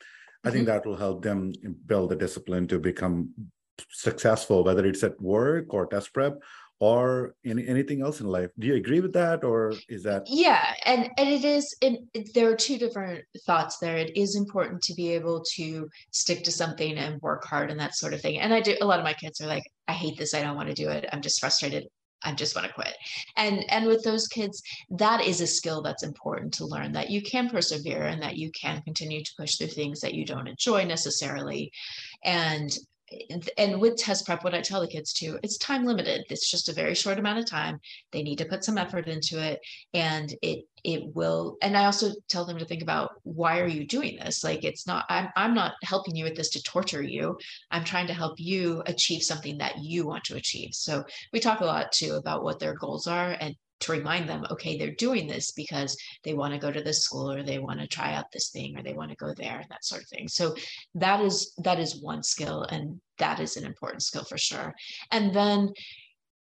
I 0.45 0.51
think 0.51 0.69
mm-hmm. 0.69 0.77
that 0.77 0.87
will 0.87 0.97
help 0.97 1.23
them 1.23 1.53
build 1.87 2.11
the 2.11 2.17
discipline 2.17 2.69
to 2.69 2.79
become 2.79 3.31
successful, 3.91 4.65
whether 4.65 4.85
it's 4.87 5.03
at 5.03 5.21
work 5.21 5.73
or 5.73 5.87
test 5.87 6.13
prep 6.13 6.39
or 6.81 7.35
any, 7.45 7.67
anything 7.67 8.03
else 8.03 8.21
in 8.21 8.27
life. 8.27 8.51
Do 8.59 8.67
you 8.67 8.75
agree 8.75 9.01
with 9.01 9.13
that, 9.15 9.45
or 9.45 9.73
is 9.89 10.03
that? 10.03 10.25
Yeah, 10.27 10.75
and 10.85 11.09
and 11.17 11.29
it 11.29 11.45
is. 11.45 11.75
It, 11.81 12.33
there 12.35 12.51
are 12.51 12.57
two 12.57 12.79
different 12.79 13.25
thoughts 13.47 13.79
there. 13.79 13.97
It 13.97 14.17
is 14.17 14.37
important 14.37 14.83
to 14.83 14.95
be 14.95 15.11
able 15.13 15.43
to 15.55 15.89
stick 16.11 16.45
to 16.45 16.53
something 16.53 16.99
and 16.99 17.21
work 17.23 17.45
hard 17.45 17.71
and 17.71 17.81
that 17.81 17.95
sort 17.95 18.13
of 18.13 18.21
thing. 18.21 18.41
And 18.41 18.53
I 18.53 18.61
do. 18.61 18.77
A 18.81 18.87
lot 18.87 18.99
of 18.99 19.05
my 19.05 19.15
kids 19.15 19.41
are 19.41 19.47
like, 19.47 19.65
"I 19.89 19.93
hate 19.93 20.19
this. 20.19 20.35
I 20.35 20.43
don't 20.43 20.57
want 20.57 20.69
to 20.69 20.75
do 20.75 20.89
it. 20.91 21.07
I'm 21.13 21.23
just 21.23 21.41
frustrated. 21.41 21.85
I 22.25 22.33
just 22.33 22.57
want 22.57 22.67
to 22.67 22.73
quit. 22.73 22.95
And 23.37 23.65
and 23.71 23.87
with 23.87 24.03
those 24.03 24.27
kids, 24.27 24.63
that 24.91 25.25
is 25.25 25.41
a 25.41 25.47
skill 25.47 25.83
that's 25.83 26.03
important 26.03 26.55
to 26.55 26.67
learn 26.67 26.93
that 26.93 27.11
you 27.11 27.23
can 27.23 27.49
persevere 27.49 28.05
and 28.05 28.23
that 28.23 28.37
you 28.37 28.51
can 28.53 28.83
continue 28.83 29.23
to 29.23 29.35
push 29.39 29.57
through 29.57 29.69
things 29.69 30.01
that 30.01 30.15
you 30.15 30.25
don't 30.25 30.49
enjoy 30.49 30.85
necessarily. 30.85 31.71
And 32.25 32.77
and 33.59 33.81
with 33.81 33.97
test 33.97 34.27
prep, 34.27 34.45
what 34.45 34.55
I 34.55 34.61
tell 34.61 34.81
the 34.81 34.89
kids 34.89 35.13
too, 35.13 35.39
it's 35.43 35.59
time 35.59 35.85
limited. 35.85 36.25
It's 36.31 36.51
just 36.51 36.69
a 36.69 36.73
very 36.73 36.95
short 36.95 37.19
amount 37.19 37.39
of 37.39 37.47
time. 37.47 37.81
They 38.13 38.23
need 38.23 38.39
to 38.39 38.45
put 38.45 38.65
some 38.65 38.79
effort 38.79 39.09
into 39.09 39.43
it, 39.43 39.61
and 39.93 40.35
it 40.43 40.65
it 40.85 41.15
will. 41.15 41.57
And 41.63 41.77
I 41.77 41.87
also 41.87 42.13
tell 42.29 42.45
them 42.45 42.59
to 42.59 42.65
think 42.65 42.83
about 42.83 43.13
why 43.23 43.61
are 43.61 43.67
you 43.67 43.87
doing 43.87 44.17
this? 44.17 44.45
Like 44.45 44.65
it's 44.65 44.87
not. 44.87 45.05
I'm 45.09 45.29
I'm 45.37 45.55
not 45.55 45.75
helping 45.83 46.17
you 46.17 46.25
with 46.25 46.37
this 46.37 46.51
to 46.51 46.63
torture 46.63 47.03
you. 47.03 47.37
I'm 47.71 47.85
trying 47.85 48.07
to 48.09 48.15
help 48.15 48.39
you 48.39 48.83
achieve 48.87 49.23
something 49.23 49.59
that 49.59 49.79
you 49.83 50.07
want 50.07 50.25
to 50.25 50.37
achieve. 50.37 50.71
So 50.73 51.05
we 51.33 51.41
talk 51.41 51.61
a 51.61 51.67
lot 51.67 51.93
too 51.93 52.15
about 52.15 52.45
what 52.45 52.59
their 52.59 52.75
goals 52.75 53.07
are, 53.07 53.37
and 53.41 53.55
to 53.85 53.93
remind 53.93 54.29
them, 54.29 54.47
okay, 54.51 54.79
they're 54.79 54.95
doing 54.95 55.27
this 55.27 55.53
because 55.53 55.97
they 56.23 56.35
want 56.35 56.55
to 56.55 56.61
go 56.61 56.71
to 56.71 56.83
this 56.83 57.03
school 57.03 57.31
or 57.31 57.43
they 57.43 57.59
want 57.59 57.81
to 57.81 57.87
try 57.87 58.15
out 58.15 58.31
this 58.33 58.49
thing 58.49 58.79
or 58.79 58.83
they 58.83 58.95
want 58.95 59.11
to 59.11 59.17
go 59.17 59.35
there 59.35 59.59
and 59.59 59.67
that 59.69 59.85
sort 59.85 60.03
of 60.03 60.09
thing. 60.09 60.29
So 60.29 60.55
that 60.95 61.21
is 61.21 61.53
that 61.59 61.79
is 61.79 62.01
one 62.01 62.23
skill 62.23 62.63
and 62.63 63.01
that 63.19 63.41
is 63.41 63.57
an 63.57 63.65
important 63.65 64.03
skill 64.03 64.25
for 64.25 64.39
sure. 64.39 64.75
And 65.11 65.35
then 65.35 65.73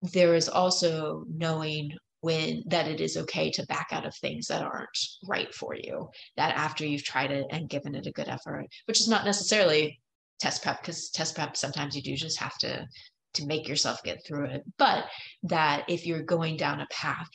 there 0.02 0.36
is 0.36 0.50
also 0.50 1.24
knowing 1.30 1.92
when 2.22 2.64
that 2.68 2.88
it 2.88 3.02
is 3.02 3.18
okay 3.18 3.52
to 3.52 3.66
back 3.66 3.88
out 3.92 4.06
of 4.06 4.16
things 4.16 4.48
that 4.48 4.62
aren't 4.62 4.98
right 5.28 5.54
for 5.54 5.76
you 5.76 6.10
that 6.38 6.56
after 6.56 6.86
you've 6.86 7.04
tried 7.04 7.32
it 7.32 7.46
and 7.52 7.70
given 7.70 7.96
it 7.96 8.08
a 8.08 8.12
good 8.12 8.30
effort 8.30 8.66
which 8.86 9.02
is 9.02 9.10
not 9.10 9.26
necessarily 9.26 10.00
test 10.40 10.64
prep 10.64 10.82
because 10.82 11.10
test 11.10 11.36
prep 11.36 11.58
sometimes 11.58 11.96
you 11.96 12.02
do 12.02 12.16
just 12.16 12.40
have 12.40 12.58
to 12.58 12.86
to 13.34 13.46
make 13.46 13.68
yourself 13.68 14.02
get 14.04 14.26
through 14.26 14.46
it 14.46 14.64
but 14.78 15.06
that 15.44 15.84
if 15.90 16.06
you're 16.06 16.24
going 16.24 16.56
down 16.56 16.80
a 16.80 16.88
path 16.90 17.28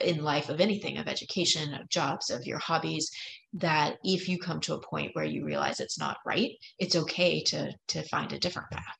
in 0.00 0.22
life 0.22 0.48
of 0.48 0.60
anything 0.60 0.98
of 0.98 1.08
education 1.08 1.74
of 1.74 1.88
jobs 1.88 2.30
of 2.30 2.44
your 2.46 2.58
hobbies 2.58 3.10
that 3.54 3.96
if 4.04 4.28
you 4.28 4.38
come 4.38 4.60
to 4.60 4.74
a 4.74 4.80
point 4.80 5.10
where 5.14 5.24
you 5.24 5.44
realize 5.44 5.80
it's 5.80 5.98
not 5.98 6.18
right 6.24 6.52
it's 6.78 6.96
okay 6.96 7.42
to 7.42 7.72
to 7.88 8.02
find 8.04 8.32
a 8.32 8.38
different 8.38 8.70
path. 8.70 8.96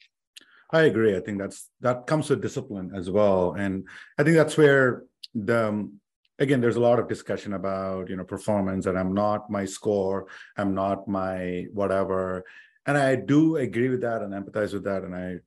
I 0.72 0.82
agree. 0.82 1.16
I 1.16 1.20
think 1.20 1.38
that's 1.38 1.68
that 1.80 2.06
comes 2.06 2.30
with 2.30 2.42
discipline 2.42 2.92
as 2.94 3.10
well. 3.10 3.54
And 3.58 3.86
i 4.18 4.22
think 4.22 4.36
that's 4.36 4.56
where 4.56 5.04
the 5.34 5.90
again 6.38 6.60
there's 6.60 6.76
a 6.76 6.80
lot 6.88 6.98
of 6.98 7.08
discussion 7.08 7.52
about 7.54 8.08
you 8.08 8.16
know 8.16 8.24
performance 8.24 8.86
and 8.86 8.98
i'm 8.98 9.14
not 9.14 9.50
my 9.50 9.64
score 9.64 10.26
i'm 10.56 10.74
not 10.74 11.08
my 11.08 11.66
whatever. 11.72 12.44
And 12.86 12.96
i 12.96 13.14
do 13.14 13.56
agree 13.56 13.88
with 13.88 14.00
that 14.00 14.22
and 14.22 14.32
empathize 14.32 14.72
with 14.72 14.84
that 14.84 15.02
and 15.04 15.14
i 15.14 15.38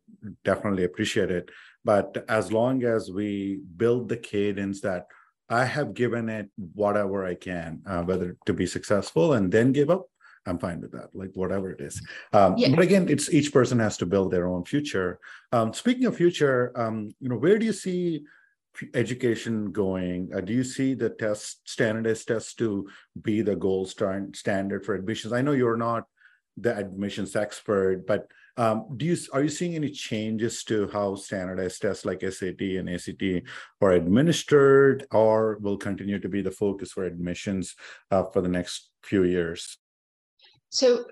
definitely 0.44 0.86
appreciate 0.86 1.32
it. 1.32 1.50
But 1.86 2.24
as 2.30 2.52
long 2.52 2.84
as 2.84 3.12
we 3.12 3.60
build 3.76 4.08
the 4.08 4.18
cadence 4.18 4.80
that 4.82 5.08
i 5.50 5.66
have 5.66 5.94
given 5.94 6.30
it 6.30 6.50
whatever 6.74 7.26
i 7.26 7.36
can 7.36 7.82
uh, 7.86 8.02
whether 8.04 8.38
to 8.46 8.54
be 8.54 8.66
successful 8.66 9.34
and 9.34 9.52
then 9.52 9.72
give 9.72 9.90
up 9.90 10.06
i'm 10.46 10.58
fine 10.58 10.82
with 10.82 10.92
that 10.92 11.10
like 11.14 11.32
whatever 11.34 11.72
it 11.72 11.82
is 11.82 12.02
um, 12.34 12.56
yeah. 12.58 12.70
but 12.70 12.80
again 12.80 13.08
it's 13.10 13.32
each 13.34 13.54
person 13.54 13.80
has 13.80 13.98
to 13.98 14.06
build 14.06 14.32
their 14.32 14.48
own 14.48 14.64
future 14.66 15.20
um, 15.52 15.74
speaking 15.74 16.06
of 16.06 16.16
future 16.16 16.72
um, 16.76 17.14
you 17.20 17.30
know 17.30 17.38
where 17.38 17.58
do 17.58 17.66
you 17.66 17.74
see 17.74 18.24
education 18.94 19.72
going? 19.72 20.32
Uh, 20.36 20.42
do 20.42 20.54
you 20.54 20.64
see 20.64 20.94
the 20.94 21.10
test 21.10 21.68
standardized 21.70 22.28
tests 22.28 22.54
to 22.56 22.90
be 23.22 23.42
the 23.42 23.56
gold 23.56 23.90
standard 23.90 24.86
for 24.86 24.96
admissions? 24.96 25.34
I 25.34 25.42
know 25.42 25.52
you're 25.52 25.78
not 25.78 26.06
the 26.58 26.76
admissions 26.76 27.36
expert, 27.36 28.06
but 28.06 28.28
um, 28.56 28.86
do 28.98 29.06
you 29.06 29.18
are 29.34 29.42
you 29.42 29.50
seeing 29.50 29.76
any 29.76 29.90
changes 29.90 30.64
to 30.66 30.88
how 30.90 31.16
standardized 31.16 31.82
tests 31.82 32.06
like 32.06 32.22
SAT 32.22 32.62
and 32.62 32.90
ACT 32.90 33.24
are 33.82 33.94
administered, 33.94 35.08
or 35.12 35.58
will 35.60 35.78
continue 35.78 36.20
to 36.20 36.30
be 36.30 36.42
the 36.42 36.52
focus 36.52 36.92
for 36.92 37.06
admissions 37.06 37.76
uh, 38.12 38.24
for 38.32 38.42
the 38.42 38.50
next 38.50 38.92
few 39.02 39.24
years? 39.24 39.80
So 40.70 41.06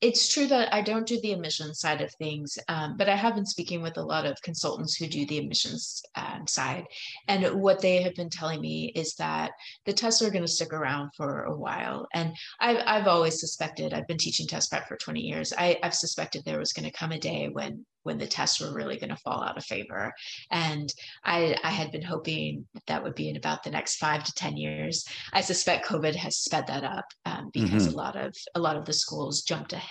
it's 0.00 0.32
true 0.32 0.46
that 0.46 0.72
I 0.74 0.82
don't 0.82 1.06
do 1.06 1.20
the 1.20 1.32
admissions 1.32 1.80
side 1.80 2.02
of 2.02 2.12
things, 2.14 2.58
um, 2.68 2.96
but 2.96 3.08
I 3.08 3.16
have 3.16 3.34
been 3.34 3.46
speaking 3.46 3.80
with 3.80 3.96
a 3.96 4.02
lot 4.02 4.26
of 4.26 4.40
consultants 4.42 4.94
who 4.94 5.06
do 5.06 5.24
the 5.26 5.38
admissions 5.38 6.02
um, 6.16 6.46
side. 6.46 6.84
And 7.28 7.60
what 7.60 7.80
they 7.80 8.02
have 8.02 8.14
been 8.14 8.28
telling 8.28 8.60
me 8.60 8.92
is 8.94 9.14
that 9.14 9.52
the 9.86 9.94
tests 9.94 10.20
are 10.20 10.30
going 10.30 10.44
to 10.44 10.50
stick 10.50 10.72
around 10.72 11.10
for 11.16 11.44
a 11.44 11.56
while. 11.56 12.06
And 12.12 12.34
I've, 12.60 12.82
I've 12.86 13.06
always 13.06 13.40
suspected, 13.40 13.94
I've 13.94 14.06
been 14.06 14.18
teaching 14.18 14.46
test 14.46 14.70
prep 14.70 14.86
for 14.86 14.96
20 14.96 15.20
years, 15.20 15.52
I, 15.56 15.78
I've 15.82 15.94
suspected 15.94 16.44
there 16.44 16.58
was 16.58 16.74
going 16.74 16.90
to 16.90 16.96
come 16.96 17.12
a 17.12 17.18
day 17.18 17.48
when 17.50 17.86
when 18.06 18.18
the 18.18 18.26
tests 18.26 18.60
were 18.60 18.72
really 18.72 18.96
going 18.96 19.10
to 19.10 19.16
fall 19.16 19.42
out 19.42 19.58
of 19.58 19.64
favor. 19.64 20.14
And 20.52 20.94
I, 21.24 21.56
I 21.64 21.70
had 21.70 21.90
been 21.90 22.02
hoping 22.02 22.64
that 22.86 23.02
would 23.02 23.16
be 23.16 23.28
in 23.28 23.36
about 23.36 23.64
the 23.64 23.70
next 23.70 23.96
five 23.96 24.22
to 24.22 24.32
10 24.32 24.56
years. 24.56 25.04
I 25.32 25.40
suspect 25.40 25.88
COVID 25.88 26.14
has 26.14 26.36
sped 26.36 26.68
that 26.68 26.84
up 26.84 27.06
um, 27.24 27.50
because 27.52 27.88
mm-hmm. 27.88 27.94
a 27.94 27.96
lot 27.96 28.16
of 28.16 28.32
a 28.54 28.60
lot 28.60 28.76
of 28.76 28.84
the 28.84 28.92
schools 28.92 29.42
jumped 29.42 29.72
ahead 29.72 29.85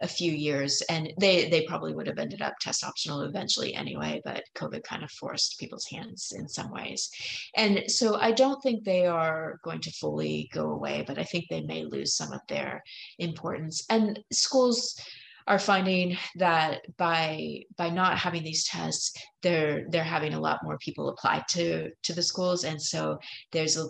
a 0.00 0.08
few 0.08 0.32
years 0.32 0.82
and 0.88 1.12
they 1.18 1.48
they 1.48 1.66
probably 1.66 1.94
would 1.94 2.06
have 2.06 2.18
ended 2.18 2.42
up 2.42 2.54
test 2.60 2.84
optional 2.84 3.22
eventually 3.22 3.74
anyway, 3.74 4.20
but 4.24 4.44
COVID 4.54 4.82
kind 4.82 5.02
of 5.02 5.10
forced 5.10 5.58
people's 5.58 5.86
hands 5.86 6.32
in 6.36 6.48
some 6.48 6.70
ways. 6.70 7.10
And 7.56 7.84
so 7.88 8.16
I 8.16 8.32
don't 8.32 8.62
think 8.62 8.84
they 8.84 9.06
are 9.06 9.60
going 9.62 9.80
to 9.80 9.92
fully 9.92 10.48
go 10.52 10.70
away, 10.70 11.04
but 11.06 11.18
I 11.18 11.24
think 11.24 11.46
they 11.48 11.62
may 11.62 11.84
lose 11.84 12.14
some 12.14 12.32
of 12.32 12.40
their 12.48 12.82
importance. 13.18 13.84
And 13.90 14.18
schools 14.32 15.00
are 15.46 15.58
finding 15.58 16.16
that 16.36 16.82
by 16.96 17.62
by 17.76 17.90
not 17.90 18.18
having 18.18 18.44
these 18.44 18.64
tests 18.64 19.12
they're 19.42 19.84
they're 19.88 20.04
having 20.04 20.34
a 20.34 20.40
lot 20.40 20.62
more 20.62 20.78
people 20.78 21.08
apply 21.08 21.42
to 21.48 21.90
to 22.02 22.12
the 22.12 22.22
schools 22.22 22.64
and 22.64 22.80
so 22.80 23.18
there's 23.50 23.76
a 23.76 23.88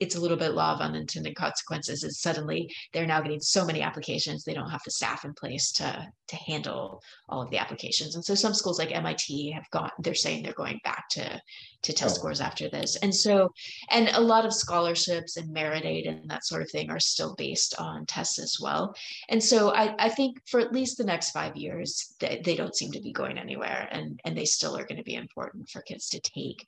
it's 0.00 0.14
a 0.14 0.20
little 0.20 0.36
bit 0.36 0.54
law 0.54 0.74
of 0.74 0.80
unintended 0.80 1.34
consequences 1.34 2.04
is 2.04 2.20
suddenly 2.20 2.70
they're 2.92 3.06
now 3.06 3.20
getting 3.20 3.40
so 3.40 3.64
many 3.64 3.82
applications 3.82 4.44
they 4.44 4.54
don't 4.54 4.70
have 4.70 4.82
the 4.84 4.90
staff 4.90 5.24
in 5.24 5.32
place 5.34 5.72
to 5.72 6.06
to 6.28 6.36
handle 6.36 7.00
all 7.28 7.42
of 7.42 7.50
the 7.50 7.58
applications. 7.58 8.14
And 8.14 8.24
so 8.24 8.34
some 8.34 8.54
schools 8.54 8.78
like 8.78 8.90
mit 8.90 9.52
have 9.54 9.70
gone 9.70 9.90
they're 10.00 10.14
saying 10.14 10.42
they're 10.42 10.52
going 10.52 10.80
back 10.84 11.08
to 11.10 11.40
to 11.82 11.92
test 11.92 12.16
oh. 12.16 12.18
scores 12.18 12.40
after 12.40 12.68
this. 12.68 12.96
And 12.96 13.14
so 13.14 13.50
and 13.90 14.08
a 14.12 14.20
lot 14.20 14.44
of 14.44 14.52
scholarships 14.52 15.36
and 15.36 15.52
merit 15.52 15.84
aid 15.84 16.06
and 16.06 16.28
that 16.30 16.44
sort 16.44 16.62
of 16.62 16.70
thing 16.70 16.90
are 16.90 17.00
still 17.00 17.34
based 17.36 17.74
on 17.78 18.06
tests 18.06 18.38
as 18.38 18.58
well. 18.60 18.94
And 19.28 19.42
so 19.42 19.70
i 19.74 19.94
i 19.98 20.08
think 20.08 20.38
for 20.46 20.60
at 20.60 20.72
least 20.72 20.98
the 20.98 21.04
next 21.04 21.30
five 21.30 21.56
years 21.56 22.14
they, 22.20 22.42
they 22.44 22.56
don't 22.56 22.76
seem 22.76 22.92
to 22.92 23.00
be 23.00 23.12
going 23.12 23.38
anywhere 23.38 23.88
and 23.90 24.20
and 24.24 24.36
they 24.36 24.44
still 24.44 24.76
are 24.76 24.84
going 24.84 24.98
to 24.98 25.04
be 25.04 25.14
important 25.14 25.68
for 25.68 25.82
kids 25.82 26.08
to 26.10 26.20
take 26.20 26.66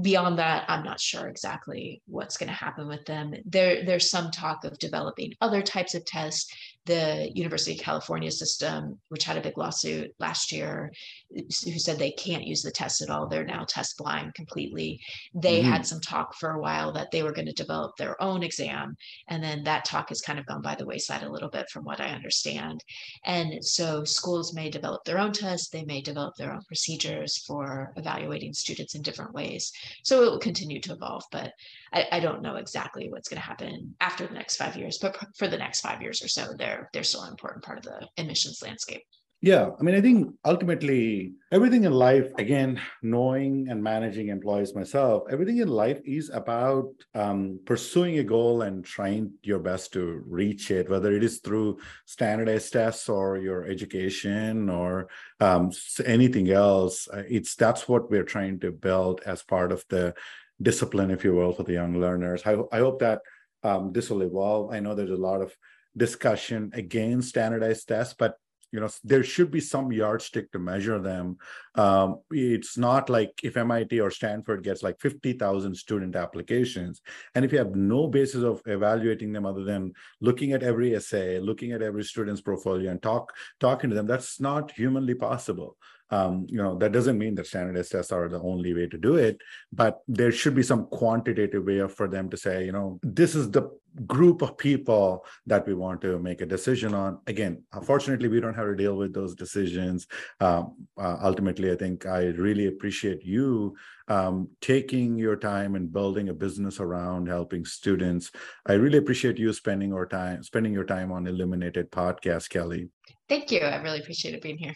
beyond 0.00 0.38
that 0.38 0.64
i'm 0.68 0.84
not 0.84 1.00
sure 1.00 1.26
exactly 1.28 2.02
what's 2.06 2.36
going 2.36 2.48
to 2.48 2.54
happen 2.54 2.86
with 2.86 3.04
them. 3.06 3.34
There 3.46 3.84
there's 3.84 4.10
some 4.10 4.30
talk 4.30 4.64
of 4.64 4.78
developing 4.78 5.32
other 5.40 5.62
types 5.62 5.94
of 5.94 6.04
tests 6.04 6.52
the 6.86 7.30
University 7.34 7.78
of 7.78 7.84
California 7.84 8.30
system, 8.30 8.98
which 9.08 9.24
had 9.24 9.36
a 9.36 9.40
big 9.40 9.58
lawsuit 9.58 10.10
last 10.18 10.50
year, 10.50 10.90
who 11.30 11.78
said 11.78 11.98
they 11.98 12.10
can't 12.12 12.46
use 12.46 12.62
the 12.62 12.70
test 12.70 13.02
at 13.02 13.10
all. 13.10 13.28
They're 13.28 13.44
now 13.44 13.64
test 13.64 13.98
blind 13.98 14.34
completely. 14.34 15.00
They 15.34 15.60
mm-hmm. 15.60 15.70
had 15.70 15.86
some 15.86 16.00
talk 16.00 16.34
for 16.34 16.52
a 16.52 16.60
while 16.60 16.92
that 16.92 17.10
they 17.10 17.22
were 17.22 17.32
going 17.32 17.46
to 17.46 17.52
develop 17.52 17.96
their 17.96 18.20
own 18.22 18.42
exam. 18.42 18.96
And 19.28 19.42
then 19.42 19.62
that 19.64 19.84
talk 19.84 20.08
has 20.08 20.22
kind 20.22 20.38
of 20.38 20.46
gone 20.46 20.62
by 20.62 20.74
the 20.74 20.86
wayside 20.86 21.22
a 21.22 21.30
little 21.30 21.50
bit, 21.50 21.68
from 21.70 21.84
what 21.84 22.00
I 22.00 22.08
understand. 22.08 22.82
And 23.24 23.64
so 23.64 24.04
schools 24.04 24.54
may 24.54 24.70
develop 24.70 25.04
their 25.04 25.18
own 25.18 25.32
tests, 25.32 25.68
they 25.68 25.84
may 25.84 26.00
develop 26.00 26.34
their 26.36 26.52
own 26.52 26.62
procedures 26.66 27.38
for 27.46 27.92
evaluating 27.96 28.54
students 28.54 28.94
in 28.94 29.02
different 29.02 29.34
ways. 29.34 29.70
So 30.02 30.22
it 30.22 30.30
will 30.30 30.38
continue 30.38 30.80
to 30.80 30.92
evolve. 30.94 31.24
But 31.30 31.52
I, 31.92 32.06
I 32.12 32.20
don't 32.20 32.42
know 32.42 32.56
exactly 32.56 33.08
what's 33.10 33.28
going 33.28 33.40
to 33.40 33.46
happen 33.46 33.94
after 34.00 34.26
the 34.26 34.34
next 34.34 34.56
five 34.56 34.76
years, 34.76 34.98
but 34.98 35.16
for 35.36 35.48
the 35.48 35.58
next 35.58 35.80
five 35.80 36.00
years 36.00 36.22
or 36.22 36.28
so, 36.28 36.54
they're 36.56 36.88
they're 36.92 37.04
still 37.04 37.22
an 37.22 37.30
important 37.30 37.64
part 37.64 37.78
of 37.78 37.84
the 37.84 38.08
emissions 38.16 38.60
landscape. 38.62 39.02
Yeah, 39.42 39.70
I 39.78 39.82
mean, 39.82 39.94
I 39.94 40.02
think 40.02 40.34
ultimately 40.44 41.32
everything 41.50 41.84
in 41.84 41.92
life, 41.92 42.30
again, 42.36 42.78
knowing 43.00 43.68
and 43.70 43.82
managing 43.82 44.28
employees 44.28 44.74
myself, 44.74 45.22
everything 45.30 45.56
in 45.58 45.68
life 45.68 45.98
is 46.04 46.28
about 46.28 46.90
um, 47.14 47.58
pursuing 47.64 48.18
a 48.18 48.22
goal 48.22 48.60
and 48.60 48.84
trying 48.84 49.32
your 49.42 49.58
best 49.58 49.94
to 49.94 50.22
reach 50.26 50.70
it, 50.70 50.90
whether 50.90 51.10
it 51.10 51.24
is 51.24 51.38
through 51.38 51.78
standardized 52.04 52.70
tests 52.70 53.08
or 53.08 53.38
your 53.38 53.64
education 53.64 54.68
or 54.68 55.08
um, 55.40 55.70
anything 56.04 56.50
else. 56.50 57.08
Uh, 57.08 57.22
it's 57.26 57.54
that's 57.54 57.88
what 57.88 58.10
we're 58.10 58.24
trying 58.24 58.60
to 58.60 58.70
build 58.70 59.22
as 59.24 59.42
part 59.42 59.72
of 59.72 59.82
the 59.88 60.12
discipline, 60.60 61.10
if 61.10 61.24
you 61.24 61.34
will, 61.34 61.52
for 61.52 61.62
the 61.62 61.72
young 61.72 61.98
learners. 61.98 62.42
I, 62.44 62.56
I 62.72 62.78
hope 62.78 63.00
that 63.00 63.20
um, 63.62 63.92
this 63.92 64.10
will 64.10 64.22
evolve. 64.22 64.72
I 64.72 64.80
know 64.80 64.94
there's 64.94 65.10
a 65.10 65.16
lot 65.16 65.42
of 65.42 65.54
discussion 65.96 66.70
against 66.74 67.30
standardized 67.30 67.88
tests, 67.88 68.14
but 68.18 68.36
you 68.72 68.78
know 68.78 68.88
there 69.02 69.24
should 69.24 69.50
be 69.50 69.60
some 69.60 69.90
yardstick 69.90 70.52
to 70.52 70.58
measure 70.58 71.00
them. 71.00 71.38
Um, 71.74 72.20
it's 72.30 72.78
not 72.78 73.10
like 73.10 73.32
if 73.42 73.56
MIT 73.56 73.98
or 74.00 74.10
Stanford 74.10 74.62
gets 74.62 74.82
like 74.82 75.00
50,000 75.00 75.74
student 75.74 76.14
applications, 76.14 77.02
and 77.34 77.44
if 77.44 77.52
you 77.52 77.58
have 77.58 77.74
no 77.74 78.06
basis 78.06 78.44
of 78.44 78.62
evaluating 78.66 79.32
them 79.32 79.44
other 79.44 79.64
than 79.64 79.92
looking 80.20 80.52
at 80.52 80.62
every 80.62 80.94
essay, 80.94 81.40
looking 81.40 81.72
at 81.72 81.82
every 81.82 82.04
student's 82.04 82.40
portfolio, 82.40 82.90
and 82.92 83.02
talk 83.02 83.32
talking 83.58 83.90
to 83.90 83.96
them, 83.96 84.06
that's 84.06 84.40
not 84.40 84.70
humanly 84.70 85.14
possible. 85.14 85.76
Um, 86.10 86.46
you 86.48 86.58
know, 86.58 86.76
that 86.78 86.92
doesn't 86.92 87.18
mean 87.18 87.34
that 87.36 87.46
standardized 87.46 87.92
tests 87.92 88.12
are 88.12 88.28
the 88.28 88.40
only 88.40 88.74
way 88.74 88.86
to 88.88 88.98
do 88.98 89.16
it, 89.16 89.38
but 89.72 90.00
there 90.08 90.32
should 90.32 90.54
be 90.54 90.62
some 90.62 90.86
quantitative 90.86 91.64
way 91.64 91.86
for 91.88 92.08
them 92.08 92.28
to 92.30 92.36
say, 92.36 92.64
you 92.64 92.72
know, 92.72 92.98
this 93.02 93.34
is 93.34 93.50
the 93.50 93.70
group 94.06 94.42
of 94.42 94.56
people 94.56 95.24
that 95.46 95.66
we 95.66 95.74
want 95.74 96.00
to 96.00 96.18
make 96.18 96.40
a 96.40 96.46
decision 96.46 96.94
on. 96.94 97.18
Again, 97.26 97.62
unfortunately, 97.72 98.28
we 98.28 98.40
don't 98.40 98.54
have 98.54 98.66
to 98.66 98.76
deal 98.76 98.96
with 98.96 99.12
those 99.12 99.34
decisions. 99.34 100.06
Um, 100.40 100.86
uh, 100.96 101.18
ultimately, 101.22 101.72
I 101.72 101.76
think 101.76 102.06
I 102.06 102.26
really 102.26 102.66
appreciate 102.66 103.24
you 103.24 103.76
um, 104.08 104.48
taking 104.60 105.16
your 105.16 105.36
time 105.36 105.74
and 105.74 105.92
building 105.92 106.28
a 106.28 106.34
business 106.34 106.80
around 106.80 107.28
helping 107.28 107.64
students. 107.64 108.30
I 108.66 108.74
really 108.74 108.98
appreciate 108.98 109.38
you 109.38 109.52
spending 109.52 109.90
your 109.90 110.06
time 110.06 110.42
spending 110.42 110.72
your 110.72 110.84
time 110.84 111.12
on 111.12 111.26
Illuminated 111.26 111.90
Podcast, 111.90 112.48
Kelly. 112.48 112.88
Thank 113.28 113.50
you. 113.52 113.60
I 113.60 113.76
really 113.82 114.00
appreciate 114.00 114.34
it 114.34 114.42
being 114.42 114.58
here. 114.58 114.74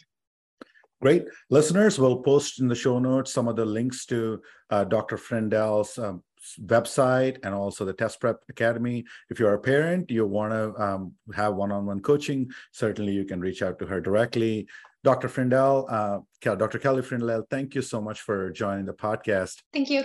Great. 1.00 1.24
Listeners, 1.50 1.98
we'll 1.98 2.22
post 2.22 2.60
in 2.60 2.68
the 2.68 2.74
show 2.74 2.98
notes 2.98 3.32
some 3.32 3.48
of 3.48 3.56
the 3.56 3.64
links 3.64 4.06
to 4.06 4.40
uh, 4.70 4.84
Dr. 4.84 5.16
Frindell's 5.16 5.98
um, 5.98 6.22
website 6.62 7.38
and 7.42 7.54
also 7.54 7.84
the 7.84 7.92
Test 7.92 8.20
Prep 8.20 8.40
Academy. 8.48 9.04
If 9.30 9.38
you're 9.38 9.54
a 9.54 9.58
parent, 9.58 10.10
you 10.10 10.26
want 10.26 10.52
to 10.52 10.82
um, 10.82 11.12
have 11.34 11.54
one 11.54 11.72
on 11.72 11.86
one 11.86 12.00
coaching, 12.00 12.50
certainly 12.72 13.12
you 13.12 13.24
can 13.24 13.40
reach 13.40 13.62
out 13.62 13.78
to 13.80 13.86
her 13.86 14.00
directly. 14.00 14.66
Dr. 15.02 15.28
Frindell, 15.28 15.84
uh, 15.92 16.20
Dr. 16.40 16.78
Kelly 16.78 17.02
Frindell, 17.02 17.44
thank 17.50 17.74
you 17.74 17.82
so 17.82 18.00
much 18.00 18.22
for 18.22 18.50
joining 18.50 18.86
the 18.86 18.94
podcast. 18.94 19.62
Thank 19.72 19.90
you. 19.90 20.04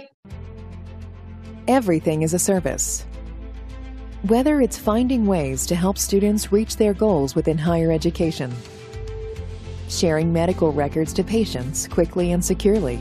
Everything 1.67 2.23
is 2.23 2.33
a 2.33 2.39
service. 2.39 3.05
Whether 4.23 4.59
it's 4.59 4.77
finding 4.77 5.25
ways 5.25 5.65
to 5.67 5.75
help 5.75 5.97
students 5.97 6.51
reach 6.51 6.75
their 6.75 6.93
goals 6.93 7.35
within 7.35 7.57
higher 7.57 7.89
education, 7.89 8.53
sharing 9.89 10.31
medical 10.31 10.71
records 10.71 11.11
to 11.13 11.23
patients 11.23 11.87
quickly 11.87 12.31
and 12.31 12.43
securely, 12.43 12.99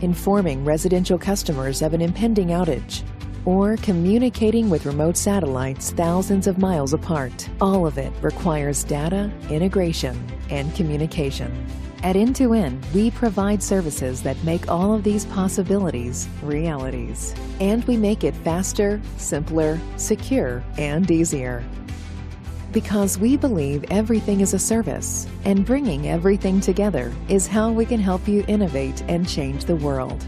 informing 0.00 0.64
residential 0.64 1.18
customers 1.18 1.82
of 1.82 1.92
an 1.92 2.00
impending 2.00 2.48
outage, 2.48 3.02
or 3.44 3.76
communicating 3.78 4.70
with 4.70 4.86
remote 4.86 5.16
satellites 5.16 5.90
thousands 5.90 6.46
of 6.46 6.58
miles 6.58 6.92
apart. 6.92 7.48
All 7.60 7.86
of 7.86 7.98
it 7.98 8.12
requires 8.22 8.84
data, 8.84 9.30
integration, 9.50 10.16
and 10.50 10.74
communication. 10.74 11.66
At 12.04 12.14
End2End, 12.14 12.94
we 12.94 13.10
provide 13.10 13.60
services 13.60 14.22
that 14.22 14.42
make 14.44 14.70
all 14.70 14.94
of 14.94 15.02
these 15.02 15.24
possibilities 15.24 16.28
realities. 16.42 17.34
And 17.58 17.84
we 17.86 17.96
make 17.96 18.22
it 18.22 18.36
faster, 18.36 19.00
simpler, 19.16 19.80
secure, 19.96 20.62
and 20.76 21.10
easier 21.10 21.64
because 22.72 23.18
we 23.18 23.36
believe 23.36 23.84
everything 23.90 24.40
is 24.40 24.54
a 24.54 24.58
service, 24.58 25.26
and 25.44 25.64
bringing 25.64 26.08
everything 26.08 26.60
together 26.60 27.12
is 27.28 27.46
how 27.46 27.70
we 27.72 27.86
can 27.86 28.00
help 28.00 28.26
you 28.28 28.44
innovate 28.48 29.02
and 29.08 29.28
change 29.28 29.64
the 29.64 29.76
world. 29.76 30.26